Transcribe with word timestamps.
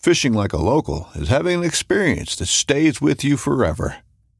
Fishing 0.00 0.32
like 0.32 0.54
a 0.54 0.56
local 0.56 1.10
is 1.14 1.28
having 1.28 1.58
an 1.58 1.64
experience 1.64 2.34
that 2.36 2.46
stays 2.46 3.02
with 3.02 3.22
you 3.22 3.36
forever. 3.36 3.96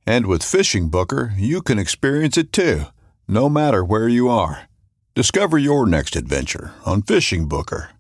And 0.06 0.24
with 0.24 0.42
Fishing 0.42 0.88
Booker, 0.88 1.34
you 1.36 1.60
can 1.60 1.78
experience 1.78 2.38
it 2.38 2.50
too, 2.50 2.84
no 3.28 3.50
matter 3.50 3.84
where 3.84 4.08
you 4.08 4.30
are. 4.30 4.70
Discover 5.14 5.58
your 5.58 5.86
next 5.86 6.16
adventure 6.16 6.72
on 6.86 7.02
Fishing 7.02 7.46
Booker. 7.46 7.90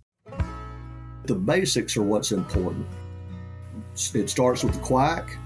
The 1.24 1.34
basics 1.34 1.98
are 1.98 2.02
what's 2.02 2.32
important. 2.32 2.86
It 4.14 4.30
starts 4.30 4.64
with 4.64 4.72
the 4.72 4.80
quack, 4.80 5.36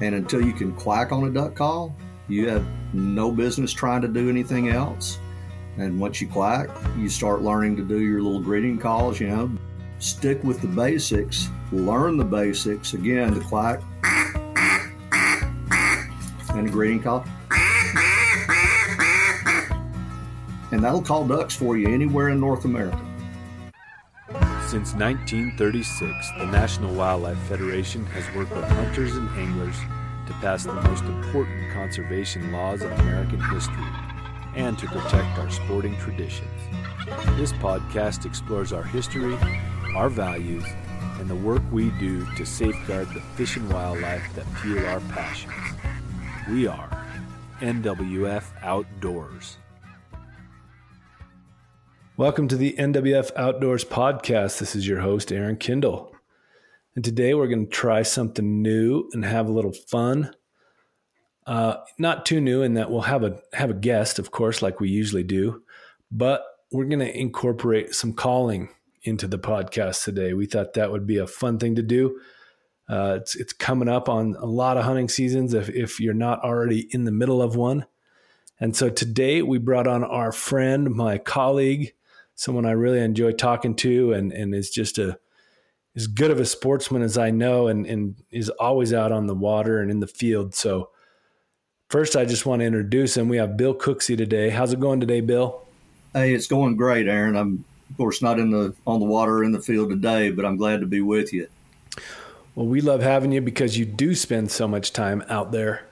and 0.00 0.14
until 0.14 0.42
you 0.42 0.54
can 0.54 0.72
quack 0.72 1.12
on 1.12 1.24
a 1.24 1.30
duck 1.30 1.54
call, 1.54 1.94
you 2.28 2.48
have 2.48 2.64
no 2.94 3.30
business 3.30 3.74
trying 3.74 4.00
to 4.00 4.08
do 4.08 4.30
anything 4.30 4.70
else. 4.70 5.18
And 5.76 6.00
once 6.00 6.22
you 6.22 6.28
quack, 6.28 6.70
you 6.96 7.10
start 7.10 7.42
learning 7.42 7.76
to 7.76 7.82
do 7.82 8.00
your 8.00 8.22
little 8.22 8.40
greeting 8.40 8.78
calls, 8.78 9.20
you 9.20 9.26
know. 9.26 9.50
Stick 10.00 10.42
with 10.42 10.62
the 10.62 10.66
basics, 10.66 11.50
learn 11.72 12.16
the 12.16 12.24
basics. 12.24 12.94
Again, 12.94 13.34
the 13.34 13.40
quack 13.40 13.82
and 16.54 16.66
the 16.66 16.70
greeting 16.70 17.02
call. 17.02 17.26
And 20.72 20.82
that'll 20.82 21.02
call 21.02 21.26
ducks 21.26 21.54
for 21.54 21.76
you 21.76 21.88
anywhere 21.88 22.30
in 22.30 22.40
North 22.40 22.64
America. 22.64 22.98
Since 24.68 24.94
1936, 24.94 26.30
the 26.38 26.46
National 26.46 26.94
Wildlife 26.94 27.38
Federation 27.40 28.06
has 28.06 28.24
worked 28.34 28.52
with 28.52 28.64
hunters 28.64 29.16
and 29.16 29.28
anglers 29.30 29.76
to 30.28 30.32
pass 30.40 30.64
the 30.64 30.72
most 30.72 31.04
important 31.04 31.72
conservation 31.74 32.52
laws 32.52 32.80
in 32.80 32.90
American 32.92 33.40
history 33.50 33.84
and 34.54 34.78
to 34.78 34.86
protect 34.86 35.38
our 35.38 35.50
sporting 35.50 35.94
traditions. 35.98 36.48
This 37.36 37.52
podcast 37.52 38.24
explores 38.24 38.72
our 38.72 38.84
history, 38.84 39.36
our 39.94 40.08
values, 40.08 40.64
and 41.18 41.28
the 41.28 41.34
work 41.34 41.62
we 41.72 41.90
do 41.98 42.24
to 42.36 42.46
safeguard 42.46 43.08
the 43.12 43.20
fish 43.20 43.56
and 43.56 43.70
wildlife 43.72 44.22
that 44.36 44.46
fuel 44.60 44.86
our 44.86 45.00
passions. 45.00 45.52
We 46.48 46.66
are 46.66 46.88
NWF 47.60 48.44
Outdoors. 48.62 49.58
Welcome 52.16 52.48
to 52.48 52.56
the 52.56 52.74
NWF 52.78 53.32
Outdoors 53.34 53.84
podcast. 53.84 54.58
This 54.58 54.76
is 54.76 54.86
your 54.86 55.00
host, 55.00 55.32
Aaron 55.32 55.56
Kindle. 55.56 56.14
And 56.94 57.04
today 57.04 57.34
we're 57.34 57.48
going 57.48 57.66
to 57.66 57.72
try 57.72 58.02
something 58.02 58.62
new 58.62 59.08
and 59.12 59.24
have 59.24 59.48
a 59.48 59.52
little 59.52 59.72
fun. 59.72 60.32
Uh, 61.46 61.76
not 61.98 62.26
too 62.26 62.40
new 62.40 62.62
in 62.62 62.74
that 62.74 62.90
we'll 62.90 63.00
have 63.02 63.24
a 63.24 63.40
have 63.54 63.70
a 63.70 63.74
guest, 63.74 64.18
of 64.20 64.30
course, 64.30 64.62
like 64.62 64.78
we 64.78 64.88
usually 64.88 65.24
do, 65.24 65.62
but 66.12 66.44
we're 66.70 66.84
going 66.84 67.00
to 67.00 67.18
incorporate 67.18 67.94
some 67.94 68.12
calling 68.12 68.68
into 69.02 69.26
the 69.26 69.38
podcast 69.38 70.04
today. 70.04 70.32
We 70.34 70.46
thought 70.46 70.74
that 70.74 70.90
would 70.90 71.06
be 71.06 71.18
a 71.18 71.26
fun 71.26 71.58
thing 71.58 71.76
to 71.76 71.82
do. 71.82 72.20
Uh, 72.88 73.18
it's 73.20 73.36
it's 73.36 73.52
coming 73.52 73.88
up 73.88 74.08
on 74.08 74.34
a 74.38 74.46
lot 74.46 74.76
of 74.76 74.84
hunting 74.84 75.08
seasons 75.08 75.54
if 75.54 75.68
if 75.68 76.00
you're 76.00 76.12
not 76.12 76.42
already 76.42 76.88
in 76.90 77.04
the 77.04 77.12
middle 77.12 77.40
of 77.40 77.54
one. 77.54 77.86
And 78.58 78.76
so 78.76 78.90
today 78.90 79.42
we 79.42 79.58
brought 79.58 79.86
on 79.86 80.04
our 80.04 80.32
friend, 80.32 80.90
my 80.90 81.16
colleague, 81.16 81.94
someone 82.34 82.66
I 82.66 82.72
really 82.72 83.00
enjoy 83.00 83.32
talking 83.32 83.76
to, 83.76 84.12
and 84.12 84.32
and 84.32 84.54
is 84.54 84.70
just 84.70 84.98
a 84.98 85.18
as 85.94 86.06
good 86.08 86.30
of 86.30 86.40
a 86.40 86.44
sportsman 86.44 87.02
as 87.02 87.16
I 87.16 87.30
know, 87.30 87.68
and 87.68 87.86
and 87.86 88.16
is 88.30 88.50
always 88.50 88.92
out 88.92 89.12
on 89.12 89.28
the 89.28 89.34
water 89.34 89.80
and 89.80 89.90
in 89.90 90.00
the 90.00 90.06
field. 90.08 90.54
So 90.54 90.90
first, 91.88 92.16
I 92.16 92.24
just 92.24 92.44
want 92.44 92.60
to 92.60 92.66
introduce 92.66 93.16
him. 93.16 93.28
We 93.28 93.36
have 93.36 93.56
Bill 93.56 93.74
Cooksey 93.74 94.16
today. 94.16 94.50
How's 94.50 94.72
it 94.72 94.80
going 94.80 94.98
today, 94.98 95.20
Bill? 95.20 95.62
Hey, 96.12 96.34
it's 96.34 96.48
going 96.48 96.76
great, 96.76 97.06
Aaron. 97.06 97.36
I'm 97.36 97.64
of 97.90 97.96
course 97.96 98.22
not 98.22 98.38
in 98.38 98.50
the 98.50 98.74
on 98.86 99.00
the 99.00 99.06
water 99.06 99.44
in 99.44 99.52
the 99.52 99.60
field 99.60 99.90
today, 99.90 100.30
but 100.30 100.44
I'm 100.44 100.56
glad 100.56 100.80
to 100.80 100.86
be 100.86 101.00
with 101.00 101.32
you. 101.32 101.48
Well, 102.54 102.66
we 102.66 102.80
love 102.80 103.02
having 103.02 103.32
you 103.32 103.40
because 103.40 103.78
you 103.78 103.84
do 103.84 104.14
spend 104.14 104.50
so 104.50 104.66
much 104.66 104.92
time 104.92 105.22
out 105.28 105.52
there, 105.52 105.86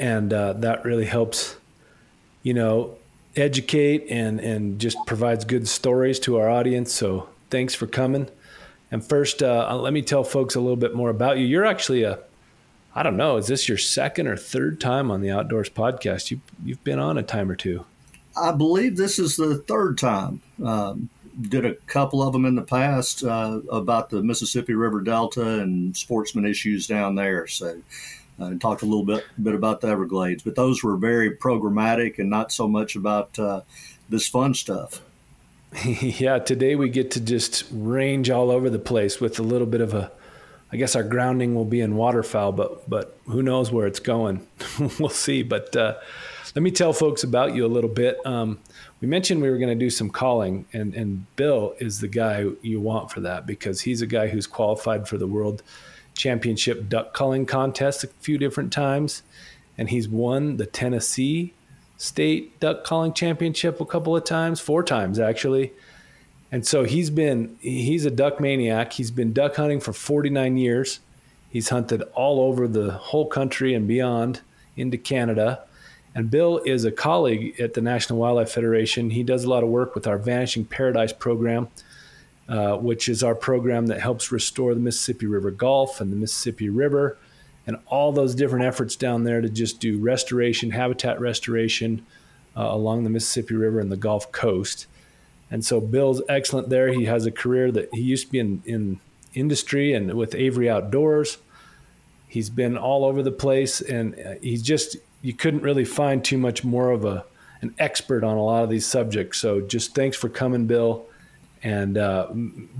and 0.00 0.32
uh, 0.32 0.54
that 0.54 0.84
really 0.84 1.06
helps. 1.06 1.56
You 2.42 2.54
know, 2.54 2.96
educate 3.36 4.06
and 4.08 4.40
and 4.40 4.80
just 4.80 4.96
provides 5.06 5.44
good 5.44 5.68
stories 5.68 6.18
to 6.20 6.38
our 6.38 6.48
audience. 6.48 6.92
So 6.92 7.28
thanks 7.50 7.74
for 7.74 7.86
coming. 7.86 8.28
And 8.90 9.04
first, 9.04 9.42
uh, 9.42 9.76
let 9.76 9.92
me 9.92 10.02
tell 10.02 10.24
folks 10.24 10.54
a 10.54 10.60
little 10.60 10.76
bit 10.76 10.94
more 10.94 11.10
about 11.10 11.38
you. 11.38 11.46
You're 11.46 11.64
actually 11.64 12.04
a, 12.04 12.20
I 12.94 13.02
don't 13.02 13.16
know, 13.16 13.36
is 13.36 13.48
this 13.48 13.68
your 13.68 13.78
second 13.78 14.28
or 14.28 14.36
third 14.36 14.80
time 14.80 15.10
on 15.10 15.20
the 15.20 15.30
Outdoors 15.30 15.68
podcast? 15.68 16.30
You 16.30 16.40
you've 16.64 16.82
been 16.84 16.98
on 16.98 17.18
a 17.18 17.22
time 17.22 17.50
or 17.50 17.56
two. 17.56 17.84
I 18.36 18.52
believe 18.52 18.96
this 18.96 19.18
is 19.18 19.36
the 19.36 19.58
third 19.58 19.98
time. 19.98 20.40
Um, 20.64 21.08
did 21.40 21.64
a 21.64 21.74
couple 21.74 22.22
of 22.22 22.32
them 22.32 22.44
in 22.44 22.54
the 22.54 22.62
past 22.62 23.22
uh, 23.22 23.60
about 23.70 24.10
the 24.10 24.22
Mississippi 24.22 24.74
River 24.74 25.00
Delta 25.00 25.60
and 25.60 25.96
sportsman 25.96 26.46
issues 26.46 26.86
down 26.86 27.14
there. 27.14 27.46
So, 27.46 27.80
uh, 28.38 28.54
talked 28.60 28.82
a 28.82 28.86
little 28.86 29.04
bit 29.04 29.24
bit 29.42 29.54
about 29.54 29.80
the 29.80 29.88
Everglades, 29.88 30.42
but 30.42 30.54
those 30.54 30.82
were 30.82 30.96
very 30.96 31.36
programmatic 31.36 32.18
and 32.18 32.28
not 32.28 32.52
so 32.52 32.68
much 32.68 32.96
about 32.96 33.38
uh, 33.38 33.62
this 34.08 34.28
fun 34.28 34.54
stuff. 34.54 35.00
yeah, 35.84 36.38
today 36.38 36.74
we 36.74 36.88
get 36.88 37.10
to 37.12 37.20
just 37.20 37.64
range 37.70 38.30
all 38.30 38.50
over 38.50 38.70
the 38.70 38.78
place 38.78 39.20
with 39.20 39.38
a 39.38 39.42
little 39.42 39.66
bit 39.66 39.80
of 39.80 39.94
a. 39.94 40.12
I 40.72 40.76
guess 40.76 40.96
our 40.96 41.04
grounding 41.04 41.54
will 41.54 41.64
be 41.64 41.80
in 41.80 41.96
waterfowl, 41.96 42.52
but 42.52 42.88
but 42.88 43.16
who 43.26 43.42
knows 43.42 43.70
where 43.70 43.86
it's 43.86 44.00
going? 44.00 44.46
we'll 44.98 45.08
see. 45.08 45.42
But 45.42 45.74
uh, 45.76 45.94
let 46.54 46.62
me 46.62 46.70
tell 46.70 46.92
folks 46.92 47.22
about 47.22 47.54
you 47.54 47.64
a 47.64 47.68
little 47.68 47.90
bit. 47.90 48.18
Um, 48.26 48.58
we 49.00 49.08
mentioned 49.08 49.42
we 49.42 49.50
were 49.50 49.58
going 49.58 49.76
to 49.76 49.84
do 49.84 49.90
some 49.90 50.10
calling, 50.10 50.66
and 50.72 50.94
and 50.94 51.26
Bill 51.36 51.74
is 51.78 52.00
the 52.00 52.08
guy 52.08 52.46
you 52.62 52.80
want 52.80 53.10
for 53.10 53.20
that 53.20 53.46
because 53.46 53.82
he's 53.82 54.02
a 54.02 54.06
guy 54.06 54.28
who's 54.28 54.46
qualified 54.46 55.08
for 55.08 55.18
the 55.18 55.26
World 55.26 55.62
Championship 56.14 56.88
duck 56.88 57.12
calling 57.12 57.46
contest 57.46 58.04
a 58.04 58.08
few 58.20 58.38
different 58.38 58.72
times, 58.72 59.22
and 59.76 59.90
he's 59.90 60.08
won 60.08 60.56
the 60.56 60.66
Tennessee 60.66 61.52
State 61.98 62.58
Duck 62.60 62.84
Calling 62.84 63.12
Championship 63.12 63.80
a 63.80 63.86
couple 63.86 64.14
of 64.16 64.24
times, 64.24 64.60
four 64.60 64.82
times 64.82 65.18
actually. 65.18 65.72
And 66.52 66.66
so 66.66 66.84
he's 66.84 67.10
been 67.10 67.56
he's 67.60 68.04
a 68.04 68.10
duck 68.10 68.40
maniac. 68.40 68.92
He's 68.92 69.10
been 69.10 69.32
duck 69.32 69.56
hunting 69.56 69.80
for 69.80 69.92
49 69.92 70.56
years. 70.56 71.00
He's 71.48 71.70
hunted 71.70 72.02
all 72.14 72.40
over 72.40 72.68
the 72.68 72.92
whole 72.92 73.26
country 73.26 73.74
and 73.74 73.88
beyond 73.88 74.42
into 74.76 74.98
Canada. 74.98 75.64
And 76.16 76.30
Bill 76.30 76.62
is 76.64 76.86
a 76.86 76.90
colleague 76.90 77.60
at 77.60 77.74
the 77.74 77.82
National 77.82 78.18
Wildlife 78.18 78.50
Federation. 78.50 79.10
He 79.10 79.22
does 79.22 79.44
a 79.44 79.50
lot 79.50 79.62
of 79.62 79.68
work 79.68 79.94
with 79.94 80.06
our 80.06 80.16
Vanishing 80.16 80.64
Paradise 80.64 81.12
program, 81.12 81.68
uh, 82.48 82.78
which 82.78 83.10
is 83.10 83.22
our 83.22 83.34
program 83.34 83.88
that 83.88 84.00
helps 84.00 84.32
restore 84.32 84.72
the 84.72 84.80
Mississippi 84.80 85.26
River 85.26 85.50
Gulf 85.50 86.00
and 86.00 86.10
the 86.10 86.16
Mississippi 86.16 86.70
River 86.70 87.18
and 87.66 87.76
all 87.84 88.12
those 88.12 88.34
different 88.34 88.64
efforts 88.64 88.96
down 88.96 89.24
there 89.24 89.42
to 89.42 89.50
just 89.50 89.78
do 89.78 89.98
restoration, 89.98 90.70
habitat 90.70 91.20
restoration 91.20 92.06
uh, 92.56 92.62
along 92.62 93.04
the 93.04 93.10
Mississippi 93.10 93.54
River 93.54 93.78
and 93.78 93.92
the 93.92 93.96
Gulf 93.98 94.32
Coast. 94.32 94.86
And 95.50 95.62
so 95.62 95.82
Bill's 95.82 96.22
excellent 96.30 96.70
there. 96.70 96.94
He 96.94 97.04
has 97.04 97.26
a 97.26 97.30
career 97.30 97.70
that 97.72 97.90
he 97.92 98.00
used 98.00 98.28
to 98.28 98.32
be 98.32 98.38
in, 98.38 98.62
in 98.64 99.00
industry 99.34 99.92
and 99.92 100.14
with 100.14 100.34
Avery 100.34 100.70
Outdoors. 100.70 101.36
He's 102.26 102.48
been 102.48 102.78
all 102.78 103.04
over 103.04 103.22
the 103.22 103.32
place, 103.32 103.82
and 103.82 104.14
uh, 104.14 104.34
he's 104.40 104.62
just 104.62 104.96
you 105.26 105.32
couldn't 105.32 105.62
really 105.62 105.84
find 105.84 106.24
too 106.24 106.38
much 106.38 106.62
more 106.62 106.92
of 106.92 107.04
a 107.04 107.24
an 107.60 107.74
expert 107.80 108.22
on 108.22 108.36
a 108.36 108.44
lot 108.44 108.62
of 108.62 108.70
these 108.70 108.86
subjects. 108.86 109.38
So 109.38 109.60
just 109.60 109.92
thanks 109.92 110.16
for 110.16 110.28
coming, 110.28 110.66
Bill. 110.66 111.04
And 111.64 111.98
uh, 111.98 112.28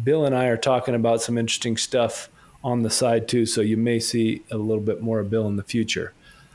Bill 0.05 0.27
and 0.27 0.35
I 0.35 0.47
are 0.47 0.57
talking 0.57 0.95
about 0.95 1.21
some 1.21 1.39
interesting 1.39 1.77
stuff 1.77 2.29
on 2.63 2.83
the 2.83 2.91
side 2.91 3.27
too. 3.27 3.47
So 3.47 3.63
you 3.63 3.77
may 3.77 3.99
see 3.99 4.43
a 4.53 4.59
little 4.59 4.83
bit 4.83 5.03
more 5.03 5.19
of 5.19 5.29
Bill 5.29 5.49
in 5.49 5.57
the 5.57 5.65
future. 5.65 6.13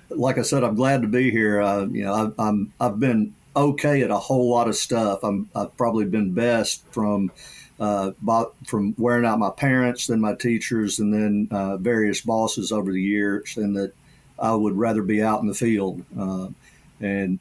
Like 0.10 0.38
I 0.38 0.44
said, 0.44 0.64
I'm 0.64 0.76
glad 0.76 1.02
to 1.02 1.10
be 1.10 1.30
here. 1.30 1.62
Uh, 1.62 1.86
you 1.88 2.06
know, 2.06 2.14
I've, 2.14 2.34
I'm 2.40 2.72
I've 2.80 3.00
been 3.00 3.34
okay 3.54 4.02
at 4.02 4.12
a 4.12 4.18
whole 4.18 4.50
lot 4.50 4.70
of 4.70 4.76
stuff. 4.78 5.20
I'm 5.24 5.50
I've 5.54 5.76
probably 5.76 6.06
been 6.06 6.34
best 6.34 6.86
from. 6.92 7.32
Uh, 7.80 8.12
from 8.68 8.94
wearing 9.00 9.26
out 9.26 9.40
my 9.40 9.50
parents, 9.50 10.06
then 10.06 10.22
my 10.22 10.36
teachers, 10.36 11.00
and 11.00 11.12
then 11.12 11.48
uh, 11.50 11.78
various 11.78 12.22
bosses 12.22 12.72
over 12.72 12.92
the 12.92 13.02
years, 13.02 13.58
and 13.58 13.76
that 13.76 13.92
I 14.42 14.54
would 14.54 14.76
rather 14.76 15.04
be 15.04 15.22
out 15.22 15.42
in 15.42 15.48
the 15.48 15.54
field. 15.54 16.04
Uh, 16.18 16.48
and 17.00 17.40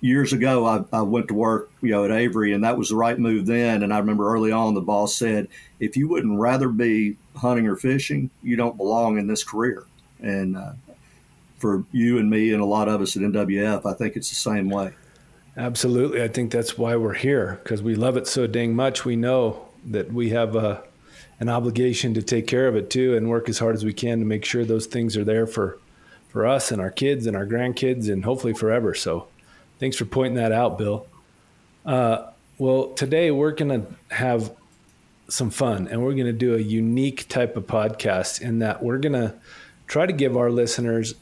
years 0.00 0.32
ago, 0.32 0.64
I, 0.64 0.84
I, 0.96 1.02
went 1.02 1.28
to 1.28 1.34
work, 1.34 1.70
you 1.82 1.90
know, 1.90 2.04
at 2.04 2.10
Avery, 2.10 2.52
and 2.52 2.62
that 2.64 2.78
was 2.78 2.90
the 2.90 2.96
right 2.96 3.18
move 3.18 3.46
then. 3.46 3.82
And 3.82 3.92
I 3.92 3.98
remember 3.98 4.32
early 4.32 4.52
on, 4.52 4.74
the 4.74 4.80
boss 4.80 5.16
said, 5.16 5.48
"If 5.80 5.96
you 5.96 6.08
wouldn't 6.08 6.38
rather 6.38 6.68
be 6.68 7.16
hunting 7.36 7.66
or 7.66 7.76
fishing, 7.76 8.30
you 8.42 8.56
don't 8.56 8.76
belong 8.76 9.18
in 9.18 9.26
this 9.26 9.44
career." 9.44 9.84
And 10.20 10.56
uh, 10.56 10.72
for 11.58 11.84
you 11.92 12.18
and 12.18 12.30
me 12.30 12.52
and 12.52 12.62
a 12.62 12.66
lot 12.66 12.88
of 12.88 13.00
us 13.00 13.16
at 13.16 13.22
NWF, 13.22 13.84
I 13.84 13.94
think 13.94 14.16
it's 14.16 14.28
the 14.28 14.36
same 14.36 14.70
way. 14.70 14.92
Absolutely, 15.56 16.22
I 16.22 16.28
think 16.28 16.52
that's 16.52 16.78
why 16.78 16.94
we're 16.94 17.14
here 17.14 17.60
because 17.62 17.82
we 17.82 17.96
love 17.96 18.16
it 18.16 18.28
so 18.28 18.46
dang 18.46 18.74
much. 18.74 19.04
We 19.04 19.16
know 19.16 19.66
that 19.86 20.12
we 20.12 20.30
have 20.30 20.54
a, 20.54 20.58
uh, 20.58 20.80
an 21.40 21.48
obligation 21.48 22.14
to 22.14 22.22
take 22.22 22.46
care 22.48 22.66
of 22.66 22.76
it 22.76 22.90
too, 22.90 23.16
and 23.16 23.28
work 23.28 23.48
as 23.48 23.58
hard 23.58 23.74
as 23.74 23.84
we 23.84 23.92
can 23.92 24.18
to 24.20 24.24
make 24.24 24.44
sure 24.44 24.64
those 24.64 24.86
things 24.86 25.16
are 25.16 25.24
there 25.24 25.46
for 25.46 25.78
for 26.28 26.46
us 26.46 26.70
and 26.70 26.80
our 26.80 26.90
kids 26.90 27.26
and 27.26 27.36
our 27.36 27.46
grandkids 27.46 28.10
and 28.12 28.24
hopefully 28.24 28.54
forever. 28.54 28.94
So 28.94 29.28
Thanks 29.78 29.96
for 29.96 30.04
pointing 30.04 30.34
that 30.34 30.50
out, 30.50 30.76
Bill. 30.76 31.06
Uh, 31.86 32.30
well, 32.58 32.88
today 32.88 33.30
we're 33.30 33.52
going 33.52 33.86
to 33.86 34.14
have 34.14 34.52
some 35.28 35.50
fun 35.50 35.86
and 35.88 36.02
we're 36.02 36.14
going 36.14 36.26
to 36.26 36.32
do 36.32 36.56
a 36.56 36.58
unique 36.58 37.28
type 37.28 37.56
of 37.56 37.66
podcast 37.66 38.40
in 38.40 38.58
that 38.58 38.82
we're 38.82 38.98
going 38.98 39.12
to 39.12 39.34
try 39.86 40.04
to 40.06 40.12
give 40.12 40.36
our 40.36 40.50
listeners 40.50 41.14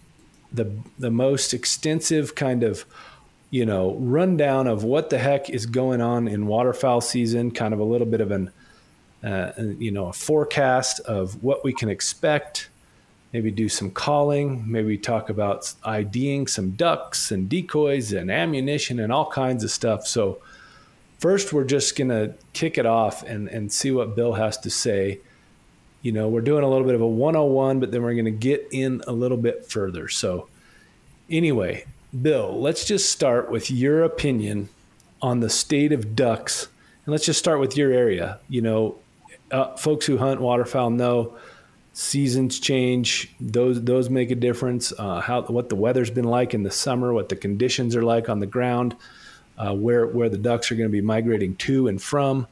the 0.52 0.70
the 0.96 1.10
most 1.10 1.52
extensive 1.52 2.36
kind 2.36 2.62
of 2.62 2.84
you 3.50 3.66
know 3.66 3.96
rundown 3.96 4.68
of 4.68 4.84
what 4.84 5.10
the 5.10 5.18
heck 5.18 5.50
is 5.50 5.66
going 5.66 6.00
on 6.00 6.28
in 6.28 6.46
waterfowl 6.46 7.00
season 7.00 7.50
kind 7.50 7.74
of 7.74 7.80
a 7.80 7.84
little 7.84 8.06
bit 8.06 8.20
of 8.20 8.30
an 8.30 8.50
uh, 9.24 9.50
you 9.78 9.90
know 9.90 10.06
a 10.06 10.12
forecast 10.12 11.00
of 11.00 11.42
what 11.42 11.64
we 11.64 11.72
can 11.72 11.88
expect 11.88 12.68
maybe 13.36 13.50
do 13.50 13.68
some 13.68 13.90
calling, 13.90 14.64
maybe 14.66 14.96
talk 14.96 15.28
about 15.28 15.70
IDing 15.84 16.46
some 16.46 16.70
ducks 16.70 17.30
and 17.30 17.50
decoys 17.50 18.14
and 18.14 18.30
ammunition 18.30 18.98
and 18.98 19.12
all 19.12 19.30
kinds 19.30 19.62
of 19.62 19.70
stuff. 19.70 20.06
So, 20.06 20.38
first, 21.18 21.52
we're 21.52 21.64
just 21.64 21.98
going 21.98 22.08
to 22.08 22.32
kick 22.54 22.78
it 22.78 22.86
off 22.86 23.22
and, 23.24 23.46
and 23.48 23.70
see 23.70 23.90
what 23.90 24.16
Bill 24.16 24.32
has 24.32 24.56
to 24.60 24.70
say. 24.70 25.20
You 26.00 26.12
know, 26.12 26.30
we're 26.30 26.40
doing 26.40 26.64
a 26.64 26.70
little 26.70 26.86
bit 26.86 26.94
of 26.94 27.02
a 27.02 27.06
101, 27.06 27.78
but 27.78 27.92
then 27.92 28.02
we're 28.02 28.14
going 28.14 28.24
to 28.24 28.30
get 28.30 28.68
in 28.70 29.02
a 29.06 29.12
little 29.12 29.36
bit 29.36 29.70
further. 29.70 30.08
So, 30.08 30.48
anyway, 31.28 31.84
Bill, 32.22 32.58
let's 32.58 32.86
just 32.86 33.12
start 33.12 33.50
with 33.50 33.70
your 33.70 34.02
opinion 34.02 34.70
on 35.20 35.40
the 35.40 35.50
state 35.50 35.92
of 35.92 36.16
ducks. 36.16 36.68
And 37.04 37.12
let's 37.12 37.26
just 37.26 37.38
start 37.38 37.60
with 37.60 37.76
your 37.76 37.92
area. 37.92 38.40
You 38.48 38.62
know, 38.62 38.98
uh, 39.50 39.76
folks 39.76 40.06
who 40.06 40.16
hunt 40.16 40.40
waterfowl 40.40 40.88
know 40.88 41.36
seasons 41.98 42.60
change 42.60 43.34
those 43.40 43.82
those 43.82 44.10
make 44.10 44.30
a 44.30 44.34
difference 44.34 44.92
uh, 44.98 45.18
how 45.18 45.40
what 45.44 45.70
the 45.70 45.74
weather's 45.74 46.10
been 46.10 46.26
like 46.26 46.52
in 46.52 46.62
the 46.62 46.70
summer 46.70 47.14
what 47.14 47.30
the 47.30 47.36
conditions 47.36 47.96
are 47.96 48.02
like 48.02 48.28
on 48.28 48.38
the 48.38 48.46
ground 48.46 48.94
uh, 49.56 49.74
where 49.74 50.06
where 50.06 50.28
the 50.28 50.36
ducks 50.36 50.70
are 50.70 50.74
going 50.74 50.90
to 50.90 50.92
be 50.92 51.00
migrating 51.00 51.56
to 51.56 51.88
and 51.88 52.02
from. 52.02 52.46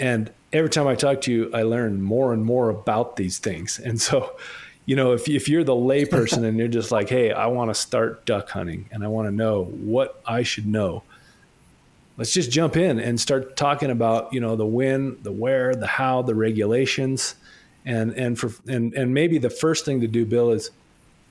And 0.00 0.32
every 0.52 0.68
time 0.68 0.88
I 0.88 0.96
talk 0.96 1.20
to 1.22 1.32
you 1.32 1.48
I 1.54 1.62
learn 1.62 2.02
more 2.02 2.32
and 2.32 2.44
more 2.44 2.68
about 2.68 3.14
these 3.14 3.38
things. 3.38 3.78
And 3.84 4.00
so 4.00 4.36
you 4.84 4.96
know 4.96 5.12
if, 5.12 5.28
if 5.28 5.48
you're 5.48 5.62
the 5.62 5.72
layperson 5.72 6.44
and 6.44 6.58
you're 6.58 6.66
just 6.66 6.90
like 6.90 7.08
hey 7.08 7.30
I 7.30 7.46
want 7.46 7.70
to 7.70 7.74
start 7.74 8.26
duck 8.26 8.50
hunting 8.50 8.88
and 8.90 9.04
I 9.04 9.06
want 9.06 9.28
to 9.28 9.32
know 9.32 9.62
what 9.62 10.20
I 10.26 10.42
should 10.42 10.66
know 10.66 11.04
let's 12.16 12.32
just 12.32 12.50
jump 12.50 12.76
in 12.76 12.98
and 12.98 13.20
start 13.20 13.56
talking 13.56 13.90
about 13.90 14.32
you 14.32 14.40
know 14.40 14.56
the 14.56 14.66
when 14.66 15.22
the 15.22 15.30
where 15.30 15.72
the 15.72 15.86
how 15.86 16.22
the 16.22 16.34
regulations 16.34 17.36
and 17.86 18.12
and 18.12 18.38
for 18.38 18.52
and 18.68 18.92
and 18.94 19.14
maybe 19.14 19.38
the 19.38 19.48
first 19.48 19.84
thing 19.84 20.00
to 20.02 20.08
do, 20.08 20.26
Bill, 20.26 20.50
is 20.50 20.70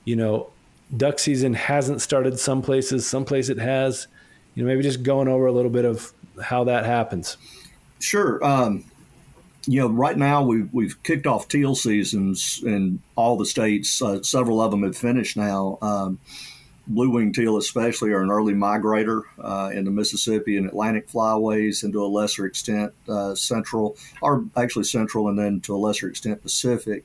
you 0.04 0.16
know 0.16 0.50
duck 0.96 1.18
season 1.18 1.54
hasn't 1.54 2.00
started 2.00 2.38
some 2.38 2.62
places, 2.62 3.06
some 3.06 3.24
place 3.24 3.48
it 3.48 3.58
has. 3.58 4.08
You 4.54 4.62
know, 4.62 4.68
maybe 4.68 4.82
just 4.82 5.02
going 5.02 5.28
over 5.28 5.46
a 5.46 5.52
little 5.52 5.70
bit 5.70 5.84
of 5.84 6.12
how 6.42 6.64
that 6.64 6.86
happens. 6.86 7.36
Sure. 8.00 8.42
Um, 8.44 8.84
you 9.66 9.80
know, 9.80 9.88
right 9.88 10.16
now 10.16 10.42
we've 10.42 10.72
we've 10.72 11.02
kicked 11.02 11.26
off 11.26 11.48
teal 11.48 11.74
seasons 11.74 12.62
in 12.64 13.00
all 13.16 13.36
the 13.36 13.46
states. 13.46 14.00
Uh, 14.00 14.22
several 14.22 14.62
of 14.62 14.70
them 14.70 14.82
have 14.82 14.96
finished 14.96 15.36
now. 15.36 15.78
Um, 15.82 16.18
blue 16.86 17.10
wing 17.10 17.32
teal, 17.32 17.56
especially, 17.56 18.12
are 18.12 18.22
an 18.22 18.30
early 18.30 18.54
migrator 18.54 19.22
uh, 19.42 19.70
in 19.72 19.84
the 19.84 19.90
Mississippi 19.90 20.56
and 20.56 20.66
Atlantic 20.66 21.08
flyways, 21.08 21.82
and 21.82 21.92
to 21.92 22.04
a 22.04 22.06
lesser 22.06 22.46
extent 22.46 22.92
uh, 23.08 23.34
central, 23.34 23.96
or 24.22 24.44
actually 24.56 24.84
central, 24.84 25.28
and 25.28 25.38
then 25.38 25.60
to 25.62 25.74
a 25.74 25.78
lesser 25.78 26.08
extent 26.08 26.42
Pacific. 26.42 27.04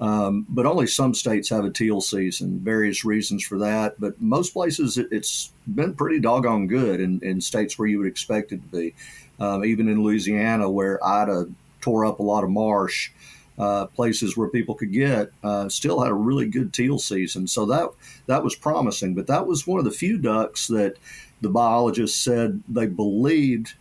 Um, 0.00 0.46
but 0.48 0.66
only 0.66 0.88
some 0.88 1.14
states 1.14 1.48
have 1.50 1.64
a 1.64 1.70
teal 1.70 2.00
season. 2.00 2.58
Various 2.58 3.04
reasons 3.04 3.44
for 3.44 3.58
that, 3.58 4.00
but 4.00 4.20
most 4.20 4.52
places 4.52 4.98
it, 4.98 5.12
has 5.12 5.52
been 5.72 5.94
pretty 5.94 6.18
doggone 6.18 6.66
good 6.66 7.00
in, 7.00 7.20
in, 7.22 7.40
states 7.40 7.78
where 7.78 7.86
you 7.86 7.98
would 7.98 8.08
expect 8.08 8.50
it 8.50 8.60
to 8.62 8.76
be. 8.76 8.94
Um, 9.38 9.64
even 9.64 9.88
in 9.88 10.02
Louisiana, 10.02 10.68
where 10.68 11.04
Ida 11.04 11.46
tore 11.80 12.04
up 12.04 12.18
a 12.18 12.22
lot 12.22 12.42
of 12.42 12.50
marsh 12.50 13.10
uh, 13.58 13.86
places 13.86 14.36
where 14.36 14.48
people 14.48 14.74
could 14.74 14.92
get, 14.92 15.30
uh, 15.44 15.68
still 15.68 16.00
had 16.00 16.10
a 16.10 16.14
really 16.14 16.48
good 16.48 16.72
teal 16.72 16.98
season. 16.98 17.46
So 17.46 17.66
that 17.66 17.90
that 18.26 18.42
was 18.44 18.56
promising. 18.56 19.14
But 19.14 19.26
that 19.26 19.46
was 19.46 19.66
one 19.66 19.78
of 19.78 19.84
the 19.84 19.90
few 19.90 20.18
ducks 20.18 20.66
that 20.68 20.96
the 21.40 21.50
biologists 21.50 22.18
said 22.18 22.62
they 22.68 22.86
believed 22.86 23.74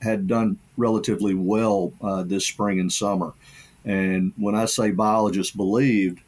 had 0.00 0.26
done 0.26 0.58
relatively 0.76 1.34
well 1.34 1.92
uh, 2.00 2.22
this 2.22 2.46
spring 2.46 2.80
and 2.80 2.92
summer. 2.92 3.34
And 3.84 4.32
when 4.36 4.54
I 4.54 4.64
say 4.66 4.90
biologists 4.90 5.54
believed, 5.54 6.20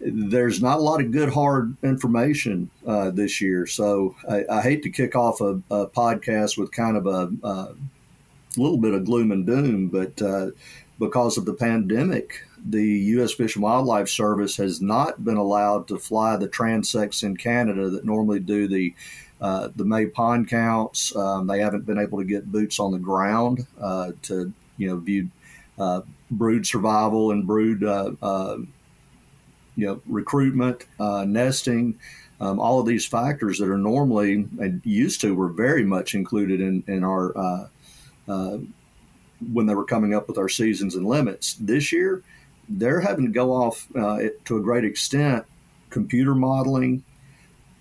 there's 0.00 0.60
not 0.60 0.78
a 0.78 0.82
lot 0.82 1.00
of 1.00 1.12
good 1.12 1.30
hard 1.30 1.76
information 1.82 2.70
uh, 2.86 3.10
this 3.10 3.40
year. 3.40 3.66
So 3.66 4.14
I, 4.28 4.44
I, 4.50 4.60
hate 4.60 4.82
to 4.82 4.90
kick 4.90 5.16
off 5.16 5.40
a, 5.40 5.60
a 5.70 5.86
podcast 5.86 6.58
with 6.58 6.72
kind 6.72 6.96
of 6.96 7.06
a, 7.06 7.30
a, 7.46 7.74
little 8.56 8.76
bit 8.76 8.94
of 8.94 9.04
gloom 9.04 9.32
and 9.32 9.46
doom, 9.46 9.88
but 9.88 10.20
uh, 10.20 10.50
because 10.98 11.36
of 11.36 11.44
the 11.44 11.54
pandemic, 11.54 12.46
the 12.64 12.84
U.S. 12.84 13.32
Fish 13.32 13.56
and 13.56 13.62
Wildlife 13.62 14.08
Service 14.08 14.56
has 14.56 14.80
not 14.80 15.24
been 15.24 15.36
allowed 15.36 15.88
to 15.88 15.98
fly 15.98 16.36
the 16.36 16.48
transects 16.48 17.22
in 17.22 17.36
Canada 17.36 17.90
that 17.90 18.04
normally 18.04 18.40
do 18.40 18.68
the 18.68 18.94
uh, 19.40 19.68
the 19.76 19.84
May 19.84 20.06
pond 20.06 20.48
counts. 20.48 21.14
Um, 21.14 21.46
they 21.46 21.60
haven't 21.60 21.84
been 21.84 21.98
able 21.98 22.18
to 22.18 22.24
get 22.24 22.50
boots 22.50 22.78
on 22.78 22.92
the 22.92 22.98
ground 22.98 23.66
uh, 23.80 24.12
to 24.22 24.52
you 24.78 24.88
know 24.88 24.96
view 24.96 25.28
uh, 25.78 26.02
brood 26.30 26.66
survival 26.66 27.32
and 27.32 27.46
brood 27.46 27.84
uh, 27.84 28.12
uh, 28.22 28.56
you 29.76 29.86
know 29.86 30.00
recruitment, 30.06 30.86
uh, 31.00 31.24
nesting. 31.24 31.98
Um, 32.40 32.58
all 32.58 32.80
of 32.80 32.86
these 32.86 33.06
factors 33.06 33.58
that 33.58 33.68
are 33.68 33.78
normally 33.78 34.48
and 34.60 34.80
used 34.84 35.20
to 35.20 35.34
were 35.34 35.48
very 35.48 35.84
much 35.84 36.14
included 36.14 36.60
in 36.60 36.84
in 36.86 37.04
our 37.04 37.68
when 39.52 39.66
they 39.66 39.74
were 39.74 39.84
coming 39.84 40.14
up 40.14 40.28
with 40.28 40.38
our 40.38 40.48
seasons 40.48 40.94
and 40.94 41.06
limits. 41.06 41.54
This 41.54 41.92
year, 41.92 42.22
they're 42.68 43.00
having 43.00 43.26
to 43.26 43.32
go 43.32 43.52
off 43.52 43.86
uh, 43.96 44.20
to 44.44 44.56
a 44.56 44.60
great 44.60 44.84
extent 44.84 45.44
computer 45.90 46.34
modeling 46.34 47.04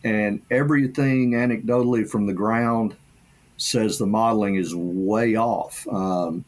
and 0.03 0.41
everything 0.51 1.31
anecdotally 1.31 2.07
from 2.07 2.27
the 2.27 2.33
ground 2.33 2.95
says 3.57 3.97
the 3.97 4.05
modeling 4.05 4.55
is 4.55 4.75
way 4.75 5.35
off. 5.35 5.87
Um, 5.87 6.45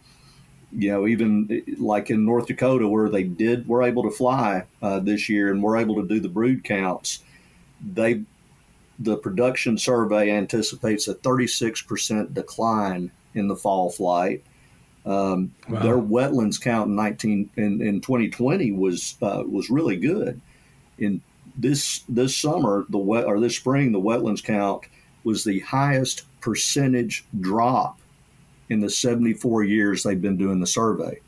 you 0.72 0.91
know, 0.91 1.07
even 1.07 1.63
like 1.79 2.10
in 2.10 2.25
North 2.25 2.48
Dakota, 2.48 2.88
where 2.88 3.10
they 3.10 3.24
did 3.24 3.67
were 3.67 3.84
able 3.84 4.03
to 4.03 4.12
fly 4.12 4.63
uh, 4.81 5.00
this 5.00 5.29
year 5.29 5.51
and 5.51 5.63
were 5.63 5.77
able 5.77 5.95
to 5.95 6.07
do 6.07 6.19
the 6.19 6.29
brood 6.29 6.63
counts, 6.63 7.24
they 7.93 8.24
the 9.00 9.17
production 9.17 9.77
survey 9.77 10.31
anticipates 10.31 11.07
a 11.07 11.15
36% 11.15 12.34
decline 12.34 13.12
in 13.34 13.48
the 13.48 13.55
fall 13.55 13.89
flight 13.89 14.43
um, 15.06 15.54
wow. 15.70 15.80
Their 15.82 15.98
wetlands 15.98 16.60
count 16.60 16.90
in 16.90 16.96
19 16.96 17.50
in, 17.58 17.82
in 17.82 18.02
2020 18.02 18.72
was 18.72 19.16
uh, 19.22 19.44
was 19.46 19.70
really 19.70 19.98
good, 19.98 20.42
in 20.98 21.22
this 21.56 22.04
this 22.10 22.36
summer 22.36 22.86
the 22.90 22.98
wet 22.98 23.26
or 23.26 23.40
this 23.40 23.56
spring 23.56 23.92
the 23.92 24.00
wetlands 24.00 24.44
count 24.44 24.84
was 25.24 25.44
the 25.44 25.60
highest 25.60 26.24
percentage 26.42 27.26
drop 27.40 28.00
in 28.70 28.80
the 28.80 28.90
74 28.90 29.64
years 29.64 30.04
they've 30.04 30.22
been 30.22 30.38
doing 30.38 30.60
the 30.60 30.68
survey. 30.68 31.20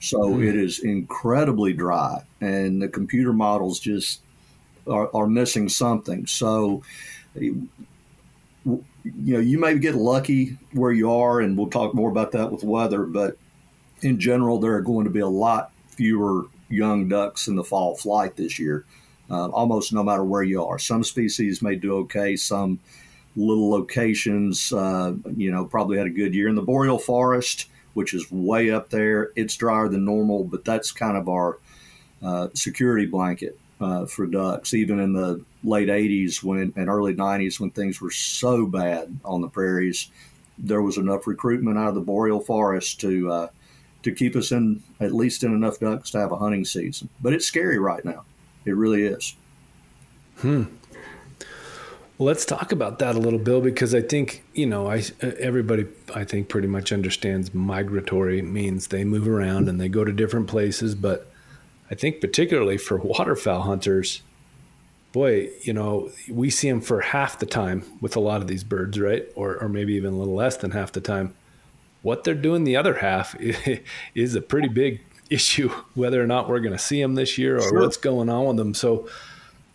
So 0.00 0.18
mm. 0.18 0.46
it 0.46 0.56
is 0.56 0.80
incredibly 0.80 1.72
dry, 1.72 2.22
and 2.40 2.80
the 2.80 2.88
computer 2.88 3.32
models 3.32 3.78
just 3.78 4.20
are, 4.86 5.10
are 5.14 5.26
missing 5.26 5.68
something. 5.68 6.26
So, 6.26 6.82
you 8.66 9.34
know, 9.34 9.38
you 9.38 9.58
may 9.58 9.78
get 9.78 9.94
lucky 9.94 10.58
where 10.72 10.92
you 10.92 11.10
are, 11.10 11.40
and 11.40 11.56
we'll 11.56 11.70
talk 11.70 11.94
more 11.94 12.10
about 12.10 12.32
that 12.32 12.50
with 12.50 12.64
weather, 12.64 13.04
but 13.04 13.38
in 14.02 14.18
general, 14.18 14.58
there 14.58 14.74
are 14.74 14.82
going 14.82 15.04
to 15.04 15.10
be 15.10 15.20
a 15.20 15.28
lot 15.28 15.72
fewer 15.88 16.46
young 16.68 17.08
ducks 17.08 17.46
in 17.46 17.54
the 17.54 17.64
fall 17.64 17.94
flight 17.94 18.36
this 18.36 18.58
year, 18.58 18.84
uh, 19.30 19.48
almost 19.48 19.92
no 19.92 20.02
matter 20.02 20.24
where 20.24 20.42
you 20.42 20.62
are. 20.64 20.78
Some 20.78 21.04
species 21.04 21.62
may 21.62 21.76
do 21.76 21.96
okay, 21.98 22.34
some 22.36 22.80
little 23.36 23.70
locations, 23.70 24.72
uh, 24.72 25.14
you 25.36 25.52
know, 25.52 25.64
probably 25.64 25.98
had 25.98 26.06
a 26.06 26.10
good 26.10 26.34
year. 26.34 26.48
In 26.48 26.56
the 26.56 26.62
boreal 26.62 26.98
forest, 26.98 27.66
which 27.94 28.14
is 28.14 28.30
way 28.30 28.70
up 28.70 28.90
there, 28.90 29.30
it's 29.36 29.56
drier 29.56 29.88
than 29.88 30.04
normal, 30.04 30.44
but 30.44 30.64
that's 30.64 30.90
kind 30.90 31.16
of 31.16 31.28
our 31.28 31.58
uh, 32.22 32.48
security 32.54 33.06
blanket 33.06 33.58
uh, 33.80 34.06
for 34.06 34.26
ducks. 34.26 34.74
Even 34.74 35.00
in 35.00 35.12
the 35.12 35.44
late 35.64 35.88
80s 35.88 36.42
when 36.42 36.72
and 36.76 36.88
early 36.88 37.14
90s 37.14 37.60
when 37.60 37.70
things 37.70 38.00
were 38.00 38.10
so 38.10 38.66
bad 38.66 39.18
on 39.24 39.40
the 39.40 39.48
prairies, 39.48 40.10
there 40.58 40.82
was 40.82 40.96
enough 40.96 41.26
recruitment 41.26 41.78
out 41.78 41.88
of 41.88 41.94
the 41.94 42.00
boreal 42.00 42.40
forest 42.40 43.00
to 43.00 43.30
uh, 43.30 43.48
to 44.02 44.12
keep 44.12 44.36
us 44.36 44.52
in 44.52 44.82
at 45.00 45.12
least 45.12 45.42
in 45.42 45.52
enough 45.52 45.78
ducks 45.78 46.10
to 46.10 46.18
have 46.18 46.32
a 46.32 46.36
hunting 46.36 46.64
season. 46.64 47.08
But 47.20 47.32
it's 47.32 47.46
scary 47.46 47.78
right 47.78 48.04
now. 48.04 48.24
It 48.64 48.76
really 48.76 49.02
is. 49.02 49.34
Hmm. 50.38 50.64
Well, 52.18 52.28
let's 52.28 52.46
talk 52.46 52.72
about 52.72 52.98
that 53.00 53.14
a 53.14 53.18
little, 53.18 53.38
Bill, 53.38 53.60
because 53.60 53.94
I 53.94 54.00
think 54.00 54.42
you 54.54 54.66
know, 54.66 54.90
I 54.90 55.02
everybody 55.20 55.86
I 56.14 56.24
think 56.24 56.48
pretty 56.48 56.68
much 56.68 56.92
understands 56.92 57.52
migratory 57.52 58.40
means 58.40 58.86
they 58.86 59.04
move 59.04 59.28
around 59.28 59.68
and 59.68 59.78
they 59.78 59.88
go 59.88 60.04
to 60.04 60.12
different 60.12 60.46
places. 60.46 60.94
But 60.94 61.30
I 61.90 61.94
think 61.94 62.20
particularly 62.20 62.78
for 62.78 62.96
waterfowl 62.98 63.62
hunters, 63.62 64.22
boy, 65.12 65.50
you 65.62 65.72
know, 65.72 66.10
we 66.28 66.50
see 66.50 66.68
them 66.68 66.80
for 66.80 67.00
half 67.00 67.38
the 67.38 67.46
time 67.46 67.84
with 68.00 68.16
a 68.16 68.20
lot 68.20 68.42
of 68.42 68.48
these 68.48 68.64
birds, 68.64 68.98
right? 69.00 69.26
Or 69.34 69.56
or 69.56 69.68
maybe 69.68 69.94
even 69.94 70.14
a 70.14 70.16
little 70.18 70.34
less 70.34 70.56
than 70.56 70.72
half 70.72 70.92
the 70.92 71.00
time. 71.00 71.34
What 72.02 72.24
they're 72.24 72.34
doing 72.34 72.64
the 72.64 72.76
other 72.76 72.94
half 72.94 73.34
is 74.14 74.34
a 74.34 74.40
pretty 74.40 74.68
big 74.68 75.00
issue, 75.30 75.70
whether 75.94 76.22
or 76.22 76.26
not 76.26 76.48
we're 76.48 76.60
going 76.60 76.72
to 76.72 76.78
see 76.78 77.00
them 77.00 77.14
this 77.14 77.38
year 77.38 77.56
or 77.56 77.62
sure. 77.62 77.80
what's 77.80 77.96
going 77.96 78.28
on 78.28 78.46
with 78.46 78.56
them. 78.56 78.74
So 78.74 79.08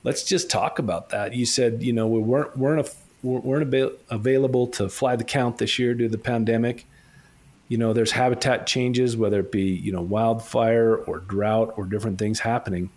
let's 0.04 0.24
just 0.24 0.50
talk 0.50 0.80
about 0.80 1.10
that. 1.10 1.34
You 1.34 1.46
said 1.46 1.82
you 1.82 1.94
know 1.94 2.08
we 2.08 2.20
weren't 2.20 2.58
weren't 2.58 2.88
a, 2.88 2.92
weren't 3.24 3.94
available 4.10 4.68
to 4.68 4.90
fly 4.90 5.16
the 5.16 5.24
count 5.24 5.58
this 5.58 5.80
year 5.80 5.94
due 5.94 6.06
to 6.06 6.12
the 6.12 6.18
pandemic. 6.18 6.86
You 7.72 7.78
know, 7.78 7.94
there's 7.94 8.12
habitat 8.12 8.68
changes, 8.68 9.16
whether 9.16 9.40
it 9.40 9.50
be 9.50 9.64
you 9.64 9.94
know 9.94 10.02
wildfire 10.02 10.94
or 10.94 11.20
drought 11.20 11.74
or 11.78 11.86
different 11.86 12.20
things 12.20 12.42
happening. 12.42 12.90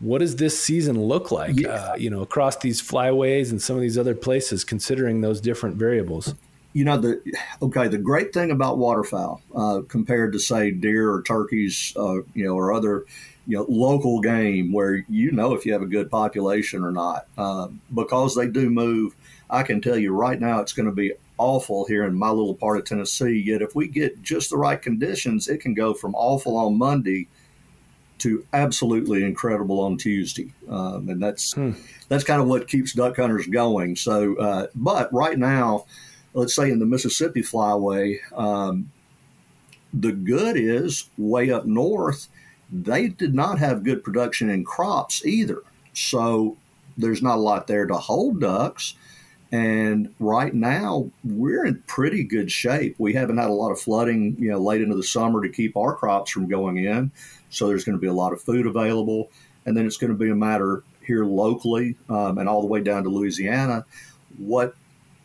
What 0.00 0.18
does 0.18 0.34
this 0.34 0.58
season 0.60 1.00
look 1.00 1.30
like? 1.30 1.60
Yeah. 1.60 1.68
Uh, 1.68 1.94
you 1.94 2.10
know, 2.10 2.20
across 2.20 2.56
these 2.56 2.82
flyways 2.82 3.52
and 3.52 3.62
some 3.62 3.76
of 3.76 3.82
these 3.82 3.96
other 3.96 4.16
places, 4.16 4.64
considering 4.64 5.20
those 5.20 5.40
different 5.40 5.76
variables. 5.76 6.34
You 6.72 6.84
know 6.84 6.98
the 6.98 7.22
okay. 7.62 7.86
The 7.86 7.98
great 7.98 8.32
thing 8.32 8.50
about 8.50 8.78
waterfowl 8.78 9.40
uh, 9.54 9.82
compared 9.86 10.32
to 10.32 10.40
say 10.40 10.72
deer 10.72 11.12
or 11.12 11.22
turkeys, 11.22 11.92
uh, 11.96 12.14
you 12.34 12.46
know, 12.46 12.56
or 12.56 12.72
other 12.72 13.04
you 13.46 13.56
know 13.56 13.64
local 13.68 14.20
game 14.20 14.72
where 14.72 15.04
you 15.08 15.30
know 15.30 15.54
if 15.54 15.64
you 15.64 15.72
have 15.72 15.82
a 15.82 15.86
good 15.86 16.10
population 16.10 16.82
or 16.82 16.90
not 16.90 17.26
uh, 17.38 17.68
because 17.94 18.34
they 18.34 18.48
do 18.48 18.70
move 18.70 19.14
i 19.50 19.62
can 19.62 19.82
tell 19.82 19.98
you 19.98 20.14
right 20.14 20.40
now 20.40 20.60
it's 20.60 20.72
going 20.72 20.86
to 20.86 20.94
be 20.94 21.12
awful 21.38 21.84
here 21.86 22.04
in 22.04 22.14
my 22.14 22.28
little 22.28 22.54
part 22.54 22.78
of 22.78 22.84
tennessee 22.84 23.42
yet 23.44 23.62
if 23.62 23.74
we 23.74 23.88
get 23.88 24.22
just 24.22 24.50
the 24.50 24.56
right 24.56 24.82
conditions 24.82 25.48
it 25.48 25.58
can 25.58 25.74
go 25.74 25.92
from 25.92 26.14
awful 26.14 26.56
on 26.56 26.78
monday 26.78 27.26
to 28.18 28.46
absolutely 28.52 29.24
incredible 29.24 29.80
on 29.80 29.96
tuesday 29.96 30.52
um, 30.68 31.08
and 31.08 31.22
that's 31.22 31.52
hmm. 31.52 31.72
that's 32.08 32.24
kind 32.24 32.40
of 32.40 32.46
what 32.46 32.68
keeps 32.68 32.92
duck 32.92 33.16
hunters 33.16 33.46
going 33.46 33.96
so 33.96 34.36
uh, 34.36 34.66
but 34.74 35.12
right 35.12 35.38
now 35.38 35.84
let's 36.34 36.54
say 36.54 36.70
in 36.70 36.78
the 36.78 36.86
mississippi 36.86 37.42
flyway 37.42 38.16
um, 38.36 38.90
the 39.92 40.12
good 40.12 40.56
is 40.56 41.10
way 41.18 41.50
up 41.50 41.66
north 41.66 42.28
they 42.74 43.08
did 43.08 43.34
not 43.34 43.58
have 43.58 43.84
good 43.84 44.02
production 44.02 44.50
in 44.50 44.64
crops 44.64 45.24
either. 45.24 45.62
So 45.92 46.56
there's 46.96 47.22
not 47.22 47.36
a 47.36 47.40
lot 47.40 47.66
there 47.66 47.86
to 47.86 47.94
hold 47.94 48.40
ducks. 48.40 48.94
And 49.52 50.12
right 50.18 50.52
now, 50.52 51.10
we're 51.22 51.64
in 51.64 51.82
pretty 51.86 52.24
good 52.24 52.50
shape. 52.50 52.96
We 52.98 53.12
haven't 53.12 53.38
had 53.38 53.50
a 53.50 53.54
lot 53.54 53.70
of 53.70 53.80
flooding, 53.80 54.36
you 54.38 54.50
know, 54.50 54.58
late 54.58 54.80
into 54.80 54.96
the 54.96 55.02
summer 55.02 55.42
to 55.42 55.48
keep 55.48 55.76
our 55.76 55.94
crops 55.94 56.32
from 56.32 56.48
going 56.48 56.78
in. 56.78 57.12
So 57.50 57.68
there's 57.68 57.84
going 57.84 57.96
to 57.96 58.00
be 58.00 58.08
a 58.08 58.12
lot 58.12 58.32
of 58.32 58.42
food 58.42 58.66
available. 58.66 59.30
And 59.64 59.76
then 59.76 59.86
it's 59.86 59.96
going 59.96 60.12
to 60.12 60.18
be 60.18 60.30
a 60.30 60.34
matter 60.34 60.82
here 61.06 61.24
locally 61.24 61.96
um, 62.08 62.38
and 62.38 62.48
all 62.48 62.62
the 62.62 62.66
way 62.66 62.80
down 62.80 63.04
to 63.04 63.10
Louisiana 63.10 63.84
what 64.38 64.74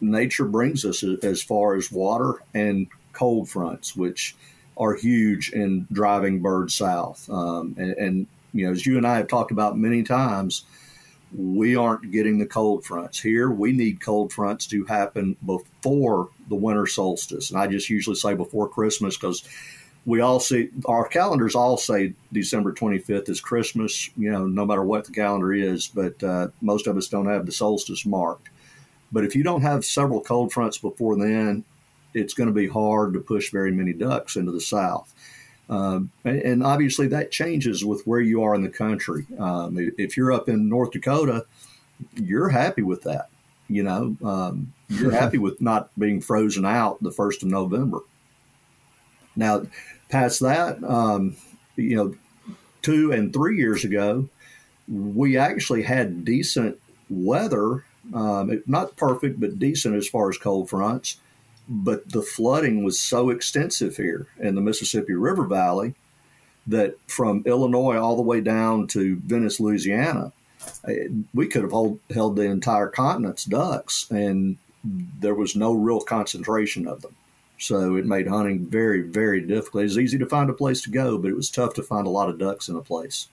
nature 0.02 0.46
brings 0.46 0.86
us 0.86 1.04
as 1.24 1.42
far 1.42 1.76
as 1.76 1.92
water 1.92 2.36
and 2.54 2.88
cold 3.14 3.50
fronts, 3.50 3.96
which 3.96 4.36
are 4.78 4.96
huge 4.96 5.50
in 5.52 5.88
driving 5.92 6.42
birds 6.42 6.76
south. 6.76 7.30
Um, 7.30 7.76
and, 7.78 7.92
and, 7.94 8.28
you 8.54 8.66
know, 8.66 8.72
as 8.72 8.86
you 8.86 8.98
and 8.98 9.06
I 9.06 9.18
have 9.18 9.28
talked 9.28 9.52
about 9.52 9.78
many 9.78 10.04
times, 10.04 10.64
we 11.36 11.76
aren't 11.76 12.12
getting 12.12 12.40
the 12.40 12.46
cold 12.46 12.84
fronts 12.84 13.20
here. 13.20 13.50
We 13.50 13.72
need 13.72 14.02
cold 14.02 14.34
fronts 14.34 14.66
to 14.68 14.86
happen 14.86 15.36
before 15.46 16.30
the 16.48 16.56
winter 16.56 16.88
solstice, 16.88 17.52
and 17.52 17.60
I 17.60 17.68
just 17.68 17.90
usually 17.90 18.16
say 18.16 18.34
before 18.34 18.68
Christmas 18.68 19.18
because 19.18 19.48
we 20.06 20.22
all 20.22 20.40
see 20.40 20.70
our 20.86 21.08
calendars 21.08 21.56
all 21.56 21.78
say 21.78 22.14
December 22.34 22.74
25th 22.74 23.30
is 23.30 23.42
Christmas. 23.42 24.10
You 24.18 24.32
know, 24.32 24.48
no 24.48 24.66
matter 24.66 24.84
what 24.84 25.06
the 25.06 25.12
calendar 25.12 25.54
is, 25.54 25.88
but 25.88 26.22
uh, 26.24 26.48
most 26.62 26.88
of 26.88 26.98
us 26.98 27.08
don't 27.08 27.28
have 27.28 27.46
the 27.46 27.52
solstice 27.52 28.06
marked. 28.06 28.50
But 29.12 29.24
if 29.24 29.36
you 29.36 29.44
don't 29.44 29.62
have 29.62 29.86
several 29.86 30.22
cold 30.22 30.52
fronts 30.54 30.78
before 30.78 31.18
then, 31.18 31.64
it's 32.14 32.34
going 32.34 32.48
to 32.48 32.54
be 32.54 32.68
hard 32.68 33.14
to 33.14 33.20
push 33.20 33.52
very 33.52 33.72
many 33.72 33.94
ducks 33.94 34.36
into 34.36 34.52
the 34.52 34.62
south. 34.62 35.14
Um, 35.70 36.12
and, 36.26 36.64
obviously 36.64 37.08
that 37.10 37.32
changes 37.32 37.86
with 37.86 38.06
where 38.08 38.20
you 38.20 38.42
are 38.44 38.56
in 38.56 38.64
the 38.64 38.70
country. 38.70 39.26
Um, 39.38 39.78
if 39.98 40.18
you're 40.18 40.32
up 40.32 40.50
in 40.50 40.68
North 40.68 40.92
Dakota, 40.92 41.46
you're 42.16 42.50
happy 42.50 42.82
with 42.82 43.04
that. 43.04 43.30
You 43.68 43.84
know, 43.84 44.18
um, 44.24 44.74
you're 44.88 45.12
happy 45.12 45.38
with 45.38 45.62
not 45.62 45.92
being 45.98 46.22
frozen 46.22 46.66
out 46.66 47.02
the 47.04 47.12
first 47.12 47.44
of 47.44 47.50
November. 47.50 48.00
Now, 49.36 49.68
past 50.10 50.40
that, 50.40 50.84
um, 50.84 51.36
you 51.76 51.96
know, 51.96 52.16
two 52.82 53.12
and 53.12 53.32
three 53.32 53.58
years 53.58 53.86
ago, 53.86 54.28
we 54.88 55.38
actually 55.38 55.84
had 55.84 56.26
decent 56.26 56.80
weather, 57.12 57.86
um, 58.12 58.64
not 58.66 58.98
perfect, 58.98 59.40
but 59.40 59.60
decent 59.60 59.96
as 59.96 60.08
far 60.08 60.30
as 60.30 60.38
cold 60.40 60.68
fronts 60.68 61.18
but 61.70 62.10
the 62.10 62.24
flooding 62.24 62.84
was 62.84 63.00
so 63.00 63.30
extensive 63.30 63.96
here 63.96 64.28
in 64.40 64.56
the 64.56 64.62
Mississippi 64.62 65.14
River 65.14 65.46
Valley 65.46 65.94
that 66.66 66.96
from 67.08 67.44
Illinois 67.46 67.98
all 67.98 68.16
the 68.16 68.24
way 68.24 68.42
down 68.42 68.88
to 68.88 69.18
Venice, 69.18 69.60
Louisiana, 69.60 70.34
eh, 70.88 71.08
we 71.34 71.48
could 71.48 71.62
have 71.62 71.72
hold, 71.72 72.00
held 72.10 72.36
the 72.36 72.44
entire 72.44 72.88
continent's 72.88 73.46
ducks, 73.46 74.10
and 74.10 74.58
there 74.84 75.36
was 75.36 75.56
no 75.56 75.74
real 75.74 76.02
concentration 76.02 76.88
of 76.88 77.02
them. 77.02 77.16
So 77.60 77.96
it 77.98 78.06
made 78.06 78.28
hunting 78.28 78.66
very, 78.66 79.02
very 79.02 79.42
difficult. 79.42 79.82
It 79.82 79.86
was 79.86 80.00
easy 80.00 80.18
to 80.18 80.26
find 80.26 80.50
a 80.50 80.54
place 80.54 80.82
to 80.84 80.90
go, 80.90 81.18
but 81.18 81.30
it 81.30 81.36
was 81.36 81.52
tough 81.52 81.74
to 81.76 81.84
find 81.84 82.08
a 82.08 82.12
lot 82.12 82.30
of 82.30 82.40
ducks 82.40 82.68
in 82.68 82.76
a 82.76 82.82
place. 82.82 83.28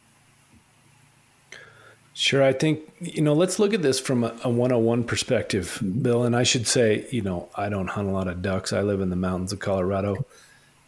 Sure. 2.19 2.43
I 2.43 2.55
think, 2.55 2.81
you 2.99 3.21
know, 3.21 3.35
let's 3.35 3.59
look 3.59 3.75
at 3.75 3.83
this 3.83 4.01
from 4.01 4.25
a, 4.25 4.29
a 4.43 4.49
101 4.49 5.05
perspective, 5.05 5.83
Bill. 6.01 6.25
And 6.25 6.35
I 6.35 6.45
should 6.45 6.67
say, 6.67 7.07
you 7.11 7.21
know, 7.21 7.51
I 7.55 7.69
don't 7.69 7.89
hunt 7.89 8.09
a 8.09 8.11
lot 8.11 8.27
of 8.27 8.41
ducks. 8.41 8.73
I 8.73 8.81
live 8.81 9.03
in 9.03 9.11
the 9.11 9.17
mountains 9.17 9.53
of 9.53 9.59
Colorado. 9.59 10.25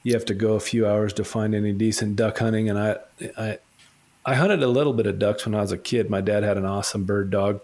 You 0.05 0.15
have 0.15 0.25
to 0.25 0.35
go 0.35 0.55
a 0.55 0.61
few 0.61 0.87
hours 0.87 1.13
to 1.13 1.25
find 1.25 1.55
any 1.55 1.75
decent 1.75 2.17
duck 2.17 2.39
hunting. 2.39 2.71
And 2.71 2.79
I, 2.79 2.97
I, 3.37 3.59
I 4.25 4.37
hunted 4.37 4.63
a 4.63 4.69
little 4.69 4.95
bit 4.95 5.07
of 5.07 5.19
ducks 5.19 5.45
when 5.45 5.55
I 5.55 5.61
was 5.61 5.71
a 5.71 5.77
kid. 5.77 6.09
My 6.09 6.23
dad 6.23 6.45
had 6.45 6.57
an 6.57 6.65
awesome 6.65 7.05
bird 7.05 7.29
dog. 7.29 7.61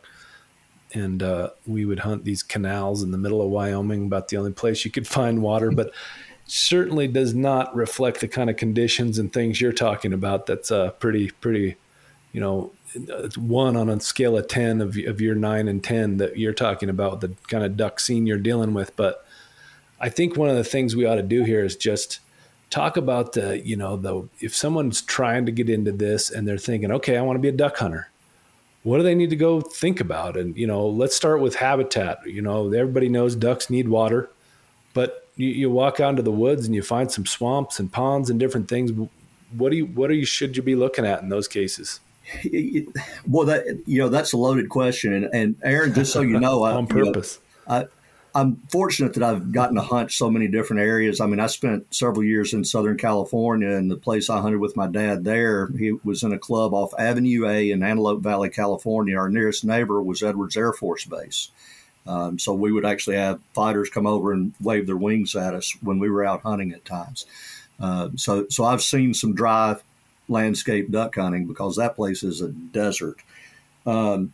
And 0.93 1.23
uh, 1.23 1.49
we 1.67 1.87
would 1.87 2.01
hunt 2.01 2.25
these 2.25 2.43
canals 2.43 3.03
in 3.03 3.13
the 3.13 3.19
middle 3.19 3.41
of 3.41 3.49
Wyoming, 3.49 4.05
about 4.05 4.29
the 4.29 4.37
only 4.37 4.53
place 4.53 4.85
you 4.85 4.91
could 4.91 5.09
find 5.09 5.41
water. 5.41 5.71
But 5.71 5.91
certainly 6.45 7.09
does 7.09 7.33
not 7.33 7.75
reflect 7.75 8.21
the 8.21 8.29
kind 8.29 8.51
of 8.51 8.59
conditions 8.59 9.19
and 9.19 9.33
things 9.33 9.59
you're 9.59 9.73
talking 9.73 10.13
about. 10.13 10.45
That's 10.45 10.71
uh, 10.71 10.91
pretty, 10.91 11.31
pretty, 11.31 11.77
you 12.31 12.43
know, 12.43 12.71
one 13.37 13.77
on 13.77 13.89
a 13.89 14.01
scale 14.01 14.37
of 14.37 14.49
10 14.49 14.81
of, 14.81 14.97
of 15.07 15.21
your 15.21 15.35
nine 15.35 15.69
and 15.69 15.83
10 15.83 16.19
that 16.19 16.39
you're 16.39 16.53
talking 16.53 16.89
about 16.89 17.21
the 17.21 17.35
kind 17.49 17.65
of 17.65 17.77
duck 17.77 18.01
scene 18.01 18.27
you're 18.27 18.39
dealing 18.39 18.75
with. 18.75 18.95
But 18.97 19.27
I 20.01 20.09
think 20.09 20.37
one 20.37 20.49
of 20.49 20.57
the 20.57 20.65
things 20.65 20.95
we 20.95 21.05
ought 21.05 21.17
to 21.17 21.23
do 21.23 21.45
here 21.45 21.65
is 21.65 21.77
just 21.77 22.21
talk 22.71 22.97
about 22.97 23.33
the, 23.33 23.65
you 23.65 23.77
know, 23.77 23.97
the, 23.97 24.29
if 24.41 24.55
someone's 24.55 25.03
trying 25.03 25.47
to 25.47 25.53
get 25.53 25.69
into 25.69 25.93
this 25.93 26.31
and 26.31 26.47
they're 26.47 26.59
thinking, 26.59 26.91
okay, 26.93 27.17
I 27.17 27.23
want 27.23 27.37
to 27.37 27.41
be 27.41 27.49
a 27.49 27.53
duck 27.53 27.77
hunter. 27.77 28.11
what 28.85 28.99
do 28.99 29.03
they 29.03 29.15
need 29.15 29.31
to 29.31 29.37
go 29.37 29.61
think 29.61 30.01
about? 30.01 30.37
And 30.37 30.57
you 30.57 30.67
know, 30.67 30.87
let's 30.87 31.17
start 31.17 31.41
with 31.41 31.57
habitat. 31.57 32.19
You 32.27 32.43
know, 32.43 32.73
everybody 32.73 33.09
knows 33.09 33.35
ducks 33.35 33.71
need 33.71 33.89
water, 33.89 34.31
but 34.93 35.27
you, 35.37 35.49
you 35.49 35.71
walk 35.71 36.01
out 36.01 36.11
into 36.11 36.23
the 36.23 36.31
woods 36.31 36.67
and 36.67 36.75
you 36.75 36.83
find 36.83 37.11
some 37.11 37.27
swamps 37.27 37.81
and 37.81 37.93
ponds 37.93 38.31
and 38.31 38.39
different 38.39 38.69
things. 38.69 38.93
What 39.57 39.71
do 39.71 39.77
you 39.77 39.87
what 39.87 40.09
do 40.09 40.15
you 40.15 40.25
should 40.27 40.57
you 40.57 40.63
be 40.63 40.77
looking 40.77 41.07
at 41.07 41.23
in 41.23 41.29
those 41.29 41.49
cases? 41.49 42.01
Well, 43.27 43.47
that 43.47 43.83
you 43.87 43.99
know 43.99 44.09
that's 44.09 44.33
a 44.33 44.37
loaded 44.37 44.69
question, 44.69 45.13
and, 45.13 45.35
and 45.35 45.57
Aaron, 45.63 45.95
just 45.95 46.13
so 46.13 46.21
you 46.21 46.39
know, 46.39 46.65
on 46.65 46.87
purpose. 46.87 47.39
You 47.67 47.73
know, 47.73 47.81
I, 47.81 47.87
I'm 48.37 48.57
fortunate 48.69 49.15
that 49.15 49.23
I've 49.23 49.53
gotten 49.53 49.77
to 49.77 49.83
hunt 49.83 50.11
so 50.11 50.29
many 50.29 50.49
different 50.49 50.83
areas. 50.83 51.21
I 51.21 51.27
mean, 51.27 51.39
I 51.39 51.47
spent 51.47 51.95
several 51.95 52.25
years 52.25 52.53
in 52.53 52.65
Southern 52.65 52.99
California, 52.99 53.71
and 53.71 53.91
the 53.91 53.97
place 53.97 54.29
I 54.29 54.41
hunted 54.41 54.59
with 54.59 54.77
my 54.77 54.89
dad 54.89 55.25
there, 55.25 55.69
he 55.69 55.93
was 56.03 56.25
in 56.25 56.33
a 56.33 56.39
club 56.39 56.75
off 56.75 56.93
Avenue 56.99 57.47
A 57.47 57.71
in 57.71 57.83
Antelope 57.85 58.23
Valley, 58.23 58.51
California. 58.51 59.17
Our 59.17 59.29
nearest 59.29 59.65
neighbor 59.65 60.03
was 60.03 60.23
Edwards 60.23 60.57
Air 60.57 60.73
Force 60.73 61.05
Base. 61.05 61.51
Um, 62.07 62.39
so 62.39 62.53
we 62.53 62.73
would 62.73 62.85
actually 62.85 63.17
have 63.17 63.41
fighters 63.55 63.89
come 63.89 64.07
over 64.07 64.33
and 64.33 64.53
wave 64.61 64.87
their 64.87 64.97
wings 64.97 65.37
at 65.37 65.55
us 65.55 65.73
when 65.81 66.01
we 66.01 66.11
were 66.11 66.25
out 66.25 66.43
hunting 66.43 66.73
at 66.73 66.85
times. 66.85 67.27
Uh, 67.81 68.11
so, 68.17 68.47
so 68.51 68.65
I've 68.65 68.83
seen 68.83 69.15
some 69.15 69.35
dry 69.35 69.77
landscape 70.29 70.91
duck 70.91 71.15
hunting 71.17 71.47
because 71.47 71.77
that 71.77 71.97
place 71.97 72.23
is 72.23 72.41
a 72.41 72.49
desert. 72.49 73.19
Um, 73.87 74.33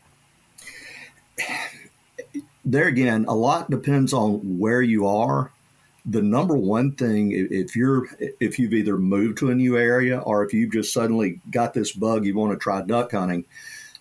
there 2.64 2.87
again, 2.87 3.25
a 3.26 3.35
lot 3.35 3.70
depends 3.70 4.12
on 4.12 4.59
where 4.59 4.82
you 4.82 5.06
are. 5.06 5.50
The 6.06 6.23
number 6.23 6.56
one 6.56 6.92
thing, 6.92 7.32
if 7.32 7.76
you're 7.76 8.09
if 8.18 8.59
you've 8.59 8.73
either 8.73 8.97
moved 8.97 9.38
to 9.38 9.50
a 9.50 9.54
new 9.54 9.76
area 9.76 10.18
or 10.18 10.44
if 10.44 10.54
you've 10.54 10.73
just 10.73 10.92
suddenly 10.92 11.40
got 11.50 11.75
this 11.75 11.92
bug, 11.92 12.25
you 12.25 12.35
want 12.35 12.52
to 12.52 12.59
try 12.59 12.80
duck 12.82 13.12
hunting. 13.12 13.44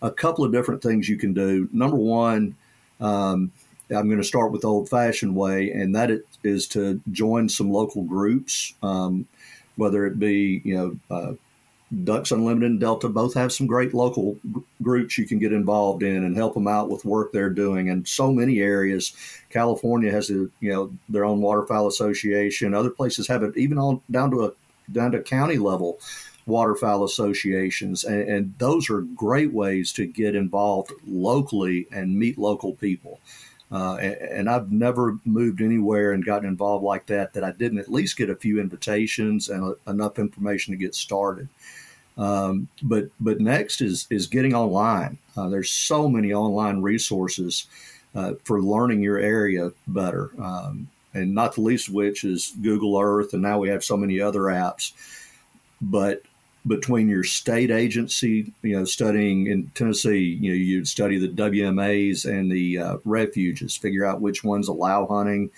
A 0.02 0.10
couple 0.10 0.46
of 0.46 0.54
different 0.54 0.82
things 0.82 1.10
you 1.10 1.18
can 1.18 1.34
do. 1.34 1.68
Number 1.74 1.98
one, 1.98 2.56
um, 3.02 3.52
I'm 3.90 4.08
going 4.08 4.22
to 4.22 4.24
start 4.24 4.52
with 4.52 4.62
the 4.62 4.70
old 4.70 4.88
fashioned 4.88 5.36
way, 5.36 5.72
and 5.72 5.94
that 5.96 6.10
is 6.44 6.68
to 6.70 7.02
join 7.12 7.50
some 7.50 7.70
local 7.70 8.04
groups, 8.04 8.74
um, 8.82 9.28
whether 9.76 10.06
it 10.06 10.20
be 10.20 10.62
you 10.64 10.78
know 10.78 11.16
uh, 11.16 11.34
Ducks 12.04 12.32
Unlimited 12.32 12.70
and 12.70 12.80
Delta 12.80 13.10
both 13.10 13.34
have 13.34 13.52
some 13.52 13.66
great 13.66 13.94
local 13.94 14.36
g- 14.36 14.62
groups 14.82 15.18
you 15.18 15.26
can 15.26 15.40
get 15.40 15.52
involved 15.52 16.04
in 16.04 16.24
and 16.24 16.36
help 16.36 16.54
them 16.54 16.68
out 16.68 16.90
with 16.90 17.04
work 17.04 17.32
they're 17.32 17.50
doing. 17.50 17.90
And 17.90 18.08
so 18.08 18.32
many 18.32 18.60
areas, 18.60 19.14
California 19.50 20.12
has 20.12 20.30
a 20.30 20.48
you 20.60 20.72
know 20.72 20.92
their 21.10 21.26
own 21.26 21.42
waterfowl 21.42 21.88
association. 21.88 22.74
Other 22.74 22.92
places 22.92 23.28
have 23.28 23.44
it 23.44 23.58
even 23.58 23.80
on 23.80 24.02
down 24.12 24.30
to 24.32 24.46
a 24.46 24.52
down 24.92 25.12
to 25.12 25.22
county 25.22 25.58
level 25.58 26.00
waterfowl 26.46 27.04
associations, 27.04 28.04
and, 28.04 28.28
and 28.28 28.54
those 28.58 28.90
are 28.90 29.02
great 29.02 29.54
ways 29.54 29.92
to 29.94 30.06
get 30.06 30.36
involved 30.36 30.92
locally 31.08 31.88
and 31.92 32.18
meet 32.18 32.38
local 32.38 32.74
people. 32.74 33.20
Uh, 33.72 33.98
and, 33.98 34.14
and, 34.16 34.50
I've 34.50 34.72
never 34.72 35.20
moved 35.26 35.62
anywhere 35.62 36.12
and 36.14 36.26
gotten 36.26 36.50
involved 36.50 36.84
like 36.84 37.06
that 37.06 37.34
that 37.34 37.44
I 37.44 37.52
didn't 37.52 37.78
at 37.78 37.92
least 37.92 38.18
get 38.18 38.32
a 38.32 38.36
few 38.36 38.60
invitations 38.60 39.48
and 39.48 39.76
a, 39.86 39.92
enough 39.92 40.18
information 40.18 40.74
to 40.74 40.78
get 40.78 40.96
started. 40.96 41.48
Um, 42.20 42.68
but 42.84 43.06
but 43.22 43.40
next 43.40 43.82
is 43.82 44.06
is 44.10 44.28
getting 44.28 44.54
online. 44.54 45.18
Uh, 45.38 45.48
there's 45.48 45.72
so 45.72 46.10
many 46.10 46.34
online 46.34 46.82
resources 46.82 47.68
uh, 48.14 48.34
for 48.44 48.62
learning 48.62 49.02
your 49.02 49.20
area 49.20 49.72
better, 49.88 50.32
um, 50.38 50.90
and 51.14 51.34
not 51.34 51.56
the 51.56 51.62
least 51.62 51.88
of 51.88 51.94
which 51.94 52.26
is 52.26 52.54
Google 52.62 53.00
Earth, 53.00 53.34
and 53.34 53.42
now 53.42 53.58
we 53.58 53.70
have 53.70 53.86
so 53.86 53.96
many 53.96 54.20
other 54.20 54.42
apps. 54.42 54.92
But 55.82 56.24
between 56.68 57.08
your 57.08 57.24
state 57.24 57.72
agency, 57.72 58.52
you 58.64 58.78
know, 58.78 58.84
studying 58.84 59.48
in 59.48 59.72
Tennessee, 59.74 60.38
you 60.42 60.50
know, 60.50 60.56
you'd 60.56 60.90
study 60.90 61.18
the 61.18 61.30
WMAs 61.30 62.30
and 62.30 62.52
the 62.52 62.80
uh, 62.80 62.98
refuges, 63.06 63.78
figure 63.78 64.06
out 64.06 64.20
which 64.20 64.44
ones 64.44 64.68
allow 64.68 65.08
hunting, 65.08 65.50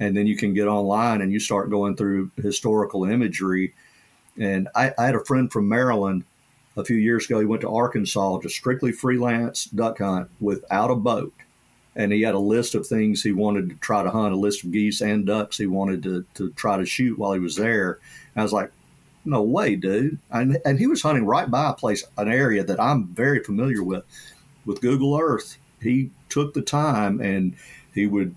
and 0.00 0.14
then 0.14 0.26
you 0.26 0.36
can 0.36 0.52
get 0.52 0.68
online 0.68 1.22
and 1.22 1.32
you 1.32 1.40
start 1.40 1.70
going 1.70 1.96
through 1.96 2.30
historical 2.36 3.06
imagery 3.06 3.72
and 4.38 4.68
I, 4.74 4.92
I, 4.98 5.06
had 5.06 5.14
a 5.14 5.24
friend 5.24 5.50
from 5.50 5.68
Maryland 5.68 6.24
a 6.76 6.84
few 6.84 6.96
years 6.96 7.26
ago. 7.26 7.40
He 7.40 7.46
went 7.46 7.62
to 7.62 7.70
Arkansas 7.70 8.38
to 8.38 8.48
strictly 8.48 8.92
freelance 8.92 9.66
duck 9.66 9.98
hunt 9.98 10.28
without 10.40 10.90
a 10.90 10.96
boat. 10.96 11.32
And 11.96 12.12
he 12.12 12.22
had 12.22 12.34
a 12.34 12.40
list 12.40 12.74
of 12.74 12.86
things 12.86 13.22
he 13.22 13.30
wanted 13.30 13.68
to 13.68 13.76
try 13.76 14.02
to 14.02 14.10
hunt, 14.10 14.34
a 14.34 14.36
list 14.36 14.64
of 14.64 14.72
geese 14.72 15.00
and 15.00 15.24
ducks 15.24 15.58
he 15.58 15.66
wanted 15.66 16.02
to, 16.02 16.24
to 16.34 16.50
try 16.52 16.76
to 16.76 16.84
shoot 16.84 17.16
while 17.16 17.32
he 17.32 17.38
was 17.38 17.54
there. 17.54 18.00
And 18.34 18.40
I 18.40 18.42
was 18.42 18.52
like, 18.52 18.72
no 19.24 19.42
way, 19.42 19.76
dude. 19.76 20.18
And, 20.32 20.58
and 20.64 20.78
he 20.78 20.88
was 20.88 21.02
hunting 21.02 21.24
right 21.24 21.48
by 21.48 21.70
a 21.70 21.74
place, 21.74 22.04
an 22.18 22.28
area 22.28 22.64
that 22.64 22.80
I'm 22.80 23.06
very 23.08 23.44
familiar 23.44 23.84
with, 23.84 24.04
with 24.66 24.80
Google 24.80 25.16
Earth. 25.16 25.56
He 25.80 26.10
took 26.28 26.52
the 26.52 26.62
time 26.62 27.20
and 27.20 27.54
he 27.94 28.06
would 28.06 28.34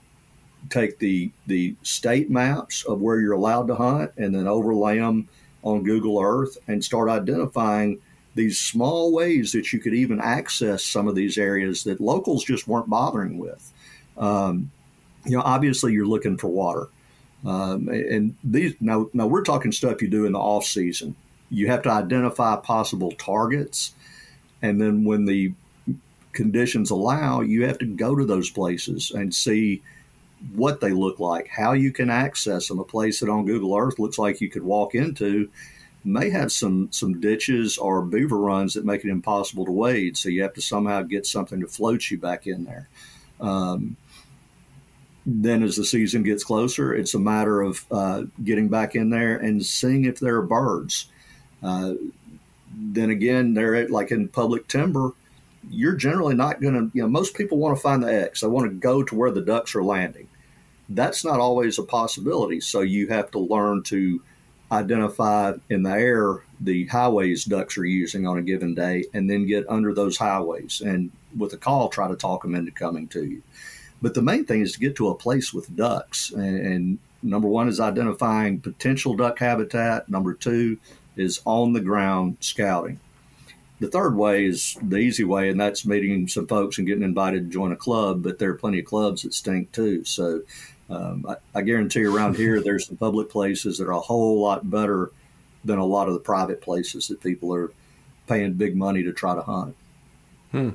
take 0.70 1.00
the 1.00 1.32
the 1.48 1.76
state 1.84 2.30
maps 2.30 2.84
of 2.86 3.02
where 3.02 3.20
you're 3.20 3.34
allowed 3.34 3.68
to 3.68 3.76
hunt 3.76 4.12
and 4.18 4.34
then 4.36 4.48
overlay 4.48 4.98
them 5.00 5.28
on 5.68 5.84
Google 5.84 6.20
Earth 6.22 6.58
and 6.68 6.84
start 6.84 7.10
identifying 7.10 8.00
these 8.36 8.60
small 8.60 9.12
ways 9.12 9.52
that 9.52 9.74
you 9.74 9.80
could 9.80 9.94
even 9.94 10.22
access 10.22 10.84
some 10.84 11.08
of 11.08 11.16
these 11.16 11.38
areas 11.38 11.84
that 11.84 12.00
locals 12.00 12.44
just 12.44 12.68
weren't 12.68 12.90
bothering 12.90 13.38
with. 13.38 13.74
Um, 14.18 14.72
you 15.26 15.36
know, 15.36 15.44
obviously 15.44 15.94
you're 15.94 16.06
looking 16.06 16.38
for 16.38 16.48
water. 16.48 16.88
Um, 17.46 17.88
and 17.90 18.36
these 18.44 18.76
now, 18.80 19.10
now 19.14 19.28
we're 19.28 19.44
talking 19.44 19.72
stuff 19.72 20.02
you 20.02 20.08
do 20.08 20.26
in 20.26 20.34
the 20.34 20.40
off 20.40 20.66
season. 20.66 21.16
You 21.50 21.68
have 21.68 21.82
to 21.84 21.92
identify 21.92 22.56
possible 22.58 23.12
targets, 23.14 23.94
and 24.62 24.82
then 24.82 25.06
when 25.06 25.26
the 25.26 25.54
conditions 26.34 26.92
allow, 26.92 27.42
you 27.42 27.66
have 27.66 27.78
to 27.80 27.86
go 27.86 28.16
to 28.16 28.26
those 28.26 28.50
places 28.50 29.12
and 29.12 29.34
see 29.34 29.82
what 30.54 30.80
they 30.80 30.92
look 30.92 31.20
like, 31.20 31.48
how 31.48 31.74
you 31.74 31.92
can 31.92 32.10
access 32.10 32.68
them. 32.68 32.80
A 32.80 32.84
place 32.84 33.20
that 33.20 33.30
on 33.30 33.46
Google 33.46 33.76
Earth 33.76 34.00
looks 34.00 34.18
like 34.18 34.42
you 34.42 34.50
could 34.50 34.64
walk 34.64 34.96
into 34.96 35.50
may 36.04 36.30
have 36.30 36.52
some 36.52 36.90
some 36.92 37.20
ditches 37.20 37.78
or 37.78 38.02
beaver 38.02 38.38
runs 38.38 38.74
that 38.74 38.86
make 38.86 39.04
it 39.04 39.10
impossible 39.10 39.66
to 39.66 39.72
wade. 39.72 40.16
So 40.18 40.30
you 40.30 40.44
have 40.44 40.54
to 40.54 40.62
somehow 40.62 41.02
get 41.02 41.26
something 41.26 41.60
to 41.60 41.68
float 41.68 42.10
you 42.10 42.18
back 42.18 42.48
in 42.48 42.64
there. 42.64 42.88
Um, 43.40 43.98
then, 45.26 45.62
as 45.64 45.76
the 45.76 45.84
season 45.84 46.24
gets 46.24 46.44
closer, 46.44 46.96
it's 46.96 47.14
a 47.14 47.20
matter 47.20 47.62
of 47.62 47.86
uh, 47.92 48.24
getting 48.44 48.70
back 48.70 48.96
in 48.96 49.10
there 49.10 49.38
and 49.38 49.66
seeing 49.66 50.06
if 50.06 50.20
there 50.20 50.38
are 50.38 50.44
birds. 50.44 51.08
Uh, 51.62 51.96
then 52.74 53.10
again, 53.10 53.54
they're 53.54 53.88
like 53.90 54.12
in 54.12 54.28
public 54.30 54.68
timber 54.68 55.14
you're 55.70 55.96
generally 55.96 56.36
not 56.36 56.62
going 56.62 56.74
to, 56.74 56.92
you 56.94 57.02
know, 57.02 57.10
most 57.10 57.36
people 57.36 57.58
want 57.58 57.76
to 57.76 57.82
find 57.82 58.04
the 58.04 58.24
X. 58.24 58.42
They 58.42 58.48
want 58.48 58.70
to 58.70 58.76
go 58.76 59.04
to 59.04 59.16
where 59.16 59.32
the 59.32 59.42
ducks 59.42 59.76
are 59.76 59.84
landing. 59.84 60.27
That's 60.90 61.26
not 61.26 61.40
always 61.40 61.78
a 61.80 61.84
possibility. 61.84 62.60
So 62.62 62.82
you 62.82 63.08
have 63.08 63.32
to 63.32 63.40
learn 63.40 63.84
to 63.84 64.22
identify 64.72 65.54
in 65.70 65.84
the 65.84 65.92
air 65.92 66.44
the 66.60 66.86
highways 66.88 67.46
ducks 67.46 67.78
are 67.78 67.86
using 67.86 68.28
on 68.28 68.38
a 68.38 68.42
given 68.42 68.74
day 68.74 69.06
and 69.14 69.30
then 69.30 69.46
get 69.46 69.70
under 69.70 69.94
those 69.94 70.18
highways 70.18 70.82
and 70.82 71.12
with 71.38 71.54
a 71.54 71.58
call 71.58 71.90
try 71.90 72.08
to 72.08 72.16
talk 72.16 72.42
them 72.42 72.56
into 72.56 72.72
coming 72.72 73.08
to 73.08 73.24
you. 73.24 73.42
But 74.02 74.14
the 74.14 74.22
main 74.22 74.46
thing 74.46 74.62
is 74.62 74.74
to 74.74 74.80
get 74.80 74.96
to 74.98 75.10
a 75.10 75.16
place 75.16 75.54
with 75.54 75.76
ducks. 75.76 76.32
And, 76.32 76.60
and 76.60 77.00
number 77.24 77.48
one 77.48 77.68
is 77.68 77.80
identifying 77.80 78.60
potential 78.60 79.16
duck 79.16 79.40
habitat. 79.40 80.10
Number 80.10 80.34
two 80.34 80.78
is 81.16 81.42
on 81.46 81.74
the 81.74 81.82
ground 81.82 82.38
scouting. 82.40 83.00
The 83.80 83.88
third 83.88 84.16
way 84.16 84.46
is 84.46 84.76
the 84.82 84.98
easy 84.98 85.24
way, 85.24 85.50
and 85.50 85.60
that's 85.60 85.86
meeting 85.86 86.28
some 86.28 86.48
folks 86.48 86.80
and 86.80 86.88
getting 86.88 87.04
invited 87.04 87.46
to 87.46 87.54
join 87.54 87.72
a 87.72 87.76
club. 87.76 88.24
But 88.24 88.40
there 88.40 88.50
are 88.50 88.56
plenty 88.56 88.80
of 88.80 88.86
clubs 88.86 89.22
that 89.22 89.36
stink 89.36 89.72
too. 89.72 90.04
So 90.04 90.42
um, 90.90 91.26
I, 91.28 91.60
I, 91.60 91.62
guarantee 91.64 92.06
around 92.06 92.38
here 92.38 92.62
there's 92.62 92.88
some 92.88 92.98
public 92.98 93.30
places 93.30 93.78
that 93.78 93.88
are 93.88 93.92
a 93.92 94.00
whole 94.00 94.40
lot 94.40 94.70
better 94.70 95.12
than 95.66 95.80
a 95.80 95.86
lot 95.86 96.08
of 96.08 96.14
the 96.14 96.20
private 96.20 96.62
places 96.62 97.08
that 97.10 97.22
people 97.22 97.54
are 97.54 97.72
paying 98.28 98.54
big 98.54 98.76
money 98.76 99.04
to 99.04 99.12
try 99.12 99.36
to 99.36 99.42
hunt. 99.42 99.76
Hmm. 100.52 100.70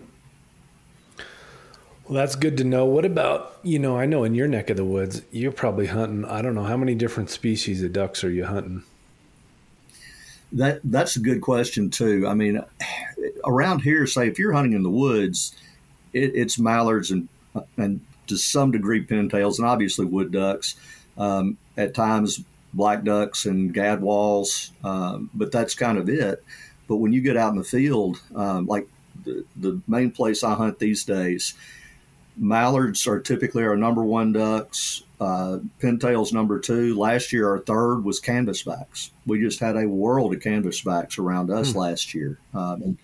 Well, 2.05 2.14
that's 2.14 2.37
good 2.37 2.59
to 2.59 2.64
know. 2.64 2.85
What 2.85 3.05
about, 3.05 3.59
you 3.62 3.79
know, 3.79 3.96
I 3.96 4.07
know 4.07 4.25
in 4.25 4.35
your 4.35 4.48
neck 4.48 4.68
of 4.70 4.77
the 4.77 4.85
woods, 4.85 5.22
you're 5.31 5.53
probably 5.53 5.87
hunting, 5.87 6.25
I 6.25 6.42
don't 6.42 6.55
know, 6.55 6.64
how 6.64 6.77
many 6.77 6.94
different 6.94 7.31
species 7.31 7.83
of 7.83 7.92
ducks 7.92 8.22
are 8.25 8.31
you 8.31 8.44
hunting? 8.44 8.83
That 10.53 10.81
that's 10.85 11.16
a 11.16 11.20
good 11.20 11.40
question 11.40 11.88
too. 11.88 12.27
I 12.29 12.35
mean, 12.35 12.62
around 13.46 13.81
here, 13.81 14.07
say 14.07 14.29
if 14.29 14.38
you're 14.38 14.53
hunting 14.53 14.75
in 14.75 14.83
the 14.83 14.90
woods, 14.90 15.57
it, 16.12 16.35
it's 16.35 16.59
mallards 16.59 17.11
and 17.11 17.29
and 17.79 18.03
to 18.33 18.38
some 18.38 18.71
degree 18.71 19.05
pintails 19.05 19.59
and 19.59 19.66
obviously 19.66 20.07
wood 20.07 20.33
ducks. 20.33 20.77
Um, 21.18 21.59
at 21.77 21.95
times 21.95 22.42
black 22.73 23.05
ducks 23.05 23.45
and 23.45 23.75
gadwalls, 23.75 24.71
um, 24.83 25.31
but 25.35 25.53
that's 25.53 25.75
kind 25.75 25.99
of 25.99 26.09
it. 26.09 26.42
But 26.88 26.97
when 26.97 27.12
you 27.12 27.21
get 27.21 27.37
out 27.37 27.53
in 27.53 27.59
the 27.59 27.64
field, 27.64 28.21
um, 28.35 28.66
like 28.66 28.88
the, 29.25 29.45
the 29.57 29.81
main 29.87 30.11
place 30.11 30.42
I 30.42 30.55
hunt 30.55 30.79
these 30.79 31.05
days, 31.05 31.55
mallards 32.37 33.07
are 33.07 33.21
typically 33.21 33.62
our 33.62 33.77
number 33.77 34.03
one 34.03 34.33
ducks. 34.33 35.03
Uh, 35.21 35.59
pintails 35.81 36.33
number 36.33 36.59
two. 36.59 36.99
Last 36.99 37.33
year, 37.33 37.49
our 37.49 37.61
third 37.61 38.01
was 38.01 38.21
canvasbacks. 38.21 39.11
We 39.27 39.40
just 39.40 39.61
had 39.61 39.77
a 39.77 39.87
world 39.87 40.35
of 40.35 40.40
canvasbacks 40.40 41.18
around 41.18 41.51
us 41.51 41.73
hmm. 41.73 41.79
last 41.79 42.14
year. 42.14 42.38
Um, 42.55 42.83
and 42.83 42.99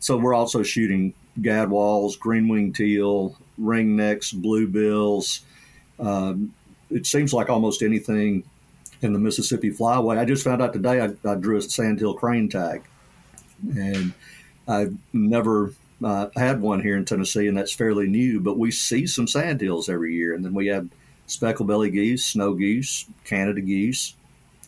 so 0.00 0.16
we're 0.16 0.34
also 0.34 0.62
shooting 0.62 1.14
gadwalls, 1.40 2.18
green-winged 2.18 2.74
teal, 2.74 3.36
ringnecks, 3.60 4.34
bluebills. 4.34 5.40
Um, 5.98 6.54
it 6.90 7.06
seems 7.06 7.32
like 7.32 7.50
almost 7.50 7.82
anything 7.82 8.44
in 9.02 9.12
the 9.12 9.18
Mississippi 9.18 9.70
Flyway. 9.70 10.18
I 10.18 10.24
just 10.24 10.44
found 10.44 10.62
out 10.62 10.72
today 10.72 11.00
I, 11.00 11.30
I 11.30 11.34
drew 11.34 11.56
a 11.56 11.62
sandhill 11.62 12.14
crane 12.14 12.48
tag, 12.48 12.82
and 13.76 14.12
I've 14.66 14.94
never 15.12 15.72
uh, 16.02 16.28
had 16.36 16.60
one 16.60 16.80
here 16.80 16.96
in 16.96 17.04
Tennessee, 17.04 17.46
and 17.46 17.56
that's 17.56 17.72
fairly 17.72 18.06
new. 18.08 18.40
But 18.40 18.58
we 18.58 18.70
see 18.70 19.06
some 19.06 19.26
sandhills 19.26 19.88
every 19.88 20.14
year, 20.14 20.34
and 20.34 20.44
then 20.44 20.54
we 20.54 20.66
have 20.68 20.88
speckled 21.26 21.68
belly 21.68 21.90
geese, 21.90 22.24
snow 22.24 22.54
geese, 22.54 23.06
Canada 23.24 23.60
geese. 23.60 24.14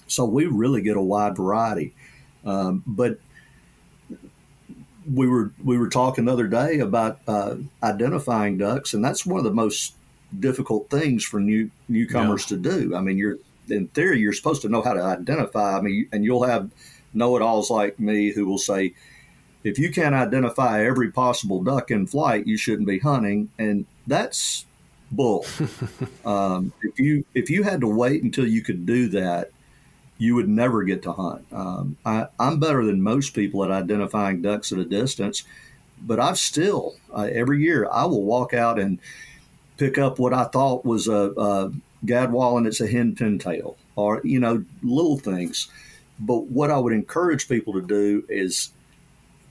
So 0.06 0.24
we 0.24 0.46
really 0.46 0.82
get 0.82 0.96
a 0.96 1.00
wide 1.00 1.36
variety. 1.36 1.94
Um, 2.44 2.82
but 2.86 3.18
we 5.10 5.26
were 5.26 5.52
we 5.62 5.78
were 5.78 5.88
talking 5.88 6.24
the 6.24 6.32
other 6.32 6.46
day 6.46 6.78
about 6.80 7.20
uh, 7.26 7.56
identifying 7.82 8.58
ducks, 8.58 8.94
and 8.94 9.04
that's 9.04 9.26
one 9.26 9.38
of 9.38 9.44
the 9.44 9.52
most 9.52 9.94
difficult 10.38 10.88
things 10.90 11.24
for 11.24 11.40
new 11.40 11.70
newcomers 11.88 12.50
yeah. 12.50 12.56
to 12.56 12.62
do. 12.62 12.96
I 12.96 13.00
mean, 13.00 13.18
you're 13.18 13.38
in 13.68 13.88
theory 13.88 14.20
you're 14.20 14.32
supposed 14.32 14.62
to 14.62 14.68
know 14.68 14.82
how 14.82 14.92
to 14.94 15.02
identify. 15.02 15.78
I 15.78 15.80
mean, 15.80 16.08
and 16.12 16.24
you'll 16.24 16.44
have 16.44 16.70
know-it-alls 17.14 17.70
like 17.70 17.98
me 18.00 18.32
who 18.32 18.46
will 18.46 18.58
say, 18.58 18.94
if 19.64 19.78
you 19.78 19.92
can't 19.92 20.14
identify 20.14 20.84
every 20.84 21.10
possible 21.10 21.62
duck 21.62 21.90
in 21.90 22.06
flight, 22.06 22.46
you 22.46 22.56
shouldn't 22.56 22.88
be 22.88 22.98
hunting, 22.98 23.50
and 23.58 23.86
that's 24.06 24.66
bull. 25.10 25.46
um, 26.24 26.72
if 26.82 26.98
you 26.98 27.24
if 27.34 27.50
you 27.50 27.62
had 27.62 27.80
to 27.80 27.88
wait 27.88 28.22
until 28.22 28.46
you 28.46 28.62
could 28.62 28.86
do 28.86 29.08
that, 29.08 29.50
you 30.22 30.36
would 30.36 30.48
never 30.48 30.84
get 30.84 31.02
to 31.02 31.10
hunt. 31.10 31.44
Um, 31.50 31.96
I, 32.06 32.28
am 32.38 32.60
better 32.60 32.84
than 32.84 33.02
most 33.02 33.34
people 33.34 33.64
at 33.64 33.72
identifying 33.72 34.40
ducks 34.40 34.70
at 34.70 34.78
a 34.78 34.84
distance, 34.84 35.42
but 36.00 36.20
I've 36.20 36.38
still 36.38 36.94
uh, 37.12 37.28
every 37.32 37.60
year 37.60 37.88
I 37.90 38.04
will 38.04 38.22
walk 38.22 38.54
out 38.54 38.78
and 38.78 39.00
pick 39.78 39.98
up 39.98 40.20
what 40.20 40.32
I 40.32 40.44
thought 40.44 40.84
was 40.84 41.08
a, 41.08 41.32
a 41.36 41.72
gadwall 42.06 42.56
and 42.56 42.68
it's 42.68 42.80
a 42.80 42.86
hen 42.86 43.16
pintail, 43.16 43.74
or 43.96 44.20
you 44.22 44.38
know 44.38 44.64
little 44.84 45.18
things. 45.18 45.66
But 46.20 46.44
what 46.44 46.70
I 46.70 46.78
would 46.78 46.92
encourage 46.92 47.48
people 47.48 47.72
to 47.72 47.82
do 47.82 48.24
is 48.28 48.70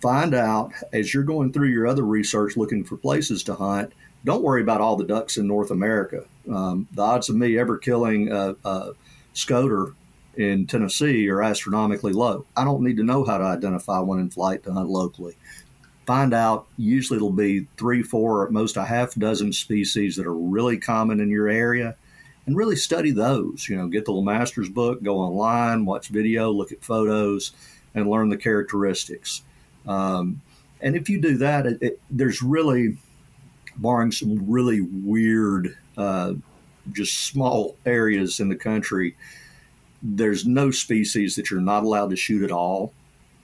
find 0.02 0.34
out 0.34 0.72
as 0.94 1.14
you're 1.14 1.24
going 1.24 1.52
through 1.52 1.68
your 1.68 1.86
other 1.86 2.06
research 2.06 2.56
looking 2.56 2.86
for 2.86 2.96
places 2.96 3.44
to 3.44 3.56
hunt. 3.56 3.92
Don't 4.24 4.44
worry 4.44 4.62
about 4.62 4.80
all 4.80 4.96
the 4.96 5.04
ducks 5.04 5.36
in 5.36 5.48
North 5.48 5.70
America. 5.70 6.24
Um, 6.50 6.88
the 6.94 7.02
odds 7.02 7.28
of 7.28 7.36
me 7.36 7.58
ever 7.58 7.78
killing 7.78 8.32
a, 8.32 8.56
a 8.64 8.94
scoter 9.34 9.96
in 10.38 10.68
Tennessee 10.68 11.30
are 11.30 11.44
astronomically 11.44 12.14
low. 12.14 12.46
I 12.56 12.64
don't 12.64 12.84
need 12.84 12.98
to 12.98 13.04
know 13.04 13.26
how 13.26 13.38
to 13.38 13.44
identify 13.44 14.00
one 14.00 14.20
in 14.20 14.30
flight 14.30 14.64
to 14.64 14.74
hunt 14.74 14.90
locally. 14.90 15.36
Find 16.06 16.34
out, 16.34 16.68
usually 16.78 17.18
it'll 17.18 17.32
be 17.32 17.68
three, 17.78 18.02
four, 18.02 18.46
at 18.46 18.52
most 18.52 18.76
a 18.76 18.84
half 18.86 19.14
dozen 19.16 19.54
species 19.54 20.16
that 20.16 20.26
are 20.26 20.34
really 20.34 20.78
common 20.78 21.20
in 21.20 21.30
your 21.30 21.48
area 21.48 21.96
and 22.46 22.58
really 22.58 22.76
study 22.76 23.12
those. 23.12 23.70
You 23.70 23.78
know, 23.78 23.88
get 23.88 24.06
the 24.06 24.12
little 24.12 24.24
Masters 24.24 24.70
book, 24.70 25.04
go 25.04 25.20
online, 25.20 25.86
watch 25.86 26.08
video, 26.08 26.52
look 26.52 26.72
at 26.72 26.84
photos, 26.84 27.52
and 27.94 28.10
learn 28.10 28.30
the 28.30 28.38
characteristics. 28.38 29.44
Um, 29.88 30.42
and 30.82 30.96
if 30.96 31.10
you 31.10 31.22
do 31.22 31.38
that, 31.38 31.66
it, 31.66 31.82
it, 31.82 32.02
there's 32.10 32.42
really, 32.42 32.98
barring 33.78 34.12
some 34.12 34.50
really 34.52 34.82
weird, 34.82 35.78
uh, 35.98 36.34
just 36.92 37.28
small 37.28 37.76
areas 37.86 38.40
in 38.40 38.50
the 38.50 38.56
country, 38.56 39.16
there's 40.02 40.46
no 40.46 40.72
species 40.72 41.36
that 41.36 41.52
you're 41.52 41.62
not 41.62 41.84
allowed 41.84 42.10
to 42.10 42.16
shoot 42.16 42.44
at 42.44 42.52
all. 42.52 42.94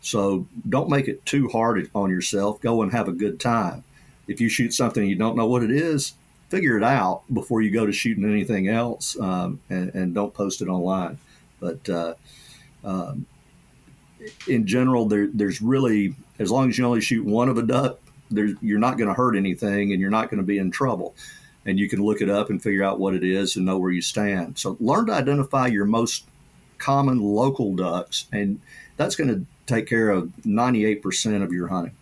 So 0.02 0.48
don't 0.67 0.89
make 0.89 1.08
it 1.08 1.26
too 1.26 1.50
hard 1.50 1.89
on 1.93 2.10
yourself. 2.10 2.62
Go 2.62 2.82
and 2.82 2.91
have 2.91 3.08
a 3.08 3.13
good 3.13 3.39
time. 3.39 3.84
If 4.28 4.41
you 4.41 4.50
shoot 4.50 4.74
something 4.74 5.08
you 5.08 5.15
don't 5.15 5.36
know 5.36 5.48
what 5.48 5.63
it 5.63 5.72
is, 5.72 6.13
figure 6.50 6.78
it 6.78 6.84
out 6.84 7.24
before 7.34 7.62
you 7.62 7.72
go 7.72 7.86
to 7.86 7.91
shooting 7.91 8.26
anything 8.26 8.67
else, 8.67 9.20
um, 9.20 9.60
and, 9.70 9.93
and, 9.93 10.13
don't 10.13 10.34
post 10.34 10.62
it 10.62 10.67
online. 10.67 11.17
But 11.60 11.89
uh, 11.89 12.13
um, 12.84 13.26
in 14.48 14.65
general, 14.65 15.08
there, 15.08 15.28
there's 15.28 15.62
really 15.62 16.15
as 16.39 16.52
long 16.52 16.70
as 16.70 16.78
you 16.78 16.86
only 16.86 17.02
shoot 17.02 17.26
one 17.26 17.50
of 17.50 17.58
a 17.58 17.63
duck, 17.63 18.00
you're 18.30 18.80
not 18.80 18.98
going 18.98 19.08
to 19.08 19.13
hurt 19.13 19.36
anything, 19.36 19.91
and 19.91 20.02
you're 20.02 20.10
not 20.10 20.30
going 20.30 20.39
to 20.39 20.46
be 20.46 20.58
in 20.58 20.72
trouble. 20.72 21.15
And 21.65 21.78
you 21.80 21.89
can 21.89 22.02
look 22.02 22.22
it 22.22 22.30
up 22.30 22.50
and 22.50 22.62
figure 22.62 22.84
out 22.84 23.00
what 23.00 23.13
it 23.13 23.24
is 23.24 23.56
and 23.56 23.65
know 23.65 23.78
where 23.78 23.91
you 23.91 24.02
stand. 24.02 24.58
So 24.58 24.78
learn 24.80 25.08
to 25.08 25.13
identify 25.13 25.67
your 25.67 25.86
most 25.86 26.26
common 26.78 27.22
local 27.22 27.76
ducks, 27.76 28.26
and 28.32 28.60
that's 28.98 29.16
going 29.16 29.30
to 29.30 29.46
take 29.66 29.88
care 29.88 30.10
of 30.10 30.32
98% 30.46 31.44
of 31.44 31.52
your 31.52 31.68
hunting 31.68 31.96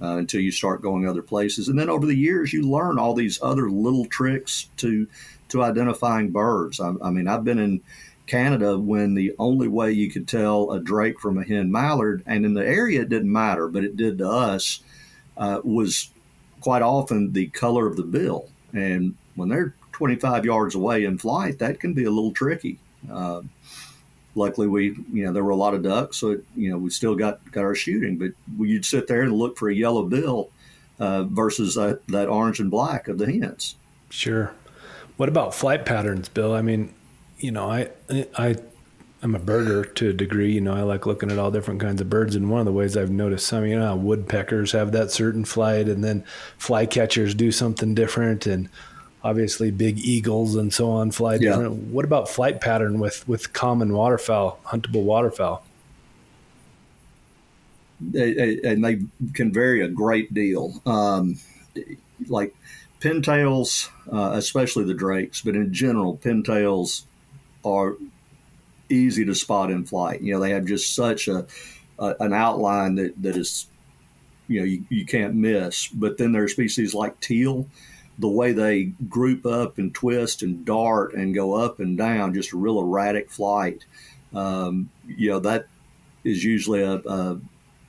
uh, 0.00 0.16
until 0.16 0.40
you 0.40 0.50
start 0.50 0.82
going 0.82 1.06
other 1.06 1.22
places. 1.22 1.68
And 1.68 1.78
then 1.78 1.88
over 1.88 2.06
the 2.06 2.16
years, 2.16 2.52
you 2.52 2.62
learn 2.62 2.98
all 2.98 3.14
these 3.14 3.40
other 3.42 3.70
little 3.70 4.06
tricks 4.06 4.68
to 4.78 5.06
to 5.48 5.62
identifying 5.62 6.30
birds. 6.30 6.80
I, 6.80 6.92
I 7.00 7.10
mean, 7.10 7.28
I've 7.28 7.44
been 7.44 7.60
in 7.60 7.80
Canada 8.26 8.76
when 8.76 9.14
the 9.14 9.32
only 9.38 9.68
way 9.68 9.92
you 9.92 10.10
could 10.10 10.26
tell 10.26 10.72
a 10.72 10.80
drake 10.80 11.20
from 11.20 11.38
a 11.38 11.44
hen 11.44 11.70
mallard, 11.70 12.22
and 12.26 12.44
in 12.44 12.54
the 12.54 12.66
area 12.66 13.02
it 13.02 13.08
didn't 13.08 13.32
matter, 13.32 13.68
but 13.68 13.84
it 13.84 13.96
did 13.96 14.18
to 14.18 14.28
us, 14.28 14.80
uh, 15.36 15.60
was 15.62 16.10
quite 16.60 16.82
often 16.82 17.32
the 17.32 17.46
color 17.48 17.86
of 17.86 17.96
the 17.96 18.02
bill. 18.02 18.48
And 18.72 19.14
when 19.36 19.48
they're 19.48 19.74
25 19.92 20.44
yards 20.44 20.74
away 20.74 21.04
in 21.04 21.18
flight, 21.18 21.60
that 21.60 21.78
can 21.78 21.94
be 21.94 22.04
a 22.04 22.10
little 22.10 22.32
tricky. 22.32 22.78
Uh, 23.10 23.42
luckily 24.36 24.68
we 24.68 24.96
you 25.12 25.24
know 25.24 25.32
there 25.32 25.42
were 25.42 25.50
a 25.50 25.56
lot 25.56 25.74
of 25.74 25.82
ducks 25.82 26.18
so 26.18 26.38
you 26.54 26.70
know 26.70 26.78
we 26.78 26.90
still 26.90 27.16
got 27.16 27.40
got 27.50 27.64
our 27.64 27.74
shooting 27.74 28.16
but 28.16 28.30
you'd 28.58 28.84
sit 28.84 29.08
there 29.08 29.22
and 29.22 29.32
look 29.32 29.56
for 29.56 29.68
a 29.68 29.74
yellow 29.74 30.04
bill 30.04 30.50
uh, 30.98 31.24
versus 31.24 31.74
that, 31.74 32.06
that 32.08 32.28
orange 32.28 32.58
and 32.58 32.70
black 32.70 33.06
of 33.06 33.18
the 33.18 33.30
hens. 33.30 33.76
Sure. 34.08 34.54
What 35.18 35.28
about 35.28 35.54
flight 35.54 35.84
patterns 35.84 36.28
bill? 36.28 36.54
I 36.54 36.62
mean 36.62 36.94
you 37.38 37.50
know 37.50 37.70
i 37.70 37.88
i 38.38 38.56
i'm 39.22 39.34
a 39.34 39.40
birder 39.40 39.94
to 39.94 40.10
a 40.10 40.12
degree 40.12 40.52
you 40.52 40.60
know 40.60 40.74
i 40.74 40.82
like 40.82 41.06
looking 41.06 41.30
at 41.30 41.38
all 41.38 41.50
different 41.50 41.80
kinds 41.80 42.00
of 42.00 42.08
birds 42.08 42.34
and 42.34 42.50
one 42.50 42.60
of 42.60 42.66
the 42.66 42.72
ways 42.72 42.96
i've 42.96 43.10
noticed 43.10 43.46
some 43.46 43.66
you 43.66 43.78
know 43.78 43.94
woodpeckers 43.94 44.72
have 44.72 44.92
that 44.92 45.10
certain 45.10 45.44
flight 45.44 45.88
and 45.88 46.02
then 46.02 46.24
flycatchers 46.58 47.36
do 47.36 47.52
something 47.52 47.94
different 47.94 48.46
and 48.46 48.68
obviously 49.26 49.72
big 49.72 49.98
eagles 49.98 50.54
and 50.54 50.72
so 50.72 50.88
on 50.88 51.10
fly 51.10 51.34
yeah. 51.34 51.50
different. 51.50 51.72
What 51.88 52.04
about 52.04 52.28
flight 52.28 52.60
pattern 52.60 53.00
with 53.00 53.26
with 53.28 53.52
common 53.52 53.92
waterfowl, 53.92 54.60
huntable 54.64 55.02
waterfowl? 55.02 55.64
They, 58.00 58.60
and 58.62 58.84
they 58.84 59.00
can 59.34 59.52
vary 59.52 59.80
a 59.80 59.88
great 59.88 60.32
deal. 60.32 60.80
Um, 60.86 61.38
like 62.28 62.54
pintails, 63.00 63.88
uh, 64.12 64.32
especially 64.34 64.84
the 64.84 64.94
drakes, 64.94 65.42
but 65.42 65.56
in 65.56 65.72
general, 65.72 66.18
pintails 66.18 67.02
are 67.64 67.96
easy 68.88 69.24
to 69.24 69.34
spot 69.34 69.70
in 69.70 69.84
flight. 69.84 70.20
You 70.20 70.34
know, 70.34 70.40
they 70.40 70.50
have 70.50 70.66
just 70.66 70.94
such 70.94 71.26
a, 71.26 71.46
a 71.98 72.14
an 72.20 72.32
outline 72.32 72.94
that, 72.96 73.20
that 73.22 73.36
is, 73.36 73.66
you 74.46 74.60
know, 74.60 74.66
you, 74.66 74.84
you 74.88 75.04
can't 75.04 75.34
miss. 75.34 75.88
But 75.88 76.16
then 76.16 76.32
there 76.32 76.44
are 76.44 76.48
species 76.48 76.94
like 76.94 77.18
teal 77.20 77.66
the 78.18 78.28
way 78.28 78.52
they 78.52 78.84
group 79.08 79.44
up 79.44 79.78
and 79.78 79.94
twist 79.94 80.42
and 80.42 80.64
dart 80.64 81.14
and 81.14 81.34
go 81.34 81.54
up 81.54 81.80
and 81.80 81.98
down, 81.98 82.34
just 82.34 82.52
a 82.52 82.56
real 82.56 82.80
erratic 82.80 83.30
flight. 83.30 83.84
Um, 84.34 84.90
you 85.06 85.30
know, 85.30 85.40
that 85.40 85.66
is 86.24 86.42
usually 86.44 86.82
a, 86.82 86.94
a, 86.94 87.40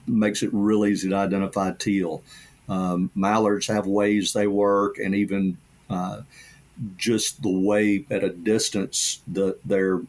makes 0.05 0.43
it 0.43 0.49
real 0.53 0.85
easy 0.85 1.09
to 1.09 1.15
identify 1.15 1.71
teal. 1.71 2.21
Um, 2.69 3.09
mallards 3.15 3.67
have 3.67 3.87
ways 3.87 4.33
they 4.33 4.47
work, 4.47 4.97
and 4.97 5.15
even 5.15 5.57
uh, 5.89 6.21
just 6.97 7.41
the 7.41 7.49
way 7.49 8.05
at 8.11 8.23
a 8.23 8.29
distance 8.29 9.21
the, 9.27 9.57
their 9.63 10.01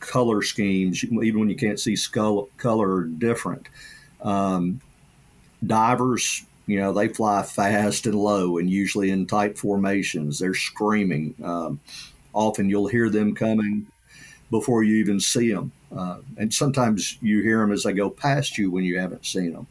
color 0.00 0.42
schemes, 0.42 1.04
even 1.04 1.40
when 1.40 1.48
you 1.48 1.56
can't 1.56 1.80
see 1.80 1.96
skull, 1.96 2.48
color, 2.58 2.96
are 2.96 3.04
different. 3.04 3.68
Um, 4.20 4.80
divers 5.64 6.44
you 6.66 6.78
know, 6.78 6.92
they 6.92 7.08
fly 7.08 7.42
fast 7.42 8.06
and 8.06 8.14
low 8.14 8.58
and 8.58 8.70
usually 8.70 9.10
in 9.10 9.26
tight 9.26 9.58
formations. 9.58 10.38
They're 10.38 10.54
screaming. 10.54 11.34
Um, 11.42 11.80
often 12.32 12.70
you'll 12.70 12.86
hear 12.86 13.10
them 13.10 13.34
coming 13.34 13.86
before 14.50 14.84
you 14.84 14.96
even 14.96 15.18
see 15.18 15.52
them. 15.52 15.72
Uh, 15.96 16.18
and 16.36 16.52
sometimes 16.52 17.18
you 17.20 17.42
hear 17.42 17.58
them 17.58 17.72
as 17.72 17.82
they 17.82 17.92
go 17.92 18.08
past 18.08 18.58
you 18.58 18.70
when 18.70 18.84
you 18.84 18.98
haven't 18.98 19.26
seen 19.26 19.52
them. 19.52 19.66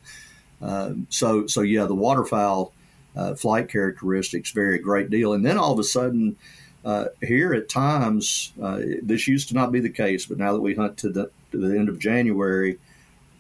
Uh, 0.62 0.94
so, 1.10 1.48
so 1.48 1.62
yeah, 1.62 1.86
the 1.86 1.96
waterfowl 1.96 2.74
uh, 3.16 3.36
flight 3.36 3.70
characteristics 3.70 4.52
vary 4.52 4.76
a 4.76 4.82
great 4.82 5.10
deal. 5.10 5.34
And 5.34 5.46
then 5.46 5.58
all 5.58 5.72
of 5.72 5.80
a 5.80 5.84
sudden, 5.84 6.36
uh, 6.84 7.06
here 7.22 7.54
at 7.54 7.70
times, 7.70 8.54
uh, 8.62 8.82
this 9.02 9.28
used 9.28 9.50
to 9.50 9.54
not 9.54 9.72
be 9.72 9.80
the 9.80 9.90
case, 9.90 10.26
but 10.26 10.38
now 10.38 10.54
that 10.54 10.62
we 10.62 10.76
hunt 10.76 10.98
to 10.98 11.10
the, 11.10 11.32
to 11.52 11.58
the 11.58 11.78
end 11.78 11.90
of 11.90 12.00
January, 12.00 12.78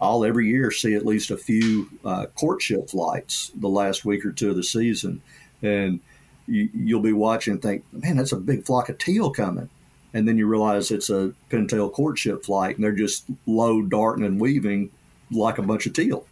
I'll 0.01 0.25
every 0.25 0.47
year 0.47 0.71
see 0.71 0.95
at 0.95 1.05
least 1.05 1.31
a 1.31 1.37
few 1.37 1.89
uh, 2.03 2.25
courtship 2.35 2.89
flights 2.89 3.51
the 3.55 3.69
last 3.69 4.03
week 4.03 4.25
or 4.25 4.31
two 4.31 4.49
of 4.49 4.55
the 4.55 4.63
season, 4.63 5.21
and 5.61 5.99
you, 6.47 6.69
will 6.95 7.03
be 7.03 7.13
watching 7.13 7.53
and 7.53 7.61
think, 7.61 7.85
man, 7.91 8.17
that's 8.17 8.31
a 8.31 8.37
big 8.37 8.65
flock 8.65 8.89
of 8.89 8.97
teal 8.97 9.29
coming, 9.29 9.69
and 10.13 10.27
then 10.27 10.37
you 10.37 10.47
realize 10.47 10.89
it's 10.89 11.09
a 11.09 11.33
pintail 11.49 11.91
courtship 11.91 12.43
flight, 12.43 12.75
and 12.75 12.83
they're 12.83 12.91
just 12.91 13.25
low 13.45 13.81
darting 13.81 14.25
and 14.25 14.41
weaving 14.41 14.89
like 15.29 15.57
a 15.57 15.63
bunch 15.63 15.85
of 15.85 15.93
teal. 15.93 16.25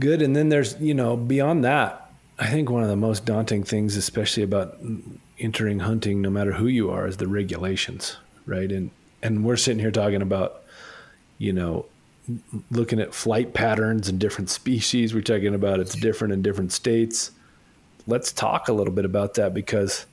Good, 0.00 0.22
and 0.22 0.34
then 0.34 0.48
there's 0.48 0.80
you 0.80 0.94
know 0.94 1.16
beyond 1.16 1.64
that, 1.64 2.10
I 2.40 2.46
think 2.46 2.70
one 2.70 2.82
of 2.82 2.88
the 2.88 2.96
most 2.96 3.26
daunting 3.26 3.64
things, 3.64 3.96
especially 3.96 4.42
about 4.42 4.78
entering 5.38 5.80
hunting, 5.80 6.22
no 6.22 6.30
matter 6.30 6.52
who 6.52 6.66
you 6.66 6.90
are, 6.90 7.06
is 7.06 7.18
the 7.18 7.28
regulations, 7.28 8.16
right? 8.46 8.72
And 8.72 8.90
and 9.22 9.44
we're 9.44 9.56
sitting 9.56 9.78
here 9.78 9.90
talking 9.90 10.22
about, 10.22 10.62
you 11.36 11.52
know, 11.52 11.84
looking 12.70 13.00
at 13.00 13.14
flight 13.14 13.54
patterns 13.54 14.08
and 14.08 14.18
different 14.18 14.50
species. 14.50 15.14
We're 15.14 15.22
talking 15.22 15.54
about 15.54 15.80
it's 15.80 15.94
different 15.94 16.32
in 16.32 16.42
different 16.42 16.72
states. 16.72 17.30
Let's 18.06 18.32
talk 18.32 18.68
a 18.68 18.72
little 18.72 18.92
bit 18.92 19.04
about 19.04 19.34
that 19.34 19.54
because, 19.54 20.06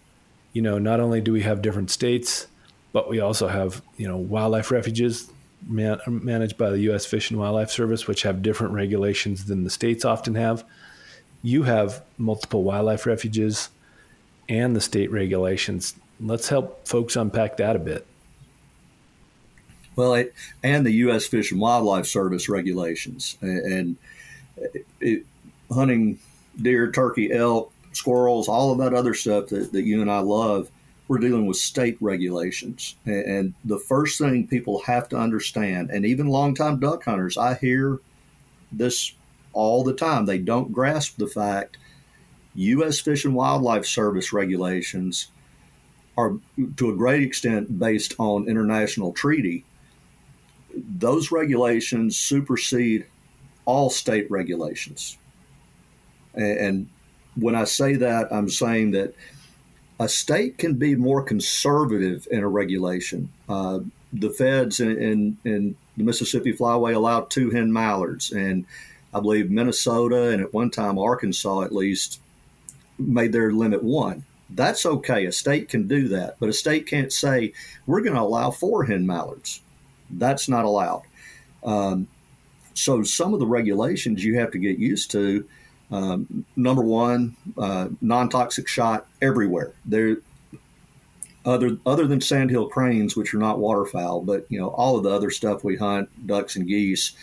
you 0.54 0.62
know, 0.62 0.78
not 0.78 1.00
only 1.00 1.22
do 1.22 1.32
we 1.32 1.42
have 1.42 1.62
different 1.62 1.92
states, 1.92 2.48
but 2.94 3.10
we 3.10 3.20
also 3.20 3.48
have 3.48 3.82
you 3.98 4.08
know 4.08 4.18
wildlife 4.18 4.72
refuges 4.72 5.32
man, 5.68 6.00
managed 6.08 6.58
by 6.58 6.70
the 6.70 6.80
U.S. 6.80 7.06
Fish 7.06 7.30
and 7.30 7.40
Wildlife 7.40 7.70
Service, 7.70 8.08
which 8.08 8.24
have 8.24 8.42
different 8.42 8.74
regulations 8.74 9.46
than 9.46 9.64
the 9.64 9.70
states 9.70 10.06
often 10.06 10.36
have 10.36 10.64
you 11.42 11.64
have 11.64 12.04
multiple 12.18 12.64
wildlife 12.64 13.06
refuges 13.06 13.70
and 14.50 14.76
the 14.76 14.82
state 14.82 15.12
regulations. 15.12 15.96
Let's 16.20 16.50
help 16.50 16.88
folks 16.88 17.16
unpack 17.16 17.58
that 17.58 17.76
a 17.76 17.80
bit. 17.80 18.06
Well, 19.98 20.14
it, 20.14 20.34
and 20.64 20.86
the 20.86 20.92
U.S. 20.92 21.26
Fish 21.26 21.52
and 21.52 21.60
Wildlife 21.60 22.06
Service 22.06 22.48
regulations, 22.48 23.38
and 23.42 23.98
it, 25.02 25.26
hunting 25.72 26.20
deer, 26.62 26.92
turkey, 26.92 27.34
elk, 27.34 27.74
squirrels, 27.94 28.48
all 28.48 28.72
of 28.72 28.78
that 28.78 28.94
other 28.94 29.16
stuff 29.16 29.48
that, 29.48 29.72
that 29.74 29.84
you 29.84 30.02
and 30.02 30.12
I 30.12 30.20
love, 30.20 30.70
we're 31.08 31.18
dealing 31.18 31.48
with 31.48 31.58
state 31.58 31.98
regulations. 32.00 32.96
And 33.06 33.56
the 33.66 33.80
first 33.80 34.20
thing 34.20 34.48
people 34.48 34.82
have 34.84 35.10
to 35.10 35.18
understand, 35.18 35.90
and 35.90 36.06
even 36.06 36.28
longtime 36.28 36.80
duck 36.80 37.04
hunters, 37.04 37.38
I 37.38 37.56
hear 37.56 38.00
this 38.72 39.14
all 39.54 39.84
the 39.84 39.94
time. 39.94 40.26
They 40.26 40.38
don't 40.38 40.72
grasp 40.72 41.18
the 41.18 41.28
fact 41.28 41.78
U.S. 42.54 43.00
Fish 43.00 43.26
and 43.26 43.34
Wildlife 43.34 43.86
Service 43.86 44.32
regulations 44.32 45.30
are 46.18 46.36
to 46.78 46.92
a 46.92 46.96
great 46.96 47.24
extent 47.24 47.80
based 47.80 48.16
on 48.20 48.48
international 48.48 49.14
treaty. 49.14 49.64
Those 50.98 51.32
regulations 51.32 52.18
supersede 52.18 53.06
all 53.66 53.90
state 53.90 54.30
regulations. 54.32 55.18
And 56.34 56.88
when 57.36 57.56
I 57.56 57.66
say 57.66 57.96
that, 57.96 58.32
I'm 58.32 58.50
saying 58.50 58.92
that 58.92 59.14
a 60.00 60.08
state 60.08 60.58
can 60.58 60.76
be 60.76 60.96
more 60.96 61.24
conservative 61.24 62.28
in 62.32 62.44
a 62.44 62.48
regulation. 62.48 63.30
Uh, 63.50 63.80
the 64.14 64.30
feds 64.30 64.80
in, 64.80 64.98
in, 64.98 65.38
in, 65.44 65.76
the 65.98 66.04
Mississippi 66.04 66.54
Flyway 66.54 66.94
allowed 66.96 67.32
two 67.32 67.50
hen 67.50 67.74
mallards, 67.74 68.32
and 68.32 68.66
I 69.16 69.20
believe 69.20 69.50
Minnesota 69.50 70.30
and 70.30 70.44
at 70.44 70.54
one 70.54 70.70
time 70.70 71.00
Arkansas 71.00 71.64
at 71.64 71.74
least 71.74 72.22
made 73.00 73.34
their 73.34 73.52
limit 73.52 73.84
one. 73.84 74.24
That's 74.52 74.86
okay. 74.86 75.26
A 75.26 75.32
state 75.32 75.70
can 75.70 75.88
do 75.88 76.08
that, 76.10 76.36
but 76.40 76.50
a 76.50 76.54
state 76.54 76.86
can't 76.86 77.12
say 77.12 77.52
we're 77.88 78.02
going 78.02 78.16
to 78.16 78.22
allow 78.22 78.52
four 78.52 78.84
hen 78.84 79.08
mallards. 79.08 79.62
That's 80.10 80.48
not 80.48 80.66
allowed. 80.66 81.04
Um, 81.64 82.08
so 82.74 83.04
some 83.04 83.34
of 83.34 83.40
the 83.40 83.48
regulations 83.48 84.24
you 84.24 84.40
have 84.40 84.52
to 84.52 84.58
get 84.58 84.78
used 84.78 85.12
to. 85.12 85.48
Um, 85.90 86.46
number 86.56 86.82
one, 86.82 87.36
uh, 87.58 87.90
non-toxic 88.02 88.68
shot 88.68 89.08
everywhere. 89.22 89.74
There, 89.86 90.18
other 91.46 91.78
other 91.86 92.08
than 92.08 92.20
sandhill 92.20 92.68
cranes, 92.68 93.16
which 93.16 93.34
are 93.34 93.40
not 93.40 93.60
waterfowl, 93.60 94.22
but 94.22 94.46
you 94.50 94.60
know 94.60 94.68
all 94.70 94.98
of 94.98 95.04
the 95.04 95.12
other 95.12 95.32
stuff 95.32 95.64
we 95.64 95.78
hunt, 95.78 96.10
ducks 96.28 96.58
and 96.58 96.68
geese 96.68 97.14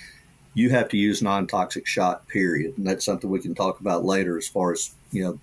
you 0.55 0.70
have 0.70 0.88
to 0.88 0.97
use 0.97 1.20
non-toxic 1.20 1.87
shot 1.87 2.27
period 2.29 2.79
and 2.79 2.87
that's 2.87 3.05
something 3.05 3.29
we 3.29 3.40
can 3.40 3.55
talk 3.55 3.81
about 3.81 4.05
later 4.05 4.38
as 4.38 4.49
far 4.49 4.73
as 4.73 4.94
you 5.11 5.23
know 5.23 5.38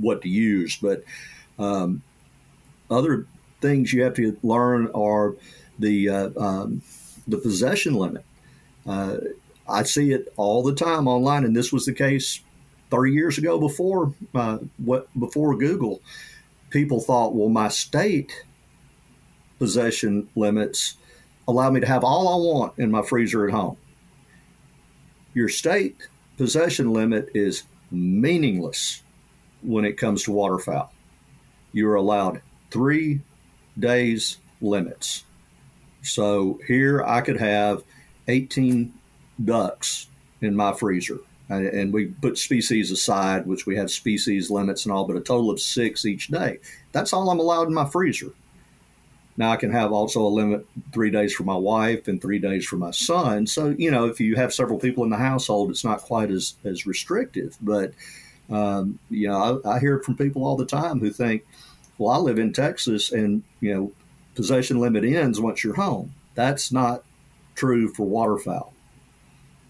what 0.00 0.22
to 0.22 0.28
use 0.28 0.76
but 0.80 1.04
um, 1.58 2.02
other 2.90 3.26
things 3.60 3.92
you 3.92 4.02
have 4.02 4.14
to 4.14 4.36
learn 4.42 4.90
are 4.94 5.34
the 5.82 6.08
uh, 6.08 6.30
um, 6.36 6.82
the 7.28 7.38
possession 7.38 7.94
limit 7.94 8.24
uh, 8.86 9.16
I 9.68 9.82
see 9.84 10.12
it 10.12 10.32
all 10.36 10.62
the 10.62 10.74
time 10.74 11.06
online 11.06 11.44
and 11.44 11.54
this 11.54 11.72
was 11.72 11.84
the 11.84 11.92
case 11.92 12.40
30 12.90 13.12
years 13.12 13.38
ago 13.38 13.58
before 13.58 14.14
uh, 14.34 14.58
what 14.78 15.08
before 15.18 15.56
Google 15.56 16.00
people 16.70 17.00
thought 17.00 17.34
well 17.34 17.48
my 17.48 17.68
state 17.68 18.32
possession 19.58 20.28
limits 20.34 20.96
allow 21.46 21.70
me 21.70 21.80
to 21.80 21.86
have 21.86 22.04
all 22.04 22.28
I 22.28 22.52
want 22.52 22.78
in 22.78 22.90
my 22.90 23.02
freezer 23.02 23.46
at 23.46 23.52
home 23.52 23.76
your 25.34 25.48
state 25.48 26.08
possession 26.36 26.92
limit 26.92 27.30
is 27.34 27.62
meaningless 27.90 29.02
when 29.62 29.84
it 29.84 29.96
comes 29.96 30.24
to 30.24 30.32
waterfowl. 30.32 30.92
You 31.72 31.88
are 31.88 31.94
allowed 31.94 32.42
three 32.70 33.20
days 33.78 34.38
limits. 34.60 35.24
So 36.02 36.60
here 36.66 37.02
I 37.04 37.20
could 37.20 37.38
have 37.40 37.82
18 38.28 38.92
ducks 39.44 40.08
in 40.40 40.54
my 40.54 40.72
freezer. 40.72 41.18
And 41.48 41.92
we 41.92 42.06
put 42.06 42.38
species 42.38 42.90
aside, 42.90 43.46
which 43.46 43.66
we 43.66 43.76
have 43.76 43.90
species 43.90 44.50
limits 44.50 44.86
and 44.86 44.92
all, 44.92 45.06
but 45.06 45.16
a 45.16 45.20
total 45.20 45.50
of 45.50 45.60
six 45.60 46.06
each 46.06 46.28
day. 46.28 46.58
That's 46.92 47.12
all 47.12 47.28
I'm 47.28 47.40
allowed 47.40 47.68
in 47.68 47.74
my 47.74 47.88
freezer. 47.88 48.32
Now 49.36 49.50
I 49.50 49.56
can 49.56 49.70
have 49.70 49.92
also 49.92 50.22
a 50.22 50.28
limit 50.28 50.66
three 50.92 51.10
days 51.10 51.34
for 51.34 51.44
my 51.44 51.56
wife 51.56 52.08
and 52.08 52.20
three 52.20 52.38
days 52.38 52.66
for 52.66 52.76
my 52.76 52.90
son. 52.90 53.46
So 53.46 53.74
you 53.78 53.90
know, 53.90 54.06
if 54.06 54.20
you 54.20 54.36
have 54.36 54.52
several 54.52 54.78
people 54.78 55.04
in 55.04 55.10
the 55.10 55.16
household, 55.16 55.70
it's 55.70 55.84
not 55.84 56.00
quite 56.00 56.30
as 56.30 56.54
as 56.64 56.86
restrictive. 56.86 57.56
But 57.60 57.92
um, 58.50 58.98
you 59.10 59.28
know, 59.28 59.60
I, 59.64 59.76
I 59.76 59.80
hear 59.80 59.98
from 60.00 60.16
people 60.16 60.44
all 60.44 60.56
the 60.56 60.66
time 60.66 61.00
who 61.00 61.10
think, 61.10 61.46
"Well, 61.96 62.12
I 62.12 62.18
live 62.18 62.38
in 62.38 62.52
Texas, 62.52 63.12
and 63.12 63.42
you 63.60 63.74
know, 63.74 63.92
possession 64.34 64.78
limit 64.78 65.04
ends 65.04 65.40
once 65.40 65.64
you're 65.64 65.74
home." 65.74 66.14
That's 66.34 66.72
not 66.72 67.04
true 67.54 67.88
for 67.88 68.06
waterfowl. 68.06 68.72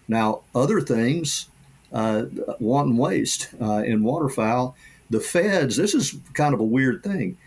Now, 0.07 0.41
other 0.55 0.81
things, 0.81 1.47
uh, 1.91 2.25
wanton 2.59 2.97
waste 2.97 3.49
uh, 3.61 3.83
in 3.85 4.03
waterfowl, 4.03 4.75
the 5.09 5.19
feds. 5.19 5.75
This 5.75 5.93
is 5.93 6.15
kind 6.33 6.53
of 6.53 6.59
a 6.59 6.65
weird 6.65 7.03
thing 7.03 7.37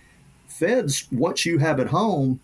feds, 0.56 1.06
once 1.12 1.44
you 1.44 1.58
have 1.58 1.78
it 1.78 1.88
home, 1.88 2.40